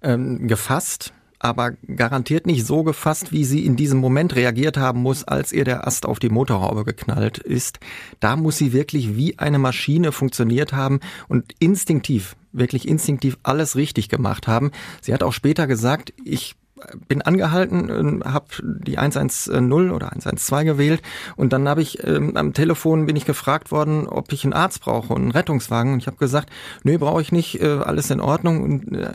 Ähm, 0.00 0.48
gefasst 0.48 1.12
aber 1.38 1.72
garantiert 1.86 2.46
nicht 2.46 2.66
so 2.66 2.82
gefasst, 2.82 3.32
wie 3.32 3.44
sie 3.44 3.64
in 3.64 3.76
diesem 3.76 3.98
Moment 3.98 4.34
reagiert 4.34 4.76
haben 4.76 5.00
muss, 5.00 5.24
als 5.24 5.52
ihr 5.52 5.64
der 5.64 5.86
Ast 5.86 6.06
auf 6.06 6.18
die 6.18 6.30
Motorhaube 6.30 6.84
geknallt 6.84 7.38
ist. 7.38 7.78
Da 8.20 8.36
muss 8.36 8.58
sie 8.58 8.72
wirklich 8.72 9.16
wie 9.16 9.38
eine 9.38 9.58
Maschine 9.58 10.12
funktioniert 10.12 10.72
haben 10.72 11.00
und 11.28 11.52
instinktiv, 11.58 12.36
wirklich 12.52 12.88
instinktiv 12.88 13.38
alles 13.42 13.76
richtig 13.76 14.08
gemacht 14.08 14.48
haben. 14.48 14.72
Sie 15.00 15.14
hat 15.14 15.22
auch 15.22 15.32
später 15.32 15.66
gesagt, 15.66 16.12
ich 16.24 16.56
bin 17.08 17.22
angehalten, 17.22 18.22
habe 18.24 18.46
die 18.62 18.98
110 18.98 19.72
oder 19.72 20.10
112 20.10 20.64
gewählt 20.64 21.02
und 21.36 21.52
dann 21.52 21.68
habe 21.68 21.82
ich 21.82 22.04
ähm, 22.06 22.36
am 22.36 22.52
Telefon 22.52 23.06
bin 23.06 23.16
ich 23.16 23.24
gefragt 23.24 23.70
worden, 23.70 24.06
ob 24.06 24.32
ich 24.32 24.44
einen 24.44 24.52
Arzt 24.52 24.80
brauche 24.80 25.12
und 25.12 25.22
einen 25.22 25.30
Rettungswagen 25.30 25.92
und 25.92 25.98
ich 26.00 26.06
habe 26.06 26.16
gesagt, 26.16 26.50
nö, 26.82 26.98
brauche 26.98 27.22
ich 27.22 27.32
nicht, 27.32 27.60
äh, 27.60 27.66
alles 27.66 28.10
in 28.10 28.20
Ordnung 28.20 28.62
und 28.62 28.96
äh, 28.96 29.12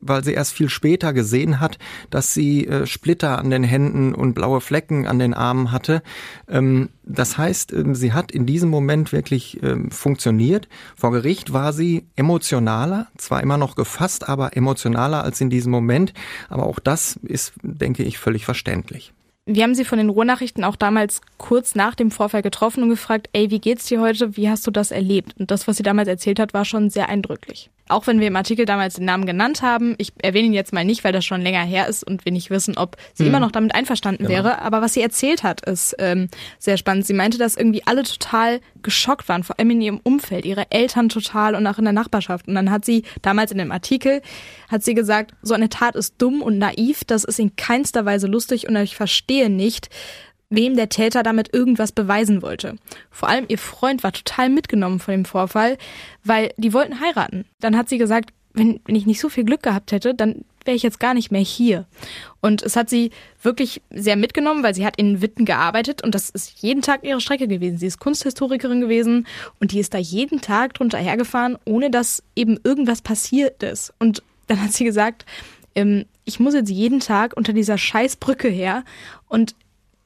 weil 0.00 0.24
sie 0.24 0.32
erst 0.32 0.52
viel 0.52 0.68
später 0.68 1.12
gesehen 1.12 1.60
hat, 1.60 1.78
dass 2.10 2.34
sie 2.34 2.66
äh, 2.66 2.86
Splitter 2.86 3.38
an 3.38 3.50
den 3.50 3.64
Händen 3.64 4.14
und 4.14 4.34
blaue 4.34 4.60
Flecken 4.60 5.06
an 5.06 5.18
den 5.18 5.34
Armen 5.34 5.72
hatte. 5.72 6.02
Ähm, 6.48 6.90
das 7.04 7.36
heißt, 7.36 7.72
ähm, 7.72 7.94
sie 7.94 8.12
hat 8.12 8.30
in 8.30 8.46
diesem 8.46 8.70
Moment 8.70 9.12
wirklich 9.12 9.62
ähm, 9.62 9.90
funktioniert. 9.90 10.68
Vor 10.96 11.10
Gericht 11.10 11.52
war 11.52 11.72
sie 11.72 12.06
emotionaler, 12.16 13.08
zwar 13.16 13.42
immer 13.42 13.56
noch 13.56 13.74
gefasst, 13.74 14.28
aber 14.28 14.56
emotionaler 14.56 15.24
als 15.24 15.40
in 15.40 15.50
diesem 15.50 15.72
Moment. 15.72 16.12
Aber 16.48 16.66
auch 16.66 16.78
das 16.78 17.01
ist, 17.22 17.52
denke 17.62 18.02
ich, 18.02 18.18
völlig 18.18 18.44
verständlich. 18.44 19.12
Wir 19.44 19.64
haben 19.64 19.74
sie 19.74 19.84
von 19.84 19.98
den 19.98 20.08
Ruhrnachrichten 20.08 20.62
auch 20.62 20.76
damals 20.76 21.20
kurz 21.36 21.74
nach 21.74 21.96
dem 21.96 22.12
Vorfall 22.12 22.42
getroffen 22.42 22.84
und 22.84 22.90
gefragt, 22.90 23.28
ey, 23.32 23.50
wie 23.50 23.58
geht's 23.58 23.86
dir 23.86 24.00
heute? 24.00 24.36
Wie 24.36 24.48
hast 24.48 24.66
du 24.66 24.70
das 24.70 24.92
erlebt? 24.92 25.34
Und 25.38 25.50
das, 25.50 25.66
was 25.66 25.78
sie 25.78 25.82
damals 25.82 26.08
erzählt 26.08 26.38
hat, 26.38 26.54
war 26.54 26.64
schon 26.64 26.90
sehr 26.90 27.08
eindrücklich. 27.08 27.68
Auch 27.88 28.06
wenn 28.06 28.20
wir 28.20 28.28
im 28.28 28.36
Artikel 28.36 28.64
damals 28.64 28.94
den 28.94 29.04
Namen 29.04 29.26
genannt 29.26 29.60
haben, 29.60 29.94
ich 29.98 30.12
erwähne 30.22 30.46
ihn 30.46 30.52
jetzt 30.52 30.72
mal 30.72 30.84
nicht, 30.84 31.04
weil 31.04 31.12
das 31.12 31.24
schon 31.24 31.42
länger 31.42 31.62
her 31.62 31.88
ist 31.88 32.04
und 32.04 32.24
wir 32.24 32.32
nicht 32.32 32.50
wissen, 32.50 32.76
ob 32.76 32.96
sie 33.12 33.24
hm. 33.24 33.30
immer 33.30 33.40
noch 33.40 33.50
damit 33.50 33.74
einverstanden 33.74 34.24
genau. 34.26 34.36
wäre. 34.36 34.62
Aber 34.62 34.82
was 34.82 34.94
sie 34.94 35.02
erzählt 35.02 35.42
hat, 35.42 35.60
ist 35.62 35.94
ähm, 35.98 36.28
sehr 36.58 36.76
spannend. 36.76 37.06
Sie 37.06 37.12
meinte, 37.12 37.38
dass 37.38 37.56
irgendwie 37.56 37.82
alle 37.86 38.04
total 38.04 38.60
geschockt 38.82 39.28
waren, 39.28 39.42
vor 39.42 39.58
allem 39.58 39.70
in 39.70 39.80
ihrem 39.82 40.00
Umfeld, 40.02 40.44
ihre 40.44 40.70
Eltern 40.70 41.08
total 41.08 41.54
und 41.54 41.66
auch 41.66 41.78
in 41.78 41.84
der 41.84 41.92
Nachbarschaft. 41.92 42.48
Und 42.48 42.54
dann 42.54 42.70
hat 42.70 42.84
sie 42.84 43.02
damals 43.20 43.52
in 43.52 43.58
dem 43.58 43.72
Artikel, 43.72 44.22
hat 44.68 44.82
sie 44.82 44.94
gesagt, 44.94 45.32
so 45.42 45.54
eine 45.54 45.68
Tat 45.68 45.96
ist 45.96 46.14
dumm 46.18 46.42
und 46.42 46.58
naiv, 46.58 47.04
das 47.04 47.24
ist 47.24 47.38
in 47.38 47.56
keinster 47.56 48.04
Weise 48.04 48.26
lustig 48.26 48.68
und 48.68 48.76
ich 48.76 48.96
verstehe 48.96 49.50
nicht, 49.50 49.90
wem 50.52 50.76
der 50.76 50.88
Täter 50.88 51.22
damit 51.22 51.52
irgendwas 51.52 51.92
beweisen 51.92 52.42
wollte. 52.42 52.76
Vor 53.10 53.28
allem 53.28 53.46
ihr 53.48 53.58
Freund 53.58 54.02
war 54.04 54.12
total 54.12 54.50
mitgenommen 54.50 55.00
von 55.00 55.12
dem 55.12 55.24
Vorfall, 55.24 55.78
weil 56.24 56.52
die 56.56 56.72
wollten 56.72 57.00
heiraten. 57.00 57.46
Dann 57.60 57.76
hat 57.76 57.88
sie 57.88 57.98
gesagt, 57.98 58.30
wenn, 58.54 58.80
wenn 58.84 58.94
ich 58.94 59.06
nicht 59.06 59.20
so 59.20 59.30
viel 59.30 59.44
Glück 59.44 59.62
gehabt 59.62 59.92
hätte, 59.92 60.14
dann 60.14 60.44
wäre 60.64 60.76
ich 60.76 60.82
jetzt 60.82 61.00
gar 61.00 61.14
nicht 61.14 61.32
mehr 61.32 61.40
hier. 61.40 61.86
Und 62.40 62.62
es 62.62 62.76
hat 62.76 62.90
sie 62.90 63.10
wirklich 63.42 63.80
sehr 63.90 64.16
mitgenommen, 64.16 64.62
weil 64.62 64.74
sie 64.74 64.84
hat 64.84 64.96
in 64.96 65.22
Witten 65.22 65.46
gearbeitet 65.46 66.04
und 66.04 66.14
das 66.14 66.28
ist 66.28 66.62
jeden 66.62 66.82
Tag 66.82 67.02
ihre 67.02 67.20
Strecke 67.20 67.48
gewesen. 67.48 67.78
Sie 67.78 67.86
ist 67.86 67.98
Kunsthistorikerin 67.98 68.82
gewesen 68.82 69.26
und 69.58 69.72
die 69.72 69.80
ist 69.80 69.94
da 69.94 69.98
jeden 69.98 70.42
Tag 70.42 70.74
drunter 70.74 70.98
hergefahren, 70.98 71.58
ohne 71.64 71.90
dass 71.90 72.22
eben 72.36 72.60
irgendwas 72.62 73.00
passiert 73.00 73.62
ist. 73.62 73.94
Und 73.98 74.22
dann 74.48 74.62
hat 74.62 74.72
sie 74.72 74.84
gesagt, 74.84 75.24
ähm, 75.74 76.04
ich 76.24 76.38
muss 76.38 76.54
jetzt 76.54 76.70
jeden 76.70 77.00
Tag 77.00 77.36
unter 77.36 77.52
dieser 77.52 77.78
Scheißbrücke 77.78 78.48
her 78.48 78.84
und 79.28 79.54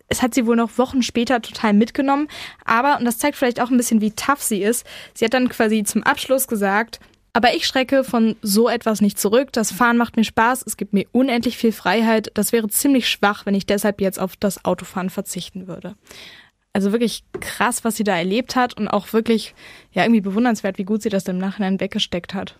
es 0.08 0.22
hat 0.22 0.34
sie 0.34 0.46
wohl 0.46 0.56
noch 0.56 0.78
Wochen 0.78 1.02
später 1.02 1.42
total 1.42 1.72
mitgenommen. 1.72 2.28
Aber, 2.64 2.98
und 2.98 3.04
das 3.04 3.18
zeigt 3.18 3.36
vielleicht 3.36 3.60
auch 3.60 3.70
ein 3.70 3.76
bisschen, 3.76 4.00
wie 4.00 4.12
tough 4.12 4.42
sie 4.42 4.62
ist, 4.62 4.86
sie 5.14 5.24
hat 5.24 5.34
dann 5.34 5.48
quasi 5.48 5.82
zum 5.84 6.02
Abschluss 6.02 6.46
gesagt, 6.46 7.00
aber 7.32 7.54
ich 7.54 7.66
schrecke 7.66 8.02
von 8.02 8.36
so 8.40 8.66
etwas 8.66 9.02
nicht 9.02 9.18
zurück. 9.18 9.52
Das 9.52 9.70
Fahren 9.70 9.98
macht 9.98 10.16
mir 10.16 10.24
Spaß, 10.24 10.64
es 10.66 10.78
gibt 10.78 10.94
mir 10.94 11.04
unendlich 11.12 11.58
viel 11.58 11.72
Freiheit. 11.72 12.30
Das 12.32 12.52
wäre 12.52 12.66
ziemlich 12.68 13.10
schwach, 13.10 13.44
wenn 13.44 13.54
ich 13.54 13.66
deshalb 13.66 14.00
jetzt 14.00 14.18
auf 14.18 14.36
das 14.36 14.64
Autofahren 14.64 15.10
verzichten 15.10 15.66
würde. 15.66 15.96
Also 16.72 16.92
wirklich 16.92 17.24
krass, 17.40 17.84
was 17.84 17.96
sie 17.96 18.04
da 18.04 18.16
erlebt 18.16 18.56
hat 18.56 18.78
und 18.78 18.88
auch 18.88 19.12
wirklich, 19.12 19.54
ja, 19.92 20.04
irgendwie 20.04 20.22
bewundernswert, 20.22 20.78
wie 20.78 20.84
gut 20.84 21.02
sie 21.02 21.10
das 21.10 21.28
im 21.28 21.36
Nachhinein 21.36 21.78
weggesteckt 21.78 22.32
hat. 22.32 22.56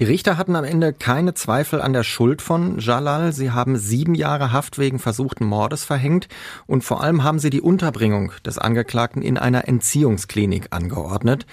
Die 0.00 0.04
Richter 0.04 0.36
hatten 0.36 0.54
am 0.54 0.62
Ende 0.62 0.92
keine 0.92 1.34
Zweifel 1.34 1.80
an 1.80 1.92
der 1.92 2.04
Schuld 2.04 2.40
von 2.40 2.78
Jalal. 2.78 3.32
Sie 3.32 3.50
haben 3.50 3.76
sieben 3.76 4.14
Jahre 4.14 4.52
Haft 4.52 4.78
wegen 4.78 5.00
versuchten 5.00 5.44
Mordes 5.44 5.84
verhängt 5.84 6.28
und 6.68 6.84
vor 6.84 7.02
allem 7.02 7.24
haben 7.24 7.40
sie 7.40 7.50
die 7.50 7.60
Unterbringung 7.60 8.30
des 8.46 8.58
Angeklagten 8.58 9.22
in 9.22 9.38
einer 9.38 9.66
Entziehungsklinik 9.66 10.68
angeordnet. 10.70 11.46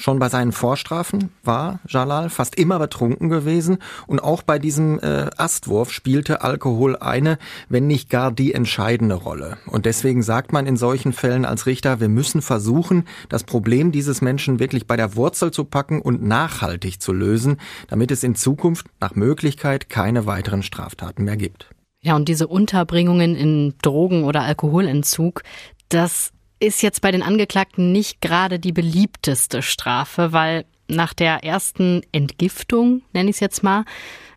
Schon 0.00 0.18
bei 0.18 0.30
seinen 0.30 0.52
Vorstrafen 0.52 1.28
war 1.44 1.80
Jalal 1.86 2.30
fast 2.30 2.54
immer 2.54 2.78
betrunken 2.78 3.28
gewesen 3.28 3.76
und 4.06 4.20
auch 4.20 4.40
bei 4.40 4.58
diesem 4.58 4.98
äh, 4.98 5.28
Astwurf 5.36 5.92
spielte 5.92 6.40
Alkohol 6.40 6.96
eine, 6.96 7.36
wenn 7.68 7.86
nicht 7.86 8.08
gar 8.08 8.32
die 8.32 8.54
entscheidende 8.54 9.16
Rolle. 9.16 9.58
Und 9.66 9.84
deswegen 9.84 10.22
sagt 10.22 10.54
man 10.54 10.64
in 10.64 10.78
solchen 10.78 11.12
Fällen 11.12 11.44
als 11.44 11.66
Richter, 11.66 12.00
wir 12.00 12.08
müssen 12.08 12.40
versuchen, 12.40 13.04
das 13.28 13.44
Problem 13.44 13.92
dieses 13.92 14.22
Menschen 14.22 14.58
wirklich 14.58 14.86
bei 14.86 14.96
der 14.96 15.16
Wurzel 15.16 15.50
zu 15.50 15.64
packen 15.64 16.00
und 16.00 16.22
nachhaltig 16.22 17.02
zu 17.02 17.12
lösen, 17.12 17.58
damit 17.88 18.10
es 18.10 18.22
in 18.22 18.34
Zukunft 18.34 18.86
nach 19.00 19.14
Möglichkeit 19.14 19.90
keine 19.90 20.24
weiteren 20.24 20.62
Straftaten 20.62 21.24
mehr 21.24 21.36
gibt. 21.36 21.68
Ja, 22.00 22.16
und 22.16 22.26
diese 22.26 22.48
Unterbringungen 22.48 23.36
in 23.36 23.74
Drogen- 23.82 24.24
oder 24.24 24.40
Alkoholentzug, 24.44 25.42
das 25.90 26.32
ist 26.60 26.82
jetzt 26.82 27.00
bei 27.00 27.10
den 27.10 27.22
Angeklagten 27.22 27.90
nicht 27.90 28.20
gerade 28.20 28.58
die 28.58 28.72
beliebteste 28.72 29.62
Strafe, 29.62 30.32
weil 30.32 30.66
nach 30.88 31.14
der 31.14 31.44
ersten 31.44 32.02
Entgiftung, 32.12 33.02
nenne 33.12 33.30
ich 33.30 33.36
es 33.36 33.40
jetzt 33.40 33.62
mal, 33.62 33.84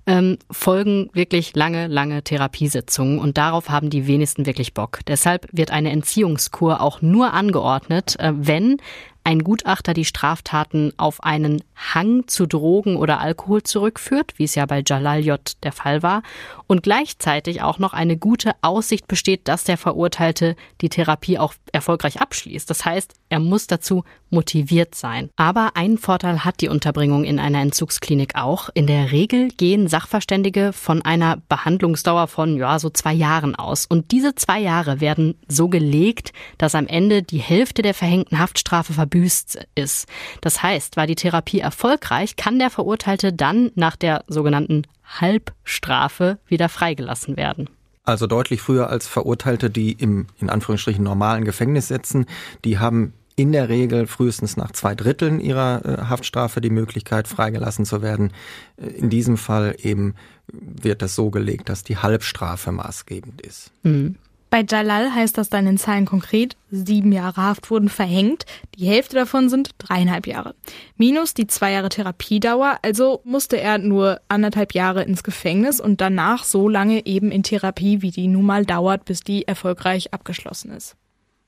ähm, 0.06 0.38
folgen 0.52 1.10
wirklich 1.14 1.56
lange, 1.56 1.88
lange 1.88 2.24
Therapiesitzungen 2.24 3.20
und 3.20 3.38
darauf 3.38 3.70
haben 3.70 3.90
die 3.90 4.06
wenigsten 4.08 4.46
wirklich 4.46 4.74
Bock. 4.74 5.00
Deshalb 5.08 5.48
wird 5.52 5.72
eine 5.72 5.92
Entziehungskur 5.92 6.82
auch 6.82 7.02
nur 7.02 7.34
angeordnet, 7.34 8.20
äh, 8.20 8.34
wenn 8.36 8.78
ein 9.24 9.40
Gutachter 9.44 9.94
die 9.94 10.06
Straftaten 10.06 10.94
auf 10.98 11.24
einen 11.24 11.64
Hang 11.76 12.28
zu 12.28 12.46
Drogen 12.46 12.96
oder 12.96 13.20
Alkohol 13.20 13.64
zurückführt, 13.64 14.34
wie 14.38 14.44
es 14.44 14.56
ja 14.56 14.66
bei 14.66 14.84
Jalal 14.86 15.24
J. 15.24 15.40
der 15.64 15.72
Fall 15.72 16.04
war, 16.04 16.24
und 16.68 16.84
gleichzeitig 16.84 17.62
auch 17.62 17.80
noch 17.80 17.94
eine 17.94 18.18
gute 18.18 18.54
Aussicht 18.62 19.08
besteht, 19.08 19.48
dass 19.48 19.64
der 19.64 19.78
Verurteilte 19.78 20.56
die 20.82 20.90
Therapie 20.90 21.38
auch 21.38 21.54
erfolgreich 21.72 22.22
abschließt. 22.22 22.70
Das 22.70 22.86
heißt, 22.86 23.14
er 23.30 23.40
muss 23.40 23.68
dazu 23.68 24.04
motiviert 24.30 24.96
sein. 24.96 25.30
Aber 25.36 25.72
einen 25.76 25.98
Vorteil 25.98 26.44
hat 26.44 26.62
die 26.62 26.68
Unterbringung 26.68 27.24
in 27.24 27.40
einer 27.40 27.62
Entzugsklinik 27.62 28.36
auch. 28.36 28.70
In 28.74 28.88
der 28.88 29.12
Regel 29.12 29.50
gehen 29.50 29.88
Sachverständige 29.88 30.74
von 30.74 31.02
einer 31.04 31.38
Behandlungsdauer 31.48 32.28
von 32.28 32.58
ja 32.58 32.80
so 32.80 32.90
zwei 32.90 33.14
Jahren 33.14 33.56
aus. 33.56 33.86
Und 33.86 34.12
diese 34.12 34.36
zwei 34.36 34.60
Jahre 34.60 35.00
werden 35.00 35.36
so 35.48 35.70
gelegt, 35.70 36.34
dass 36.58 36.76
am 36.76 36.88
Ende 36.88 37.24
die 37.24 37.40
Hälfte 37.40 37.82
der 37.82 37.94
verhängten 37.94 38.40
Haftstrafe 38.40 38.94
gebüßt 39.14 39.68
ist. 39.76 40.08
Das 40.42 40.64
heißt, 40.64 40.98
war 40.98 41.08
die 41.08 41.16
Therapie 41.16 41.60
erfolgreich, 41.60 42.36
kann 42.36 42.60
der 42.60 42.70
Verurteilte 42.70 43.32
dann 43.32 43.72
nach 43.76 43.96
der 43.96 44.24
sogenannten 44.28 44.84
Halbstrafe 45.06 46.40
wieder 46.48 46.70
freigelassen 46.70 47.38
werden. 47.38 47.70
Also 48.04 48.28
deutlich 48.28 48.62
früher 48.62 48.90
als 48.90 49.08
Verurteilte, 49.08 49.70
die 49.70 49.94
im 49.94 50.28
in 50.40 50.50
Anführungsstrichen 50.50 51.04
normalen 51.04 51.46
Gefängnis 51.46 51.88
sitzen, 51.88 52.26
die 52.66 52.80
haben 52.80 53.14
in 53.36 53.52
der 53.52 53.70
Regel 53.70 54.06
frühestens 54.08 54.58
nach 54.58 54.72
zwei 54.72 54.94
Dritteln 54.94 55.40
ihrer 55.40 55.86
äh, 55.86 56.02
Haftstrafe 56.04 56.62
die 56.62 56.70
Möglichkeit, 56.70 57.28
freigelassen 57.28 57.86
zu 57.86 58.02
werden. 58.02 58.32
Äh, 58.78 58.88
in 58.88 59.10
diesem 59.10 59.38
Fall 59.38 59.76
eben 59.82 60.16
wird 60.52 61.02
das 61.02 61.16
so 61.16 61.32
gelegt, 61.32 61.70
dass 61.70 61.84
die 61.84 61.98
Halbstrafe 61.98 62.72
maßgebend 62.72 63.42
ist. 63.42 63.72
Mhm. 63.84 64.18
Bei 64.54 64.64
Jalal 64.70 65.16
heißt 65.16 65.36
das 65.40 65.50
dann 65.50 65.66
in 65.66 65.80
Zahlen 65.80 66.06
konkret, 66.06 66.56
sieben 66.70 67.12
Jahre 67.12 67.42
Haft 67.42 67.72
wurden 67.72 67.90
verhängt, 67.90 68.46
die 68.78 68.86
Hälfte 68.86 69.16
davon 69.16 69.50
sind 69.50 69.72
dreieinhalb 69.80 70.28
Jahre. 70.28 70.54
Minus 70.96 71.34
die 71.34 71.48
zwei 71.48 71.72
Jahre 71.72 71.90
Therapiedauer, 71.90 72.78
also 72.84 73.22
musste 73.24 73.60
er 73.60 73.80
nur 73.80 74.22
anderthalb 74.28 74.76
Jahre 74.76 75.02
ins 75.06 75.24
Gefängnis 75.24 75.82
und 75.82 76.02
danach 76.02 76.44
so 76.44 76.70
lange 76.70 77.04
eben 77.08 77.32
in 77.32 77.42
Therapie, 77.42 78.04
wie 78.04 78.12
die 78.12 78.28
nun 78.28 78.46
mal 78.46 78.64
dauert, 78.64 79.06
bis 79.06 79.22
die 79.22 79.48
erfolgreich 79.48 80.14
abgeschlossen 80.14 80.70
ist. 80.70 80.98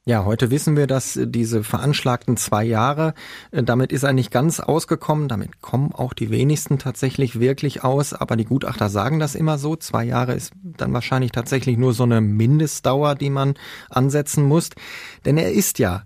Ja, 0.08 0.24
heute 0.24 0.52
wissen 0.52 0.78
wir, 0.78 0.86
dass 0.86 1.20
diese 1.20 1.64
veranschlagten 1.64 2.38
zwei 2.38 2.64
Jahre, 2.64 3.16
äh, 3.50 3.64
damit 3.64 3.92
ist 3.92 4.04
er 4.04 4.14
nicht 4.14 4.30
ganz 4.30 4.60
ausgekommen. 4.60 5.28
Damit 5.28 5.62
kommen 5.62 5.94
auch 5.94 6.14
die 6.14 6.30
wenigsten 6.30 6.78
tatsächlich 6.78 7.40
wirklich 7.40 7.84
aus. 7.84 8.14
Aber 8.14 8.36
die 8.36 8.46
Gutachter 8.46 8.90
sagen 8.90 9.20
das 9.20 9.34
immer 9.34 9.58
so. 9.58 9.76
Zwei 9.76 10.04
Jahre 10.04 10.36
ist 10.36 10.54
dann 10.62 10.94
wahrscheinlich 10.94 11.32
tatsächlich 11.32 11.78
nur 11.78 11.94
so 11.94 12.04
eine 12.04 12.22
Mindestdauer, 12.22 13.16
die 13.16 13.32
man 13.32 13.56
ansetzen 13.90 14.44
muss. 14.48 14.70
Denn 15.26 15.40
er 15.40 15.52
ist 15.52 15.80
ja 15.80 16.04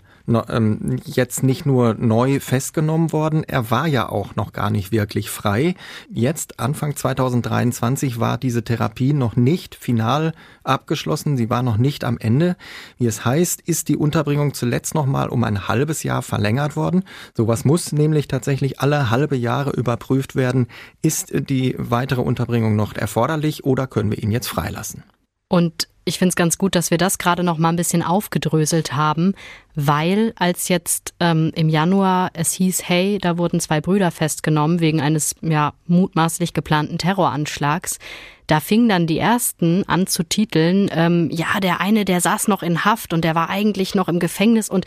jetzt 1.06 1.44
nicht 1.44 1.66
nur 1.66 1.96
neu 1.96 2.40
festgenommen 2.40 3.12
worden, 3.12 3.44
er 3.44 3.72
war 3.72 3.88
ja 3.88 4.10
auch 4.10 4.36
noch 4.36 4.54
gar 4.54 4.70
nicht 4.70 4.92
wirklich 4.92 5.30
frei. 5.30 5.76
Jetzt, 6.10 6.60
Anfang 6.60 6.96
2023, 6.96 8.20
war 8.20 8.38
diese 8.38 8.64
Therapie 8.64 9.14
noch 9.14 9.36
nicht 9.36 9.76
final 9.76 10.34
abgeschlossen, 10.64 11.38
sie 11.38 11.50
war 11.50 11.64
noch 11.64 11.78
nicht 11.78 12.04
am 12.04 12.18
Ende. 12.18 12.56
Wie 12.98 13.08
es 13.08 13.26
heißt, 13.26 13.62
ist 13.62 13.90
die 13.90 13.98
Unterbringung 13.98 14.54
zuletzt 14.54 14.96
noch 14.96 15.06
mal 15.06 15.30
um 15.30 15.44
ein 15.44 15.68
halbes 15.68 16.04
Jahr 16.04 16.22
verlängert 16.22 16.76
worden. 16.76 17.04
Sowas 17.36 17.66
muss 17.66 17.92
nämlich 17.92 18.28
tatsächlich 18.28 18.80
alle 18.80 19.10
halbe 19.10 19.36
Jahre 19.36 19.72
überprüft 19.72 20.36
werden. 20.36 20.68
Ist 21.02 21.32
die 21.50 21.76
weitere 21.78 22.22
Unterbringung 22.22 22.76
noch 22.76 22.94
erforderlich 22.94 23.64
oder 23.64 23.88
können 23.88 24.12
wir 24.12 24.22
ihn 24.22 24.32
jetzt 24.32 24.48
freilassen? 24.48 25.04
Und 25.50 25.90
ich 26.06 26.18
finde 26.18 26.30
es 26.30 26.36
ganz 26.36 26.58
gut, 26.58 26.76
dass 26.76 26.90
wir 26.90 26.98
das 26.98 27.18
gerade 27.18 27.44
noch 27.44 27.58
mal 27.58 27.70
ein 27.70 27.76
bisschen 27.76 28.02
aufgedröselt 28.02 28.94
haben, 28.94 29.36
weil 29.76 30.34
als 30.38 30.68
jetzt 30.70 31.14
ähm, 31.20 31.52
im 31.56 31.70
Januar 31.70 32.32
es 32.34 32.54
hieß, 32.54 32.88
hey, 32.88 33.20
da 33.22 33.38
wurden 33.38 33.60
zwei 33.60 33.80
Brüder 33.82 34.10
festgenommen 34.10 34.80
wegen 34.80 35.02
eines 35.02 35.36
ja 35.42 35.74
mutmaßlich 35.86 36.54
geplanten 36.54 36.98
Terroranschlags, 36.98 38.00
da 38.48 38.60
fingen 38.60 38.90
dann 38.90 39.06
die 39.06 39.20
ersten 39.20 39.84
an 39.88 40.08
zu 40.08 40.24
titeln, 40.24 40.90
ähm, 40.92 41.30
ja, 41.32 41.60
der 41.62 41.80
eine, 41.80 42.06
der 42.06 42.22
saß 42.22 42.48
noch 42.48 42.64
in 42.64 42.84
Haft 42.84 43.14
und 43.14 43.24
der 43.24 43.36
war 43.36 43.50
eigentlich 43.50 43.94
noch 43.94 44.08
im 44.08 44.20
Gefängnis 44.20 44.70
und 44.70 44.86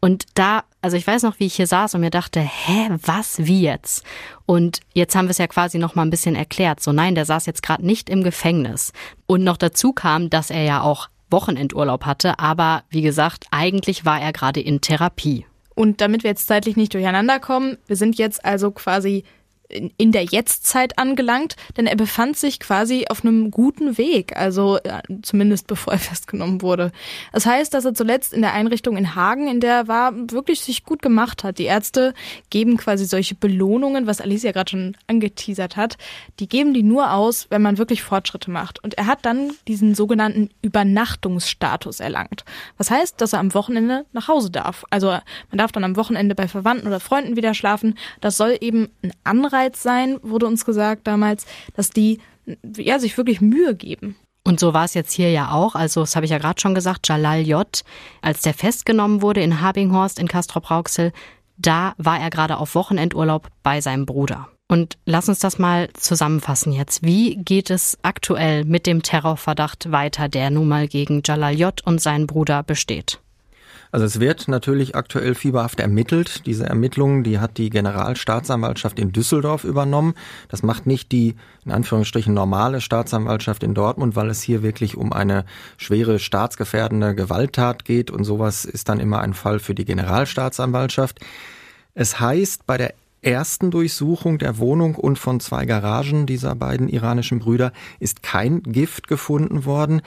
und 0.00 0.24
da, 0.34 0.64
also 0.80 0.96
ich 0.96 1.06
weiß 1.06 1.22
noch, 1.22 1.40
wie 1.40 1.46
ich 1.46 1.54
hier 1.54 1.66
saß 1.66 1.94
und 1.94 2.00
mir 2.00 2.10
dachte, 2.10 2.40
hä, 2.40 2.88
was, 3.02 3.46
wie 3.46 3.62
jetzt? 3.62 4.04
Und 4.46 4.80
jetzt 4.94 5.16
haben 5.16 5.26
wir 5.26 5.32
es 5.32 5.38
ja 5.38 5.46
quasi 5.46 5.78
noch 5.78 5.94
mal 5.94 6.02
ein 6.02 6.10
bisschen 6.10 6.36
erklärt. 6.36 6.80
So, 6.80 6.92
nein, 6.92 7.14
der 7.14 7.24
saß 7.24 7.46
jetzt 7.46 7.62
gerade 7.62 7.84
nicht 7.84 8.08
im 8.08 8.22
Gefängnis. 8.22 8.92
Und 9.26 9.42
noch 9.42 9.56
dazu 9.56 9.92
kam, 9.92 10.30
dass 10.30 10.50
er 10.50 10.62
ja 10.62 10.82
auch 10.82 11.08
Wochenendurlaub 11.30 12.06
hatte, 12.06 12.38
aber 12.38 12.84
wie 12.88 13.02
gesagt, 13.02 13.46
eigentlich 13.50 14.04
war 14.04 14.20
er 14.20 14.32
gerade 14.32 14.60
in 14.60 14.80
Therapie. 14.80 15.44
Und 15.74 16.00
damit 16.00 16.24
wir 16.24 16.30
jetzt 16.30 16.46
zeitlich 16.46 16.76
nicht 16.76 16.94
durcheinander 16.94 17.38
kommen, 17.38 17.76
wir 17.86 17.96
sind 17.96 18.18
jetzt 18.18 18.44
also 18.44 18.70
quasi 18.70 19.24
in 19.68 20.12
der 20.12 20.24
Jetztzeit 20.24 20.98
angelangt, 20.98 21.56
denn 21.76 21.86
er 21.86 21.96
befand 21.96 22.36
sich 22.36 22.58
quasi 22.58 23.06
auf 23.08 23.22
einem 23.22 23.50
guten 23.50 23.98
Weg, 23.98 24.36
also 24.36 24.78
ja, 24.84 25.02
zumindest 25.22 25.66
bevor 25.66 25.92
er 25.92 25.98
festgenommen 25.98 26.62
wurde. 26.62 26.90
Das 27.32 27.44
heißt, 27.44 27.74
dass 27.74 27.84
er 27.84 27.94
zuletzt 27.94 28.32
in 28.32 28.40
der 28.40 28.54
Einrichtung 28.54 28.96
in 28.96 29.14
Hagen, 29.14 29.48
in 29.48 29.60
der 29.60 29.74
er 29.74 29.88
war, 29.88 30.12
wirklich 30.30 30.60
sich 30.60 30.84
gut 30.84 31.02
gemacht 31.02 31.44
hat. 31.44 31.58
Die 31.58 31.64
Ärzte 31.64 32.14
geben 32.50 32.78
quasi 32.78 33.04
solche 33.04 33.34
Belohnungen, 33.34 34.06
was 34.06 34.20
Alicia 34.20 34.52
gerade 34.52 34.70
schon 34.70 34.96
angeteasert 35.06 35.76
hat, 35.76 35.98
die 36.40 36.48
geben 36.48 36.72
die 36.72 36.82
nur 36.82 37.12
aus, 37.12 37.46
wenn 37.50 37.62
man 37.62 37.78
wirklich 37.78 38.02
Fortschritte 38.02 38.50
macht. 38.50 38.82
Und 38.82 38.94
er 38.94 39.06
hat 39.06 39.26
dann 39.26 39.52
diesen 39.66 39.94
sogenannten 39.94 40.50
Übernachtungsstatus 40.62 42.00
erlangt. 42.00 42.44
Was 42.78 42.90
heißt, 42.90 43.20
dass 43.20 43.34
er 43.34 43.40
am 43.40 43.52
Wochenende 43.52 44.06
nach 44.12 44.28
Hause 44.28 44.50
darf. 44.50 44.84
Also 44.90 45.08
man 45.08 45.58
darf 45.58 45.72
dann 45.72 45.84
am 45.84 45.96
Wochenende 45.96 46.34
bei 46.34 46.48
Verwandten 46.48 46.86
oder 46.86 47.00
Freunden 47.00 47.36
wieder 47.36 47.52
schlafen. 47.52 47.98
Das 48.20 48.36
soll 48.36 48.56
eben 48.60 48.88
ein 49.02 49.12
Anreiz 49.24 49.57
Anreiz 49.58 49.82
sein, 49.82 50.18
wurde 50.22 50.46
uns 50.46 50.64
gesagt 50.64 51.06
damals, 51.06 51.46
dass 51.74 51.90
die 51.90 52.18
ja, 52.76 52.98
sich 52.98 53.16
wirklich 53.16 53.40
Mühe 53.40 53.74
geben. 53.74 54.16
Und 54.44 54.60
so 54.60 54.72
war 54.72 54.84
es 54.84 54.94
jetzt 54.94 55.12
hier 55.12 55.30
ja 55.30 55.50
auch. 55.50 55.74
Also, 55.74 56.00
das 56.00 56.16
habe 56.16 56.24
ich 56.24 56.32
ja 56.32 56.38
gerade 56.38 56.60
schon 56.60 56.74
gesagt, 56.74 57.06
Jalal 57.08 57.40
J., 57.40 57.82
als 58.22 58.40
der 58.40 58.54
festgenommen 58.54 59.20
wurde 59.20 59.42
in 59.42 59.60
Habinghorst 59.60 60.18
in 60.18 60.28
Castrop-Rauxel, 60.28 61.12
da 61.58 61.92
war 61.98 62.18
er 62.18 62.30
gerade 62.30 62.56
auf 62.56 62.74
Wochenendurlaub 62.74 63.48
bei 63.62 63.80
seinem 63.80 64.06
Bruder. 64.06 64.48
Und 64.70 64.96
lass 65.04 65.28
uns 65.28 65.40
das 65.40 65.58
mal 65.58 65.88
zusammenfassen 65.94 66.72
jetzt. 66.72 67.02
Wie 67.02 67.36
geht 67.36 67.68
es 67.68 67.98
aktuell 68.02 68.64
mit 68.64 68.86
dem 68.86 69.02
Terrorverdacht 69.02 69.90
weiter, 69.90 70.28
der 70.28 70.50
nun 70.50 70.68
mal 70.68 70.88
gegen 70.88 71.22
Jalal 71.24 71.54
J. 71.54 71.84
und 71.84 72.00
seinen 72.00 72.26
Bruder 72.26 72.62
besteht? 72.62 73.20
Also 73.90 74.04
es 74.04 74.20
wird 74.20 74.48
natürlich 74.48 74.94
aktuell 74.94 75.34
fieberhaft 75.34 75.80
ermittelt. 75.80 76.46
Diese 76.46 76.66
Ermittlungen, 76.66 77.24
die 77.24 77.38
hat 77.38 77.56
die 77.58 77.70
Generalstaatsanwaltschaft 77.70 78.98
in 78.98 79.12
Düsseldorf 79.12 79.64
übernommen. 79.64 80.14
Das 80.48 80.62
macht 80.62 80.86
nicht 80.86 81.10
die, 81.12 81.36
in 81.64 81.72
Anführungsstrichen, 81.72 82.34
normale 82.34 82.80
Staatsanwaltschaft 82.80 83.62
in 83.62 83.74
Dortmund, 83.74 84.16
weil 84.16 84.28
es 84.28 84.42
hier 84.42 84.62
wirklich 84.62 84.96
um 84.96 85.12
eine 85.12 85.44
schwere 85.76 86.18
staatsgefährdende 86.18 87.14
Gewalttat 87.14 87.84
geht 87.84 88.10
und 88.10 88.24
sowas 88.24 88.64
ist 88.64 88.88
dann 88.88 89.00
immer 89.00 89.20
ein 89.20 89.34
Fall 89.34 89.58
für 89.58 89.74
die 89.74 89.84
Generalstaatsanwaltschaft. 89.84 91.20
Es 91.94 92.20
heißt, 92.20 92.66
bei 92.66 92.76
der 92.76 92.94
ersten 93.22 93.70
Durchsuchung 93.70 94.38
der 94.38 94.58
Wohnung 94.58 94.94
und 94.94 95.18
von 95.18 95.40
zwei 95.40 95.66
Garagen 95.66 96.26
dieser 96.26 96.54
beiden 96.54 96.88
iranischen 96.88 97.40
Brüder 97.40 97.72
ist 97.98 98.22
kein 98.22 98.62
Gift 98.62 99.08
gefunden 99.08 99.64
worden. 99.64 100.02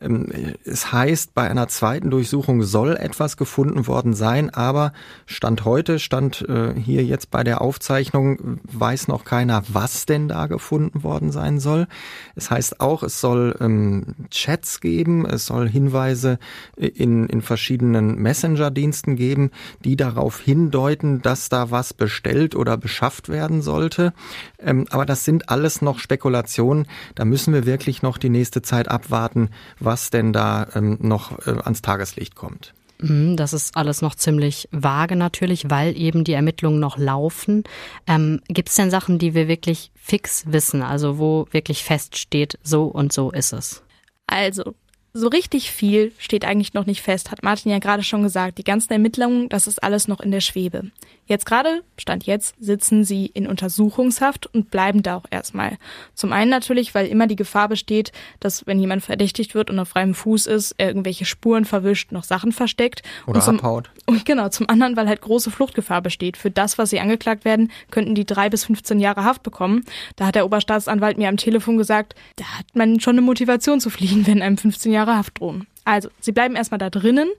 Ähm, 0.00 0.28
es 0.64 0.92
heißt, 0.92 1.34
bei 1.34 1.48
einer 1.48 1.68
zweiten 1.68 2.10
Durchsuchung 2.10 2.62
soll 2.62 2.96
etwas 2.96 3.36
gefunden 3.36 3.86
worden 3.86 4.14
sein, 4.14 4.50
aber 4.50 4.92
Stand 5.26 5.64
heute, 5.64 5.98
Stand 5.98 6.46
äh, 6.48 6.74
hier 6.74 7.04
jetzt 7.04 7.30
bei 7.30 7.44
der 7.44 7.60
Aufzeichnung, 7.60 8.60
weiß 8.64 9.08
noch 9.08 9.24
keiner, 9.24 9.62
was 9.68 10.06
denn 10.06 10.28
da 10.28 10.46
gefunden 10.46 11.02
worden 11.02 11.32
sein 11.32 11.60
soll. 11.60 11.86
Es 12.34 12.50
heißt 12.50 12.80
auch, 12.80 13.02
es 13.02 13.20
soll 13.20 13.56
ähm, 13.60 14.14
Chats 14.30 14.80
geben, 14.80 15.26
es 15.26 15.46
soll 15.46 15.68
Hinweise 15.68 16.38
in, 16.76 17.26
in 17.26 17.42
verschiedenen 17.42 18.16
Messenger-Diensten 18.16 19.16
geben, 19.16 19.50
die 19.84 19.96
darauf 19.96 20.40
hindeuten, 20.40 21.22
dass 21.22 21.48
da 21.48 21.70
was 21.70 21.94
bestellt 21.94 22.54
oder 22.54 22.76
beschafft 22.76 23.28
werden 23.28 23.62
sollte. 23.62 24.12
Ähm, 24.58 24.86
aber 24.90 25.06
das 25.06 25.24
sind 25.24 25.48
alles 25.48 25.82
noch 25.82 25.98
Spekulationen. 25.98 26.86
Da 27.14 27.24
müssen 27.24 27.52
wir 27.52 27.66
wirklich 27.66 28.02
noch 28.02 28.18
die 28.18 28.28
nächste 28.28 28.62
Zeit 28.62 28.88
abwarten, 28.88 29.50
was 29.88 30.10
denn 30.10 30.32
da 30.32 30.68
ähm, 30.74 30.98
noch 31.00 31.38
äh, 31.46 31.58
ans 31.64 31.82
Tageslicht 31.82 32.36
kommt. 32.36 32.74
Mhm, 33.00 33.36
das 33.36 33.52
ist 33.52 33.76
alles 33.76 34.02
noch 34.02 34.14
ziemlich 34.14 34.68
vage 34.70 35.16
natürlich, 35.16 35.70
weil 35.70 35.96
eben 35.96 36.24
die 36.24 36.34
Ermittlungen 36.34 36.78
noch 36.78 36.98
laufen. 36.98 37.64
Ähm, 38.06 38.40
Gibt 38.48 38.68
es 38.68 38.74
denn 38.74 38.90
Sachen, 38.90 39.18
die 39.18 39.34
wir 39.34 39.48
wirklich 39.48 39.90
fix 39.94 40.44
wissen, 40.46 40.82
also 40.82 41.18
wo 41.18 41.46
wirklich 41.50 41.84
feststeht, 41.84 42.58
so 42.62 42.84
und 42.84 43.12
so 43.12 43.30
ist 43.30 43.52
es? 43.52 43.82
Also, 44.26 44.74
so 45.14 45.28
richtig 45.28 45.70
viel 45.70 46.12
steht 46.18 46.44
eigentlich 46.44 46.74
noch 46.74 46.86
nicht 46.86 47.02
fest, 47.02 47.30
hat 47.30 47.42
Martin 47.42 47.72
ja 47.72 47.78
gerade 47.78 48.02
schon 48.02 48.22
gesagt. 48.22 48.58
Die 48.58 48.64
ganzen 48.64 48.92
Ermittlungen, 48.92 49.48
das 49.48 49.66
ist 49.66 49.82
alles 49.82 50.06
noch 50.06 50.20
in 50.20 50.30
der 50.30 50.40
Schwebe. 50.40 50.90
Jetzt 51.28 51.44
gerade, 51.44 51.82
Stand 51.98 52.24
jetzt, 52.24 52.54
sitzen 52.58 53.04
sie 53.04 53.26
in 53.26 53.46
Untersuchungshaft 53.46 54.46
und 54.46 54.70
bleiben 54.70 55.02
da 55.02 55.16
auch 55.16 55.26
erstmal. 55.30 55.76
Zum 56.14 56.32
einen 56.32 56.50
natürlich, 56.50 56.94
weil 56.94 57.06
immer 57.06 57.26
die 57.26 57.36
Gefahr 57.36 57.68
besteht, 57.68 58.12
dass 58.40 58.66
wenn 58.66 58.80
jemand 58.80 59.02
verdächtigt 59.02 59.54
wird 59.54 59.68
und 59.68 59.78
auf 59.78 59.90
freiem 59.90 60.14
Fuß 60.14 60.46
ist, 60.46 60.74
er 60.78 60.88
irgendwelche 60.88 61.26
Spuren 61.26 61.66
verwischt, 61.66 62.12
noch 62.12 62.24
Sachen 62.24 62.50
versteckt. 62.50 63.02
Oder 63.26 63.36
und 63.36 63.44
zum, 63.44 63.56
abhaut. 63.58 63.90
Und 64.06 64.24
genau, 64.24 64.48
zum 64.48 64.70
anderen, 64.70 64.96
weil 64.96 65.06
halt 65.06 65.20
große 65.20 65.50
Fluchtgefahr 65.50 66.00
besteht. 66.00 66.38
Für 66.38 66.50
das, 66.50 66.78
was 66.78 66.88
sie 66.88 67.00
angeklagt 67.00 67.44
werden, 67.44 67.70
könnten 67.90 68.14
die 68.14 68.24
drei 68.24 68.48
bis 68.48 68.64
15 68.64 68.98
Jahre 68.98 69.22
Haft 69.22 69.42
bekommen. 69.42 69.84
Da 70.16 70.28
hat 70.28 70.34
der 70.34 70.46
Oberstaatsanwalt 70.46 71.18
mir 71.18 71.28
am 71.28 71.36
Telefon 71.36 71.76
gesagt, 71.76 72.14
da 72.36 72.44
hat 72.58 72.66
man 72.72 73.00
schon 73.00 73.16
eine 73.16 73.22
Motivation 73.22 73.80
zu 73.80 73.90
fliehen, 73.90 74.26
wenn 74.26 74.40
einem 74.40 74.56
15 74.56 74.92
Jahre 74.92 75.14
Haft 75.14 75.40
drohen. 75.40 75.66
Also, 75.88 76.10
sie 76.20 76.32
bleiben 76.32 76.54
erstmal 76.54 76.76
da 76.76 76.90
drinnen, 76.90 77.30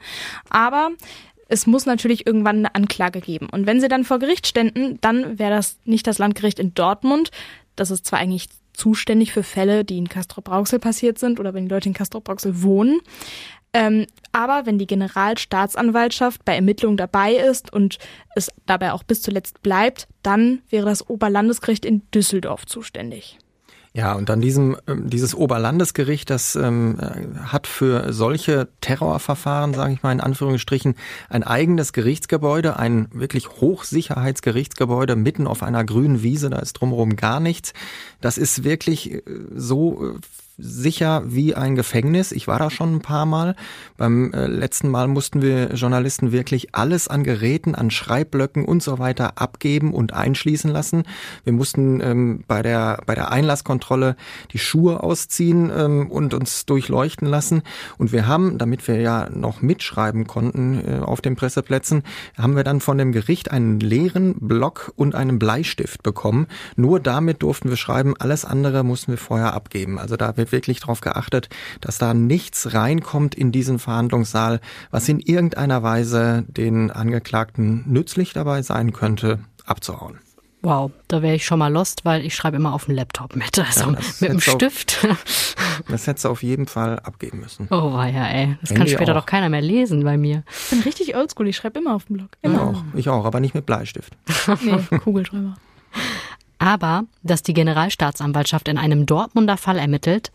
aber 0.49 0.89
es 1.49 1.67
muss 1.67 1.85
natürlich 1.85 2.25
irgendwann 2.25 2.57
eine 2.57 2.75
Anklage 2.75 3.21
geben. 3.21 3.49
Und 3.51 3.65
wenn 3.65 3.81
sie 3.81 3.87
dann 3.87 4.05
vor 4.05 4.19
Gericht 4.19 4.47
ständen, 4.47 4.99
dann 5.01 5.39
wäre 5.39 5.51
das 5.51 5.77
nicht 5.83 6.07
das 6.07 6.19
Landgericht 6.19 6.59
in 6.59 6.73
Dortmund. 6.73 7.31
Das 7.75 7.91
ist 7.91 8.05
zwar 8.05 8.19
eigentlich 8.19 8.47
zuständig 8.73 9.33
für 9.33 9.43
Fälle, 9.43 9.83
die 9.83 9.97
in 9.97 10.07
Castrop-Rauxel 10.07 10.79
passiert 10.79 11.17
sind 11.17 11.39
oder 11.39 11.53
wenn 11.53 11.65
die 11.65 11.73
Leute 11.73 11.89
in 11.89 11.95
Castrop-Rauxel 11.95 12.61
wohnen. 12.61 13.01
Ähm, 13.73 14.05
aber 14.31 14.65
wenn 14.65 14.77
die 14.77 14.87
Generalstaatsanwaltschaft 14.87 16.45
bei 16.45 16.55
Ermittlungen 16.55 16.97
dabei 16.97 17.33
ist 17.33 17.73
und 17.73 17.97
es 18.35 18.51
dabei 18.65 18.93
auch 18.93 19.03
bis 19.03 19.21
zuletzt 19.21 19.61
bleibt, 19.61 20.07
dann 20.23 20.61
wäre 20.69 20.85
das 20.85 21.07
Oberlandesgericht 21.09 21.85
in 21.85 22.03
Düsseldorf 22.11 22.65
zuständig. 22.65 23.37
Ja, 23.91 24.13
und 24.13 24.29
dann 24.29 24.39
diesem, 24.39 24.77
ähm, 24.87 25.09
dieses 25.09 25.33
Oberlandesgericht, 25.33 26.29
das 26.29 26.55
ähm, 26.55 26.99
äh, 26.99 27.39
hat 27.39 27.65
für 27.65 28.13
solche 28.13 28.67
Terrorverfahren, 28.81 29.73
sage 29.73 29.93
ich 29.93 30.03
mal 30.03 30.11
in 30.11 30.21
Anführungsstrichen, 30.21 30.95
ein 31.27 31.43
eigenes 31.43 31.91
Gerichtsgebäude, 31.91 32.77
ein 32.77 33.07
wirklich 33.11 33.49
Hochsicherheitsgerichtsgebäude 33.49 35.15
mitten 35.15 35.47
auf 35.47 35.63
einer 35.63 35.83
grünen 35.83 36.21
Wiese, 36.21 36.51
da 36.51 36.59
ist 36.59 36.73
drumherum 36.73 37.15
gar 37.15 37.39
nichts. 37.39 37.73
Das 38.21 38.37
ist 38.37 38.63
wirklich 38.63 39.11
äh, 39.11 39.21
so 39.55 40.11
äh, 40.11 40.19
sicher 40.59 41.23
wie 41.25 41.55
ein 41.55 41.75
Gefängnis. 41.75 42.31
Ich 42.31 42.47
war 42.47 42.59
da 42.59 42.69
schon 42.69 42.95
ein 42.95 43.01
paar 43.01 43.25
Mal. 43.25 43.55
Beim 43.97 44.33
äh, 44.33 44.47
letzten 44.47 44.89
Mal 44.89 45.07
mussten 45.07 45.41
wir 45.41 45.73
Journalisten 45.73 46.31
wirklich 46.31 46.75
alles 46.75 47.07
an 47.07 47.23
Geräten, 47.23 47.75
an 47.75 47.91
Schreibblöcken 47.91 48.65
und 48.65 48.83
so 48.83 48.99
weiter 48.99 49.39
abgeben 49.41 49.93
und 49.93 50.13
einschließen 50.13 50.69
lassen. 50.69 51.03
Wir 51.43 51.53
mussten 51.53 52.01
ähm, 52.01 52.43
bei 52.47 52.61
der 52.61 53.01
bei 53.05 53.15
der 53.15 53.31
Einlasskontrolle 53.31 54.15
die 54.53 54.59
Schuhe 54.59 55.01
ausziehen 55.03 55.71
ähm, 55.75 56.11
und 56.11 56.33
uns 56.33 56.65
durchleuchten 56.65 57.27
lassen. 57.27 57.63
Und 57.97 58.11
wir 58.11 58.27
haben, 58.27 58.57
damit 58.57 58.87
wir 58.87 58.99
ja 58.99 59.29
noch 59.29 59.61
mitschreiben 59.61 60.27
konnten 60.27 60.81
äh, 60.85 60.99
auf 60.99 61.21
den 61.21 61.35
Presseplätzen, 61.35 62.03
haben 62.37 62.55
wir 62.55 62.63
dann 62.63 62.81
von 62.81 62.97
dem 62.97 63.11
Gericht 63.11 63.51
einen 63.51 63.79
leeren 63.79 64.35
Block 64.39 64.91
und 64.95 65.15
einen 65.15 65.39
Bleistift 65.39 66.03
bekommen. 66.03 66.47
Nur 66.75 66.99
damit 66.99 67.43
durften 67.43 67.69
wir 67.69 67.77
schreiben. 67.77 68.15
Alles 68.19 68.45
andere 68.45 68.83
mussten 68.83 69.13
wir 69.13 69.17
vorher 69.17 69.53
abgeben. 69.53 69.99
Also 69.99 70.17
da 70.17 70.37
wird 70.37 70.48
wird 70.51 70.59
wirklich 70.59 70.81
darauf 70.81 70.99
geachtet, 70.99 71.47
dass 71.79 71.97
da 71.97 72.13
nichts 72.13 72.73
reinkommt 72.73 73.33
in 73.33 73.51
diesen 73.51 73.79
Verhandlungssaal, 73.79 74.59
was 74.91 75.07
in 75.07 75.19
irgendeiner 75.19 75.83
Weise 75.83 76.43
den 76.47 76.91
Angeklagten 76.91 77.83
nützlich 77.87 78.33
dabei 78.33 78.61
sein 78.61 78.91
könnte, 78.91 79.39
abzuhauen. 79.65 80.19
Wow, 80.61 80.91
da 81.07 81.21
wäre 81.21 81.35
ich 81.35 81.45
schon 81.45 81.59
mal 81.59 81.71
lost, 81.71 82.03
weil 82.03 82.25
ich 82.25 82.35
schreibe 82.35 82.57
immer 82.57 82.73
auf 82.73 82.85
dem 82.85 82.95
Laptop 82.95 83.33
mit, 83.37 83.57
also 83.57 83.91
ja, 83.91 83.97
mit 84.19 84.29
dem 84.29 84.41
Stift. 84.41 85.05
Auf, 85.09 85.55
das 85.87 86.05
hättest 86.05 86.25
du 86.25 86.29
auf 86.29 86.43
jeden 86.43 86.67
Fall 86.67 86.99
abgeben 86.99 87.39
müssen. 87.39 87.69
Oh 87.71 87.93
ja, 87.95 88.27
ey, 88.27 88.57
das 88.59 88.71
Handy 88.71 88.75
kann 88.75 88.87
später 88.89 89.13
auch. 89.13 89.21
doch 89.21 89.25
keiner 89.25 89.47
mehr 89.47 89.61
lesen 89.61 90.03
bei 90.03 90.17
mir. 90.17 90.43
Ich 90.65 90.71
bin 90.71 90.81
richtig 90.81 91.15
oldschool, 91.15 91.47
ich 91.47 91.55
schreibe 91.55 91.79
immer 91.79 91.95
auf 91.95 92.05
dem 92.05 92.17
Blog. 92.17 92.31
Immer. 92.41 92.55
Ich 92.55 92.59
auch, 92.59 92.83
ich 92.95 93.09
auch, 93.09 93.25
aber 93.25 93.39
nicht 93.39 93.55
mit 93.55 93.65
Bleistift. 93.65 94.17
nee, 94.61 94.97
Kugelschreiber. 94.97 95.55
Aber 96.59 97.05
dass 97.23 97.41
die 97.41 97.53
Generalstaatsanwaltschaft 97.53 98.67
in 98.67 98.77
einem 98.77 99.05
Dortmunder 99.05 99.57
Fall 99.57 99.77
ermittelt, 99.77 100.31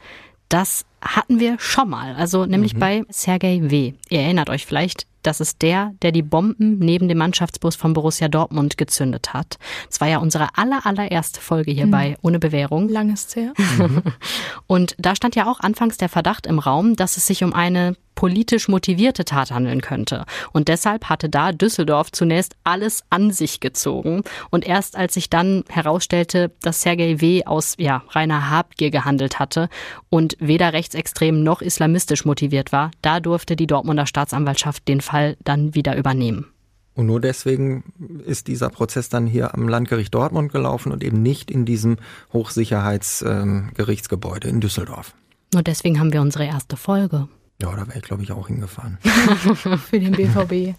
das 0.48 0.84
hatten 1.00 1.38
wir 1.38 1.58
schon 1.58 1.90
mal, 1.90 2.14
also 2.16 2.46
nämlich 2.46 2.74
mhm. 2.74 2.78
bei 2.78 3.02
Sergei 3.10 3.60
W. 3.62 3.92
Ihr 4.08 4.20
erinnert 4.20 4.50
euch 4.50 4.66
vielleicht, 4.66 5.06
das 5.22 5.40
ist 5.40 5.62
der, 5.62 5.92
der 6.02 6.12
die 6.12 6.22
Bomben 6.22 6.78
neben 6.78 7.08
dem 7.08 7.18
Mannschaftsbus 7.18 7.76
von 7.76 7.94
Borussia 7.94 8.28
Dortmund 8.28 8.76
gezündet 8.76 9.32
hat. 9.32 9.58
Das 9.88 10.00
war 10.00 10.08
ja 10.08 10.18
unsere 10.18 10.48
aller, 10.56 10.86
allererste 10.86 11.40
Folge 11.40 11.72
hierbei, 11.72 12.10
mhm. 12.10 12.16
ohne 12.22 12.38
Bewährung. 12.38 12.88
Langes 12.88 13.34
her. 13.34 13.52
Und 14.66 14.94
da 14.98 15.16
stand 15.16 15.34
ja 15.34 15.46
auch 15.46 15.60
anfangs 15.60 15.96
der 15.96 16.10
Verdacht 16.10 16.46
im 16.46 16.58
Raum, 16.58 16.94
dass 16.94 17.16
es 17.16 17.26
sich 17.26 17.42
um 17.42 17.54
eine 17.54 17.96
politisch 18.14 18.68
motivierte 18.68 19.24
Tat 19.24 19.50
handeln 19.50 19.80
könnte. 19.80 20.24
Und 20.52 20.68
deshalb 20.68 21.08
hatte 21.08 21.28
da 21.28 21.52
Düsseldorf 21.52 22.12
zunächst 22.12 22.56
alles 22.64 23.04
an 23.10 23.30
sich 23.30 23.60
gezogen. 23.60 24.22
Und 24.50 24.66
erst 24.66 24.96
als 24.96 25.14
sich 25.14 25.30
dann 25.30 25.64
herausstellte, 25.68 26.52
dass 26.62 26.82
Sergei 26.82 27.20
W. 27.20 27.44
aus 27.44 27.74
ja, 27.78 28.02
reiner 28.10 28.50
Habgier 28.50 28.90
gehandelt 28.90 29.38
hatte 29.38 29.68
und 30.10 30.36
weder 30.40 30.72
rechtsextrem 30.72 31.42
noch 31.42 31.62
islamistisch 31.62 32.24
motiviert 32.24 32.72
war, 32.72 32.90
da 33.02 33.20
durfte 33.20 33.56
die 33.56 33.66
Dortmunder 33.66 34.06
Staatsanwaltschaft 34.06 34.86
den 34.88 35.00
Fall 35.00 35.36
dann 35.44 35.74
wieder 35.74 35.96
übernehmen. 35.96 36.46
Und 36.94 37.06
nur 37.06 37.20
deswegen 37.20 38.22
ist 38.24 38.46
dieser 38.46 38.70
Prozess 38.70 39.08
dann 39.08 39.26
hier 39.26 39.52
am 39.54 39.68
Landgericht 39.68 40.14
Dortmund 40.14 40.52
gelaufen 40.52 40.92
und 40.92 41.02
eben 41.02 41.22
nicht 41.22 41.50
in 41.50 41.64
diesem 41.64 41.96
Hochsicherheitsgerichtsgebäude 42.32 44.46
in 44.48 44.60
Düsseldorf. 44.60 45.16
Nur 45.52 45.64
deswegen 45.64 45.98
haben 45.98 46.12
wir 46.12 46.20
unsere 46.20 46.46
erste 46.46 46.76
Folge. 46.76 47.26
Ja, 47.64 47.74
da 47.74 47.86
wäre 47.86 47.96
ich, 47.96 48.04
glaube 48.04 48.22
ich, 48.22 48.30
auch 48.30 48.48
hingefahren. 48.48 48.98
Für 49.00 49.98
den 49.98 50.12
BVB. 50.12 50.76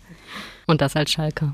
Und 0.68 0.82
das 0.82 0.96
als 0.96 1.12
Schalke. 1.12 1.54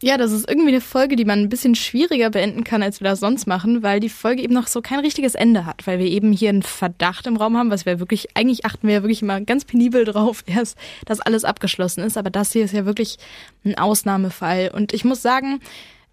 Ja, 0.00 0.16
das 0.16 0.30
ist 0.30 0.48
irgendwie 0.48 0.68
eine 0.68 0.80
Folge, 0.80 1.16
die 1.16 1.24
man 1.24 1.40
ein 1.40 1.48
bisschen 1.48 1.74
schwieriger 1.74 2.30
beenden 2.30 2.62
kann, 2.62 2.80
als 2.80 3.00
wir 3.00 3.08
das 3.10 3.18
sonst 3.18 3.48
machen, 3.48 3.82
weil 3.82 3.98
die 3.98 4.08
Folge 4.08 4.42
eben 4.42 4.54
noch 4.54 4.68
so 4.68 4.80
kein 4.80 5.00
richtiges 5.00 5.34
Ende 5.34 5.66
hat, 5.66 5.88
weil 5.88 5.98
wir 5.98 6.06
eben 6.06 6.32
hier 6.32 6.50
einen 6.50 6.62
Verdacht 6.62 7.26
im 7.26 7.36
Raum 7.36 7.56
haben, 7.56 7.70
was 7.70 7.84
wir 7.84 7.98
wirklich, 7.98 8.28
eigentlich 8.36 8.64
achten 8.64 8.86
wir 8.86 8.94
ja 8.94 9.02
wirklich 9.02 9.22
immer 9.22 9.40
ganz 9.40 9.64
penibel 9.64 10.04
drauf, 10.04 10.44
erst, 10.46 10.78
dass 11.04 11.20
alles 11.20 11.44
abgeschlossen 11.44 12.04
ist, 12.04 12.16
aber 12.16 12.30
das 12.30 12.52
hier 12.52 12.64
ist 12.64 12.72
ja 12.72 12.86
wirklich 12.86 13.18
ein 13.64 13.76
Ausnahmefall. 13.76 14.70
Und 14.72 14.94
ich 14.94 15.04
muss 15.04 15.20
sagen, 15.20 15.58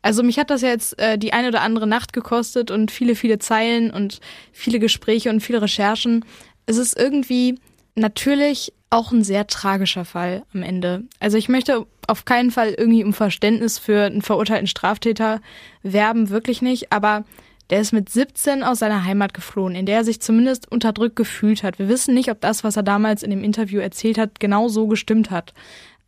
also 0.02 0.24
mich 0.24 0.40
hat 0.40 0.50
das 0.50 0.64
ja 0.64 0.70
jetzt 0.70 0.98
äh, 1.00 1.20
die 1.20 1.32
eine 1.32 1.50
oder 1.50 1.62
andere 1.62 1.86
Nacht 1.86 2.12
gekostet 2.12 2.72
und 2.72 2.90
viele, 2.90 3.14
viele 3.14 3.38
Zeilen 3.38 3.92
und 3.92 4.20
viele 4.52 4.80
Gespräche 4.80 5.30
und 5.30 5.42
viele 5.42 5.62
Recherchen. 5.62 6.26
Es 6.66 6.78
ist 6.78 6.98
irgendwie 6.98 7.60
natürlich 7.98 8.74
auch 8.90 9.12
ein 9.12 9.24
sehr 9.24 9.48
tragischer 9.48 10.06
Fall 10.06 10.44
am 10.54 10.64
Ende. 10.64 11.04
Also 11.20 11.38
ich 11.38 11.50
möchte 11.50 11.86
auf 12.08 12.26
keinen 12.26 12.52
Fall 12.52 12.70
irgendwie 12.70 13.04
um 13.04 13.14
Verständnis 13.14 13.80
für 13.80 14.06
einen 14.06 14.22
verurteilten 14.22 14.68
Straftäter 14.68 15.42
werben, 15.84 16.30
wirklich 16.30 16.62
nicht, 16.62 16.92
aber 16.94 17.26
der 17.70 17.82
ist 17.82 17.92
mit 17.92 18.10
17 18.10 18.64
aus 18.64 18.80
seiner 18.80 19.04
Heimat 19.04 19.34
geflohen, 19.34 19.76
in 19.76 19.86
der 19.86 19.98
er 19.98 20.04
sich 20.06 20.22
zumindest 20.22 20.72
unterdrückt 20.72 21.18
gefühlt 21.18 21.64
hat. 21.64 21.80
Wir 21.80 21.90
wissen 21.90 22.14
nicht, 22.14 22.32
ob 22.32 22.40
das, 22.40 22.64
was 22.64 22.78
er 22.78 22.84
damals 22.84 23.24
in 23.24 23.30
dem 23.30 23.44
Interview 23.44 23.82
erzählt 23.82 24.18
hat, 24.18 24.40
genau 24.40 24.70
so 24.70 24.88
gestimmt 24.88 25.32
hat. 25.32 25.54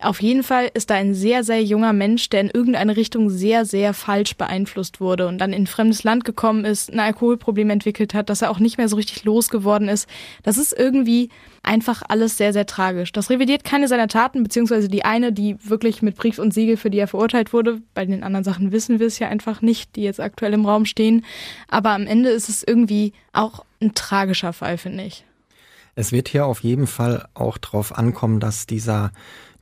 Auf 0.02 0.22
jeden 0.22 0.44
Fall 0.44 0.72
ist 0.74 0.92
da 0.92 0.96
ein 0.96 1.14
sehr, 1.14 1.44
sehr 1.44 1.62
junger 1.62 1.92
Mensch, 1.92 2.30
der 2.30 2.40
in 2.40 2.50
irgendeine 2.50 2.96
Richtung 2.96 3.30
sehr, 3.30 3.66
sehr 3.66 3.94
falsch 3.94 4.38
beeinflusst 4.38 5.02
wurde 5.02 5.28
und 5.28 5.40
dann 5.40 5.52
in 5.52 5.68
fremdes 5.68 6.06
Land 6.06 6.24
gekommen 6.24 6.64
ist, 6.64 6.90
ein 6.90 7.02
Alkoholproblem 7.02 7.70
entwickelt 7.70 8.14
hat, 8.14 8.30
dass 8.30 8.42
er 8.42 8.50
auch 8.50 8.60
nicht 8.60 8.78
mehr 8.78 8.88
so 8.88 8.96
richtig 8.96 9.26
losgeworden 9.26 9.90
ist. 9.90 10.08
Das 10.42 10.58
ist 10.58 10.72
irgendwie 10.72 11.28
einfach 11.64 12.02
alles 12.08 12.38
sehr, 12.38 12.54
sehr 12.54 12.66
tragisch. 12.66 13.12
Das 13.12 13.30
revidiert 13.30 13.66
keine 13.66 13.90
seiner 13.90 14.08
Taten, 14.08 14.42
beziehungsweise 14.42 14.88
die 14.88 15.04
eine, 15.04 15.34
die 15.34 15.58
wirklich 15.68 16.02
mit 16.02 16.16
Brief 16.16 16.40
und 16.40 16.54
Siegel, 16.54 16.78
für 16.78 16.90
die 16.90 17.00
er 17.00 17.10
verurteilt 17.10 17.52
wurde. 17.52 17.82
Bei 17.94 18.06
den 18.06 18.24
anderen 18.24 18.46
Sachen 18.46 18.72
wissen 18.72 19.02
wir 19.02 19.08
es 19.08 19.20
ja 19.20 19.28
einfach 19.28 19.62
nicht, 19.62 19.98
die 19.98 20.04
jetzt 20.04 20.22
aktuell 20.22 20.54
im 20.54 20.66
Raum 20.66 20.86
stehen. 20.86 21.26
Aber 21.68 21.90
am 21.90 22.08
Ende 22.08 22.30
ist 22.30 22.48
es 22.48 22.64
irgendwie 22.64 23.12
auch 23.34 23.66
ein 23.82 23.94
tragischer 23.96 24.54
Fall, 24.54 24.78
finde 24.78 25.04
ich. 25.04 25.26
Es 25.96 26.14
wird 26.14 26.30
hier 26.30 26.46
auf 26.46 26.62
jeden 26.62 26.88
Fall 26.88 27.28
auch 27.34 27.58
drauf 27.58 27.98
ankommen, 27.98 28.40
dass 28.40 28.66
dieser 28.66 29.12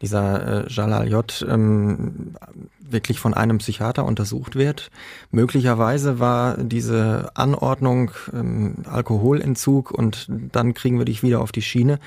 dieser 0.01 0.65
äh, 0.65 0.69
Jalal 0.69 1.07
J. 1.07 1.45
Ähm, 1.49 2.35
wirklich 2.79 3.19
von 3.19 3.33
einem 3.33 3.57
Psychiater 3.57 4.05
untersucht 4.05 4.55
wird. 4.55 4.89
Möglicherweise 5.31 6.19
war 6.19 6.57
diese 6.57 7.31
Anordnung 7.33 8.11
ähm, 8.33 8.75
Alkoholentzug 8.89 9.91
und 9.91 10.27
dann 10.29 10.73
kriegen 10.73 10.97
wir 10.97 11.05
dich 11.05 11.23
wieder 11.23 11.41
auf 11.41 11.51
die 11.51 11.61
Schiene. 11.61 11.99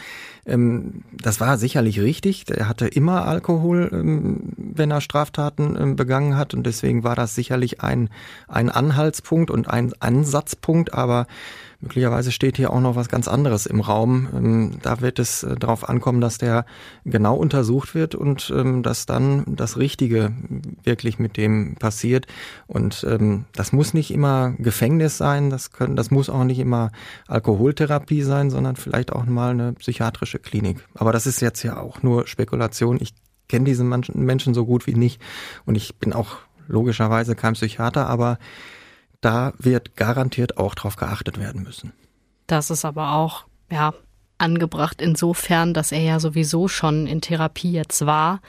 Ähm, 0.46 1.02
das 1.12 1.40
war 1.40 1.58
sicherlich 1.58 2.00
richtig. 2.00 2.44
Er 2.50 2.68
hatte 2.68 2.86
immer 2.86 3.26
Alkohol, 3.26 3.90
ähm, 3.92 4.52
wenn 4.56 4.90
er 4.90 5.00
Straftaten 5.00 5.76
ähm, 5.78 5.96
begangen 5.96 6.36
hat 6.36 6.54
und 6.54 6.64
deswegen 6.64 7.04
war 7.04 7.16
das 7.16 7.34
sicherlich 7.34 7.82
ein, 7.82 8.08
ein 8.48 8.70
Anhaltspunkt 8.70 9.50
und 9.50 9.68
ein 9.68 9.92
Ansatzpunkt, 10.00 10.94
aber 10.94 11.26
Möglicherweise 11.82 12.30
steht 12.30 12.58
hier 12.58 12.72
auch 12.72 12.80
noch 12.80 12.94
was 12.94 13.08
ganz 13.08 13.26
anderes 13.26 13.64
im 13.64 13.80
Raum. 13.80 14.28
Ähm, 14.34 14.78
da 14.82 15.00
wird 15.00 15.18
es 15.18 15.42
äh, 15.42 15.56
darauf 15.56 15.88
ankommen, 15.88 16.20
dass 16.20 16.36
der 16.36 16.66
genau 17.06 17.36
untersucht 17.36 17.94
wird 17.94 18.14
und 18.14 18.52
ähm, 18.54 18.82
dass 18.82 19.06
dann 19.06 19.44
das 19.46 19.78
Richtige 19.78 20.32
wirklich 20.82 21.18
mit 21.18 21.38
dem 21.38 21.76
passiert. 21.76 22.26
Und 22.66 23.06
ähm, 23.08 23.46
das 23.54 23.72
muss 23.72 23.94
nicht 23.94 24.10
immer 24.10 24.52
Gefängnis 24.58 25.16
sein, 25.16 25.48
das, 25.48 25.72
können, 25.72 25.96
das 25.96 26.10
muss 26.10 26.28
auch 26.28 26.44
nicht 26.44 26.58
immer 26.58 26.92
Alkoholtherapie 27.28 28.22
sein, 28.22 28.50
sondern 28.50 28.76
vielleicht 28.76 29.12
auch 29.12 29.24
mal 29.24 29.50
eine 29.50 29.72
psychiatrische 29.72 30.38
Klinik. 30.38 30.86
Aber 30.94 31.12
das 31.12 31.26
ist 31.26 31.40
jetzt 31.40 31.62
ja 31.62 31.78
auch 31.78 32.02
nur 32.02 32.26
Spekulation. 32.26 32.98
Ich 33.00 33.14
kenne 33.48 33.64
diese 33.64 33.84
Menschen 33.84 34.54
so 34.54 34.66
gut 34.66 34.86
wie 34.86 34.94
nicht 34.94 35.20
und 35.64 35.76
ich 35.76 35.96
bin 35.96 36.12
auch 36.12 36.36
logischerweise 36.68 37.34
kein 37.34 37.54
Psychiater, 37.54 38.06
aber 38.06 38.38
da 39.20 39.52
wird 39.58 39.96
garantiert 39.96 40.56
auch 40.56 40.74
drauf 40.74 40.96
geachtet 40.96 41.38
werden 41.38 41.62
müssen. 41.62 41.92
Das 42.46 42.70
ist 42.70 42.84
aber 42.84 43.12
auch, 43.12 43.44
ja, 43.70 43.92
angebracht 44.38 45.02
insofern, 45.02 45.74
dass 45.74 45.92
er 45.92 46.00
ja 46.00 46.20
sowieso 46.20 46.66
schon 46.66 47.06
in 47.06 47.20
Therapie 47.20 47.72
jetzt 47.72 48.06
war. 48.06 48.40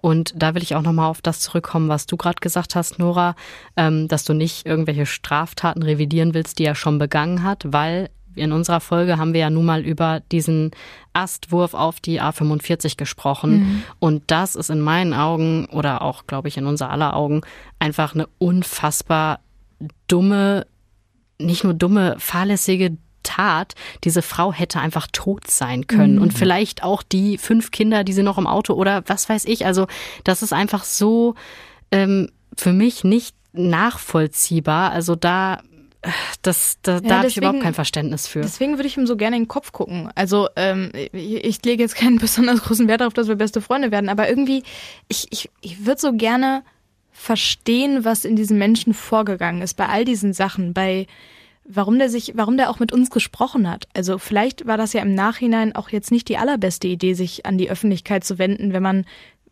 Und 0.00 0.34
da 0.36 0.54
will 0.54 0.62
ich 0.62 0.74
auch 0.74 0.82
nochmal 0.82 1.08
auf 1.08 1.22
das 1.22 1.40
zurückkommen, 1.40 1.88
was 1.88 2.06
du 2.06 2.16
gerade 2.16 2.40
gesagt 2.40 2.74
hast, 2.74 2.98
Nora, 2.98 3.34
ähm, 3.76 4.08
dass 4.08 4.24
du 4.24 4.34
nicht 4.34 4.66
irgendwelche 4.66 5.06
Straftaten 5.06 5.82
revidieren 5.82 6.34
willst, 6.34 6.58
die 6.58 6.64
er 6.64 6.74
schon 6.74 6.98
begangen 6.98 7.42
hat, 7.42 7.64
weil 7.72 8.10
in 8.34 8.52
unserer 8.52 8.80
Folge 8.80 9.16
haben 9.16 9.32
wir 9.32 9.40
ja 9.40 9.50
nun 9.50 9.64
mal 9.64 9.80
über 9.80 10.20
diesen 10.30 10.72
Astwurf 11.14 11.72
auf 11.72 12.00
die 12.00 12.20
A45 12.20 12.96
gesprochen. 12.96 13.58
Mhm. 13.58 13.82
Und 13.98 14.22
das 14.26 14.54
ist 14.54 14.68
in 14.68 14.80
meinen 14.80 15.14
Augen 15.14 15.66
oder 15.66 16.02
auch, 16.02 16.26
glaube 16.26 16.48
ich, 16.48 16.58
in 16.58 16.66
unser 16.66 16.90
aller 16.90 17.16
Augen 17.16 17.40
einfach 17.78 18.14
eine 18.14 18.28
unfassbar 18.38 19.40
dumme, 20.08 20.66
nicht 21.38 21.64
nur 21.64 21.74
dumme, 21.74 22.16
fahrlässige 22.18 22.96
Tat, 23.22 23.74
diese 24.04 24.22
Frau 24.22 24.52
hätte 24.52 24.78
einfach 24.78 25.08
tot 25.12 25.50
sein 25.50 25.86
können. 25.86 26.16
Mhm. 26.16 26.22
Und 26.22 26.32
vielleicht 26.32 26.82
auch 26.84 27.02
die 27.02 27.38
fünf 27.38 27.72
Kinder, 27.72 28.04
die 28.04 28.12
sie 28.12 28.22
noch 28.22 28.38
im 28.38 28.46
Auto 28.46 28.74
oder 28.74 29.02
was 29.06 29.28
weiß 29.28 29.46
ich. 29.46 29.66
Also 29.66 29.86
das 30.22 30.42
ist 30.42 30.52
einfach 30.52 30.84
so 30.84 31.34
ähm, 31.90 32.30
für 32.56 32.72
mich 32.72 33.04
nicht 33.04 33.34
nachvollziehbar. 33.52 34.92
Also 34.92 35.16
da 35.16 35.60
das, 36.42 36.78
da, 36.82 36.94
ja, 36.94 37.00
da 37.00 37.16
habe 37.18 37.26
ich 37.26 37.36
überhaupt 37.36 37.62
kein 37.62 37.74
Verständnis 37.74 38.28
für. 38.28 38.40
Deswegen 38.40 38.76
würde 38.76 38.86
ich 38.86 38.96
ihm 38.96 39.06
so 39.06 39.16
gerne 39.16 39.36
in 39.36 39.42
den 39.42 39.48
Kopf 39.48 39.72
gucken. 39.72 40.08
Also 40.14 40.48
ähm, 40.54 40.90
ich, 40.94 41.44
ich 41.44 41.64
lege 41.64 41.82
jetzt 41.82 41.96
keinen 41.96 42.18
besonders 42.20 42.62
großen 42.62 42.86
Wert 42.86 43.00
darauf, 43.00 43.14
dass 43.14 43.28
wir 43.28 43.34
beste 43.34 43.60
Freunde 43.60 43.90
werden, 43.90 44.08
aber 44.08 44.28
irgendwie, 44.28 44.62
ich, 45.08 45.26
ich, 45.30 45.50
ich 45.60 45.84
würde 45.84 46.00
so 46.00 46.12
gerne 46.12 46.62
verstehen, 47.16 48.04
was 48.04 48.24
in 48.24 48.36
diesem 48.36 48.58
Menschen 48.58 48.94
vorgegangen 48.94 49.62
ist, 49.62 49.74
bei 49.74 49.88
all 49.88 50.04
diesen 50.04 50.32
Sachen, 50.32 50.74
bei 50.74 51.06
warum 51.64 51.98
der 51.98 52.08
sich, 52.08 52.32
warum 52.36 52.56
der 52.56 52.70
auch 52.70 52.78
mit 52.78 52.92
uns 52.92 53.10
gesprochen 53.10 53.68
hat. 53.68 53.88
Also 53.94 54.18
vielleicht 54.18 54.66
war 54.66 54.76
das 54.76 54.92
ja 54.92 55.02
im 55.02 55.14
Nachhinein 55.14 55.74
auch 55.74 55.88
jetzt 55.88 56.12
nicht 56.12 56.28
die 56.28 56.36
allerbeste 56.36 56.86
Idee, 56.86 57.14
sich 57.14 57.44
an 57.46 57.58
die 57.58 57.70
Öffentlichkeit 57.70 58.22
zu 58.22 58.38
wenden, 58.38 58.72
wenn 58.72 58.82
man 58.82 59.06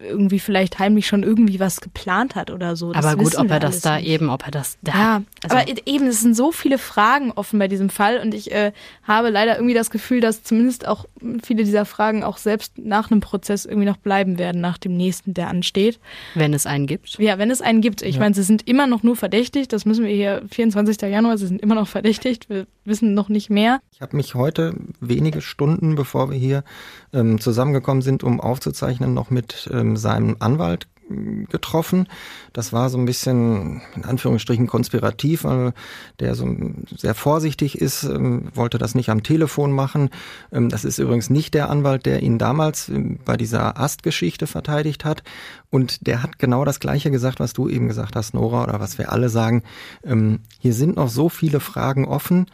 irgendwie 0.05 0.38
vielleicht 0.38 0.78
heimlich 0.78 1.07
schon 1.07 1.22
irgendwie 1.22 1.61
was 1.61 1.80
geplant 1.80 2.34
hat 2.34 2.50
oder 2.50 2.76
so. 2.76 2.92
Das 2.92 3.05
aber 3.05 3.22
gut, 3.22 3.36
ob 3.36 3.50
er 3.50 3.61
das 3.61 3.80
da 3.80 3.96
nicht. 3.96 4.09
eben, 4.09 4.30
ob 4.30 4.44
er 4.44 4.50
das 4.50 4.78
da. 4.82 4.92
Ja, 4.92 5.22
also 5.42 5.57
aber 5.57 5.66
eben, 5.86 6.07
es 6.07 6.20
sind 6.20 6.36
so 6.36 6.52
viele 6.52 6.78
Fragen 6.78 7.32
offen 7.32 7.59
bei 7.59 7.68
diesem 7.68 7.90
Fall 7.90 8.18
und 8.18 8.34
ich 8.34 8.52
äh, 8.52 8.72
habe 9.02 9.30
leider 9.30 9.57
irgendwie 9.57 9.74
das 9.74 9.90
Gefühl, 9.90 10.20
dass 10.20 10.42
zumindest 10.42 10.86
auch 10.86 11.07
viele 11.42 11.64
dieser 11.64 11.84
Fragen 11.84 12.22
auch 12.22 12.36
selbst 12.36 12.78
nach 12.78 13.11
einem 13.11 13.20
Prozess 13.20 13.64
irgendwie 13.64 13.86
noch 13.86 13.96
bleiben 13.96 14.38
werden, 14.38 14.61
nach 14.61 14.78
dem 14.78 14.96
nächsten, 14.96 15.34
der 15.34 15.48
ansteht. 15.48 15.98
Wenn 16.34 16.55
es 16.55 16.66
einen 16.66 16.86
gibt. 16.86 17.18
Ja, 17.18 17.38
wenn 17.38 17.50
es 17.50 17.61
einen 17.61 17.80
gibt. 17.80 18.02
Ich 18.02 18.16
ja. 18.16 18.20
meine, 18.20 18.34
sie 18.34 18.42
sind 18.42 18.66
immer 18.68 18.86
noch 18.86 19.02
nur 19.02 19.16
verdächtigt, 19.16 19.72
das 19.72 19.84
müssen 19.84 20.05
wir 20.05 20.14
hier, 20.14 20.42
24. 20.50 21.00
Januar, 21.02 21.38
sie 21.38 21.46
sind 21.46 21.61
immer 21.61 21.74
noch 21.74 21.88
verdächtigt, 21.88 22.48
wir 22.48 22.66
wissen 22.84 23.14
noch 23.14 23.28
nicht 23.28 23.50
mehr. 23.50 23.80
Ich 23.92 24.00
habe 24.00 24.16
mich 24.16 24.34
heute 24.34 24.74
wenige 25.00 25.40
Stunden, 25.40 25.94
bevor 25.94 26.30
wir 26.30 26.36
hier 26.36 26.64
ähm, 27.12 27.40
zusammengekommen 27.40 28.02
sind, 28.02 28.22
um 28.22 28.40
aufzuzeichnen, 28.40 29.14
noch 29.14 29.30
mit 29.30 29.68
ähm, 29.72 29.93
seinem 29.97 30.36
Anwalt 30.38 30.86
hm, 31.09 31.47
getroffen. 31.51 32.09
Das 32.53 32.72
war 32.72 32.88
so 32.88 32.97
ein 32.97 33.05
bisschen 33.05 33.82
in 33.95 34.05
Anführungsstrichen 34.05 34.66
konspirativ, 34.66 35.45
weil 35.45 35.74
der 36.18 36.34
so 36.34 36.49
sehr 36.97 37.14
vorsichtig 37.14 37.78
ist, 37.78 38.05
ähm, 38.05 38.49
wollte 38.55 38.78
das 38.78 38.95
nicht 38.95 39.11
am 39.11 39.22
Telefon 39.22 39.72
machen. 39.72 40.09
Ähm, 40.51 40.70
das 40.70 40.84
ist 40.84 40.99
übrigens 40.99 41.28
nicht 41.28 41.53
der 41.53 41.68
Anwalt, 41.68 42.07
der 42.07 42.22
ihn 42.22 42.38
damals 42.38 42.88
ähm, 42.88 43.18
bei 43.24 43.36
dieser 43.36 43.78
Ast-Geschichte 43.78 44.47
verteidigt 44.47 45.05
hat. 45.05 45.22
Und 45.70 46.07
der 46.07 46.22
hat 46.22 46.38
genau 46.38 46.64
das 46.64 46.80
Gleiche 46.80 47.11
gesagt, 47.11 47.38
was 47.38 47.53
du 47.53 47.68
eben 47.68 47.88
gesagt 47.88 48.16
hast, 48.16 48.32
Nora, 48.32 48.64
oder 48.64 48.80
was 48.80 48.97
wir 48.97 49.12
alle 49.12 49.28
sagen. 49.28 49.64
Hier 50.05 50.72
sind 50.72 50.97
noch 50.97 51.09
so 51.09 51.28
viele 51.28 51.59
Fragen 51.59 52.05
offen. 52.05 52.47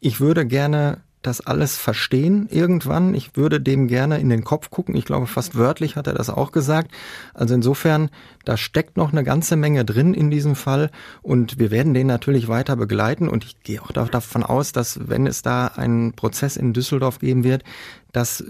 Ich 0.00 0.20
würde 0.20 0.46
gerne 0.46 1.02
das 1.26 1.40
alles 1.40 1.76
verstehen 1.76 2.48
irgendwann. 2.50 3.14
Ich 3.14 3.36
würde 3.36 3.60
dem 3.60 3.88
gerne 3.88 4.18
in 4.18 4.28
den 4.28 4.44
Kopf 4.44 4.70
gucken. 4.70 4.94
Ich 4.94 5.04
glaube, 5.04 5.26
fast 5.26 5.56
wörtlich 5.56 5.96
hat 5.96 6.06
er 6.06 6.14
das 6.14 6.30
auch 6.30 6.52
gesagt. 6.52 6.90
Also 7.32 7.54
insofern, 7.54 8.10
da 8.44 8.56
steckt 8.56 8.96
noch 8.96 9.12
eine 9.12 9.24
ganze 9.24 9.56
Menge 9.56 9.84
drin 9.84 10.14
in 10.14 10.30
diesem 10.30 10.54
Fall 10.54 10.90
und 11.22 11.58
wir 11.58 11.70
werden 11.70 11.94
den 11.94 12.06
natürlich 12.06 12.48
weiter 12.48 12.76
begleiten 12.76 13.28
und 13.28 13.44
ich 13.44 13.62
gehe 13.62 13.82
auch 13.82 13.90
davon 13.90 14.42
aus, 14.42 14.72
dass 14.72 15.08
wenn 15.08 15.26
es 15.26 15.42
da 15.42 15.66
einen 15.66 16.12
Prozess 16.12 16.56
in 16.56 16.72
Düsseldorf 16.72 17.18
geben 17.18 17.44
wird, 17.44 17.64
dass 18.12 18.44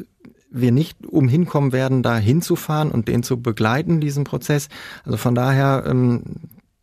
wir 0.51 0.71
nicht 0.71 1.05
umhin 1.07 1.47
kommen 1.47 1.73
werden, 1.73 2.03
da 2.03 2.17
hinzufahren 2.17 2.91
und 2.91 3.09
den 3.09 3.23
zu 3.23 3.43
begleiten, 3.43 4.01
diesen 4.01 4.25
Prozess. 4.25 4.69
Also 5.05 5.17
von 5.17 5.35
daher, 5.35 5.85
ähm, 5.87 6.23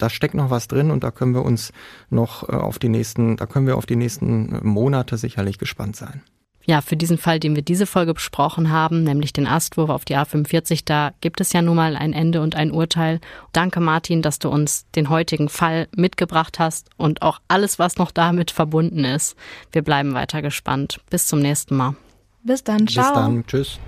da 0.02 0.10
steckt 0.10 0.34
noch 0.34 0.50
was 0.50 0.68
drin 0.68 0.92
und 0.92 1.04
da 1.04 1.12
können 1.12 1.34
wir 1.34 1.44
uns 1.44 1.72
noch 2.10 2.48
äh, 2.50 2.54
auf 2.54 2.80
die 2.80 2.90
nächsten, 2.90 3.38
da 3.38 3.46
können 3.46 3.68
wir 3.68 3.78
auf 3.78 3.86
die 3.86 3.96
nächsten 3.96 4.60
Monate 4.68 5.18
sicherlich 5.18 5.58
gespannt 5.58 5.96
sein. 5.96 6.22
Ja, 6.64 6.82
für 6.82 6.96
diesen 6.96 7.18
Fall, 7.18 7.40
den 7.40 7.56
wir 7.56 7.64
diese 7.64 7.88
Folge 7.88 8.14
besprochen 8.14 8.72
haben, 8.72 9.04
nämlich 9.04 9.34
den 9.34 9.48
Astwurf 9.48 9.90
auf 9.90 10.06
die 10.06 10.16
A45, 10.16 10.84
da 10.86 11.12
gibt 11.20 11.42
es 11.42 11.54
ja 11.54 11.62
nun 11.62 11.76
mal 11.76 11.96
ein 11.96 12.14
Ende 12.14 12.42
und 12.42 12.56
ein 12.56 12.72
Urteil. 12.72 13.20
Danke, 13.52 13.80
Martin, 13.80 14.22
dass 14.22 14.38
du 14.38 14.50
uns 14.50 14.86
den 14.96 15.10
heutigen 15.10 15.50
Fall 15.50 15.88
mitgebracht 15.96 16.60
hast 16.60 16.90
und 16.98 17.24
auch 17.24 17.40
alles, 17.48 17.80
was 17.80 17.98
noch 17.98 18.12
damit 18.12 18.52
verbunden 18.52 19.06
ist. 19.06 19.36
Wir 19.72 19.82
bleiben 19.82 20.14
weiter 20.14 20.42
gespannt. 20.42 21.02
Bis 21.10 21.26
zum 21.26 21.40
nächsten 21.40 21.76
Mal. 21.76 21.96
Bis 22.44 22.64
dann. 22.64 22.88
Ciao. 22.88 23.06
Bis 23.06 23.14
dann. 23.14 23.46
Tschüss. 23.48 23.80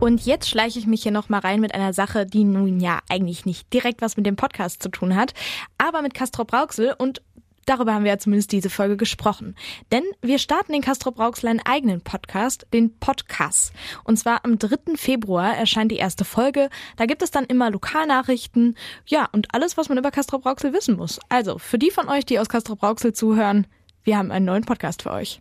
Und 0.00 0.24
jetzt 0.24 0.48
schleiche 0.48 0.78
ich 0.78 0.86
mich 0.86 1.02
hier 1.02 1.12
nochmal 1.12 1.40
rein 1.40 1.60
mit 1.60 1.74
einer 1.74 1.92
Sache, 1.92 2.24
die 2.24 2.44
nun 2.44 2.80
ja 2.80 3.00
eigentlich 3.10 3.44
nicht 3.44 3.70
direkt 3.74 4.00
was 4.00 4.16
mit 4.16 4.24
dem 4.24 4.34
Podcast 4.34 4.82
zu 4.82 4.88
tun 4.88 5.14
hat, 5.14 5.34
aber 5.76 6.00
mit 6.00 6.14
Castro 6.14 6.44
Brauxel 6.44 6.94
und 6.96 7.22
Darüber 7.66 7.94
haben 7.94 8.04
wir 8.04 8.10
ja 8.10 8.18
zumindest 8.18 8.50
diese 8.50 8.70
Folge 8.70 8.96
gesprochen. 8.96 9.54
Denn 9.92 10.02
wir 10.22 10.38
starten 10.38 10.72
den 10.72 10.80
Castro 10.80 11.12
Brauxel 11.12 11.50
einen 11.50 11.60
eigenen 11.60 12.00
Podcast, 12.00 12.66
den 12.72 12.98
Podcast. 12.98 13.72
Und 14.02 14.16
zwar 14.16 14.44
am 14.44 14.58
3. 14.58 14.96
Februar 14.96 15.56
erscheint 15.56 15.92
die 15.92 15.98
erste 15.98 16.24
Folge. 16.24 16.68
Da 16.96 17.06
gibt 17.06 17.22
es 17.22 17.30
dann 17.30 17.44
immer 17.44 17.70
Lokalnachrichten, 17.70 18.76
ja, 19.06 19.28
und 19.30 19.54
alles, 19.54 19.76
was 19.76 19.88
man 19.88 19.98
über 19.98 20.10
Castro 20.10 20.38
Brauxel 20.38 20.72
wissen 20.72 20.96
muss. 20.96 21.20
Also, 21.28 21.58
für 21.58 21.78
die 21.78 21.92
von 21.92 22.08
euch, 22.08 22.24
die 22.24 22.40
aus 22.40 22.48
Castro 22.48 22.74
Brauxel 22.74 23.12
zuhören, 23.12 23.68
wir 24.02 24.18
haben 24.18 24.32
einen 24.32 24.46
neuen 24.46 24.64
Podcast 24.64 25.02
für 25.02 25.12
euch. 25.12 25.38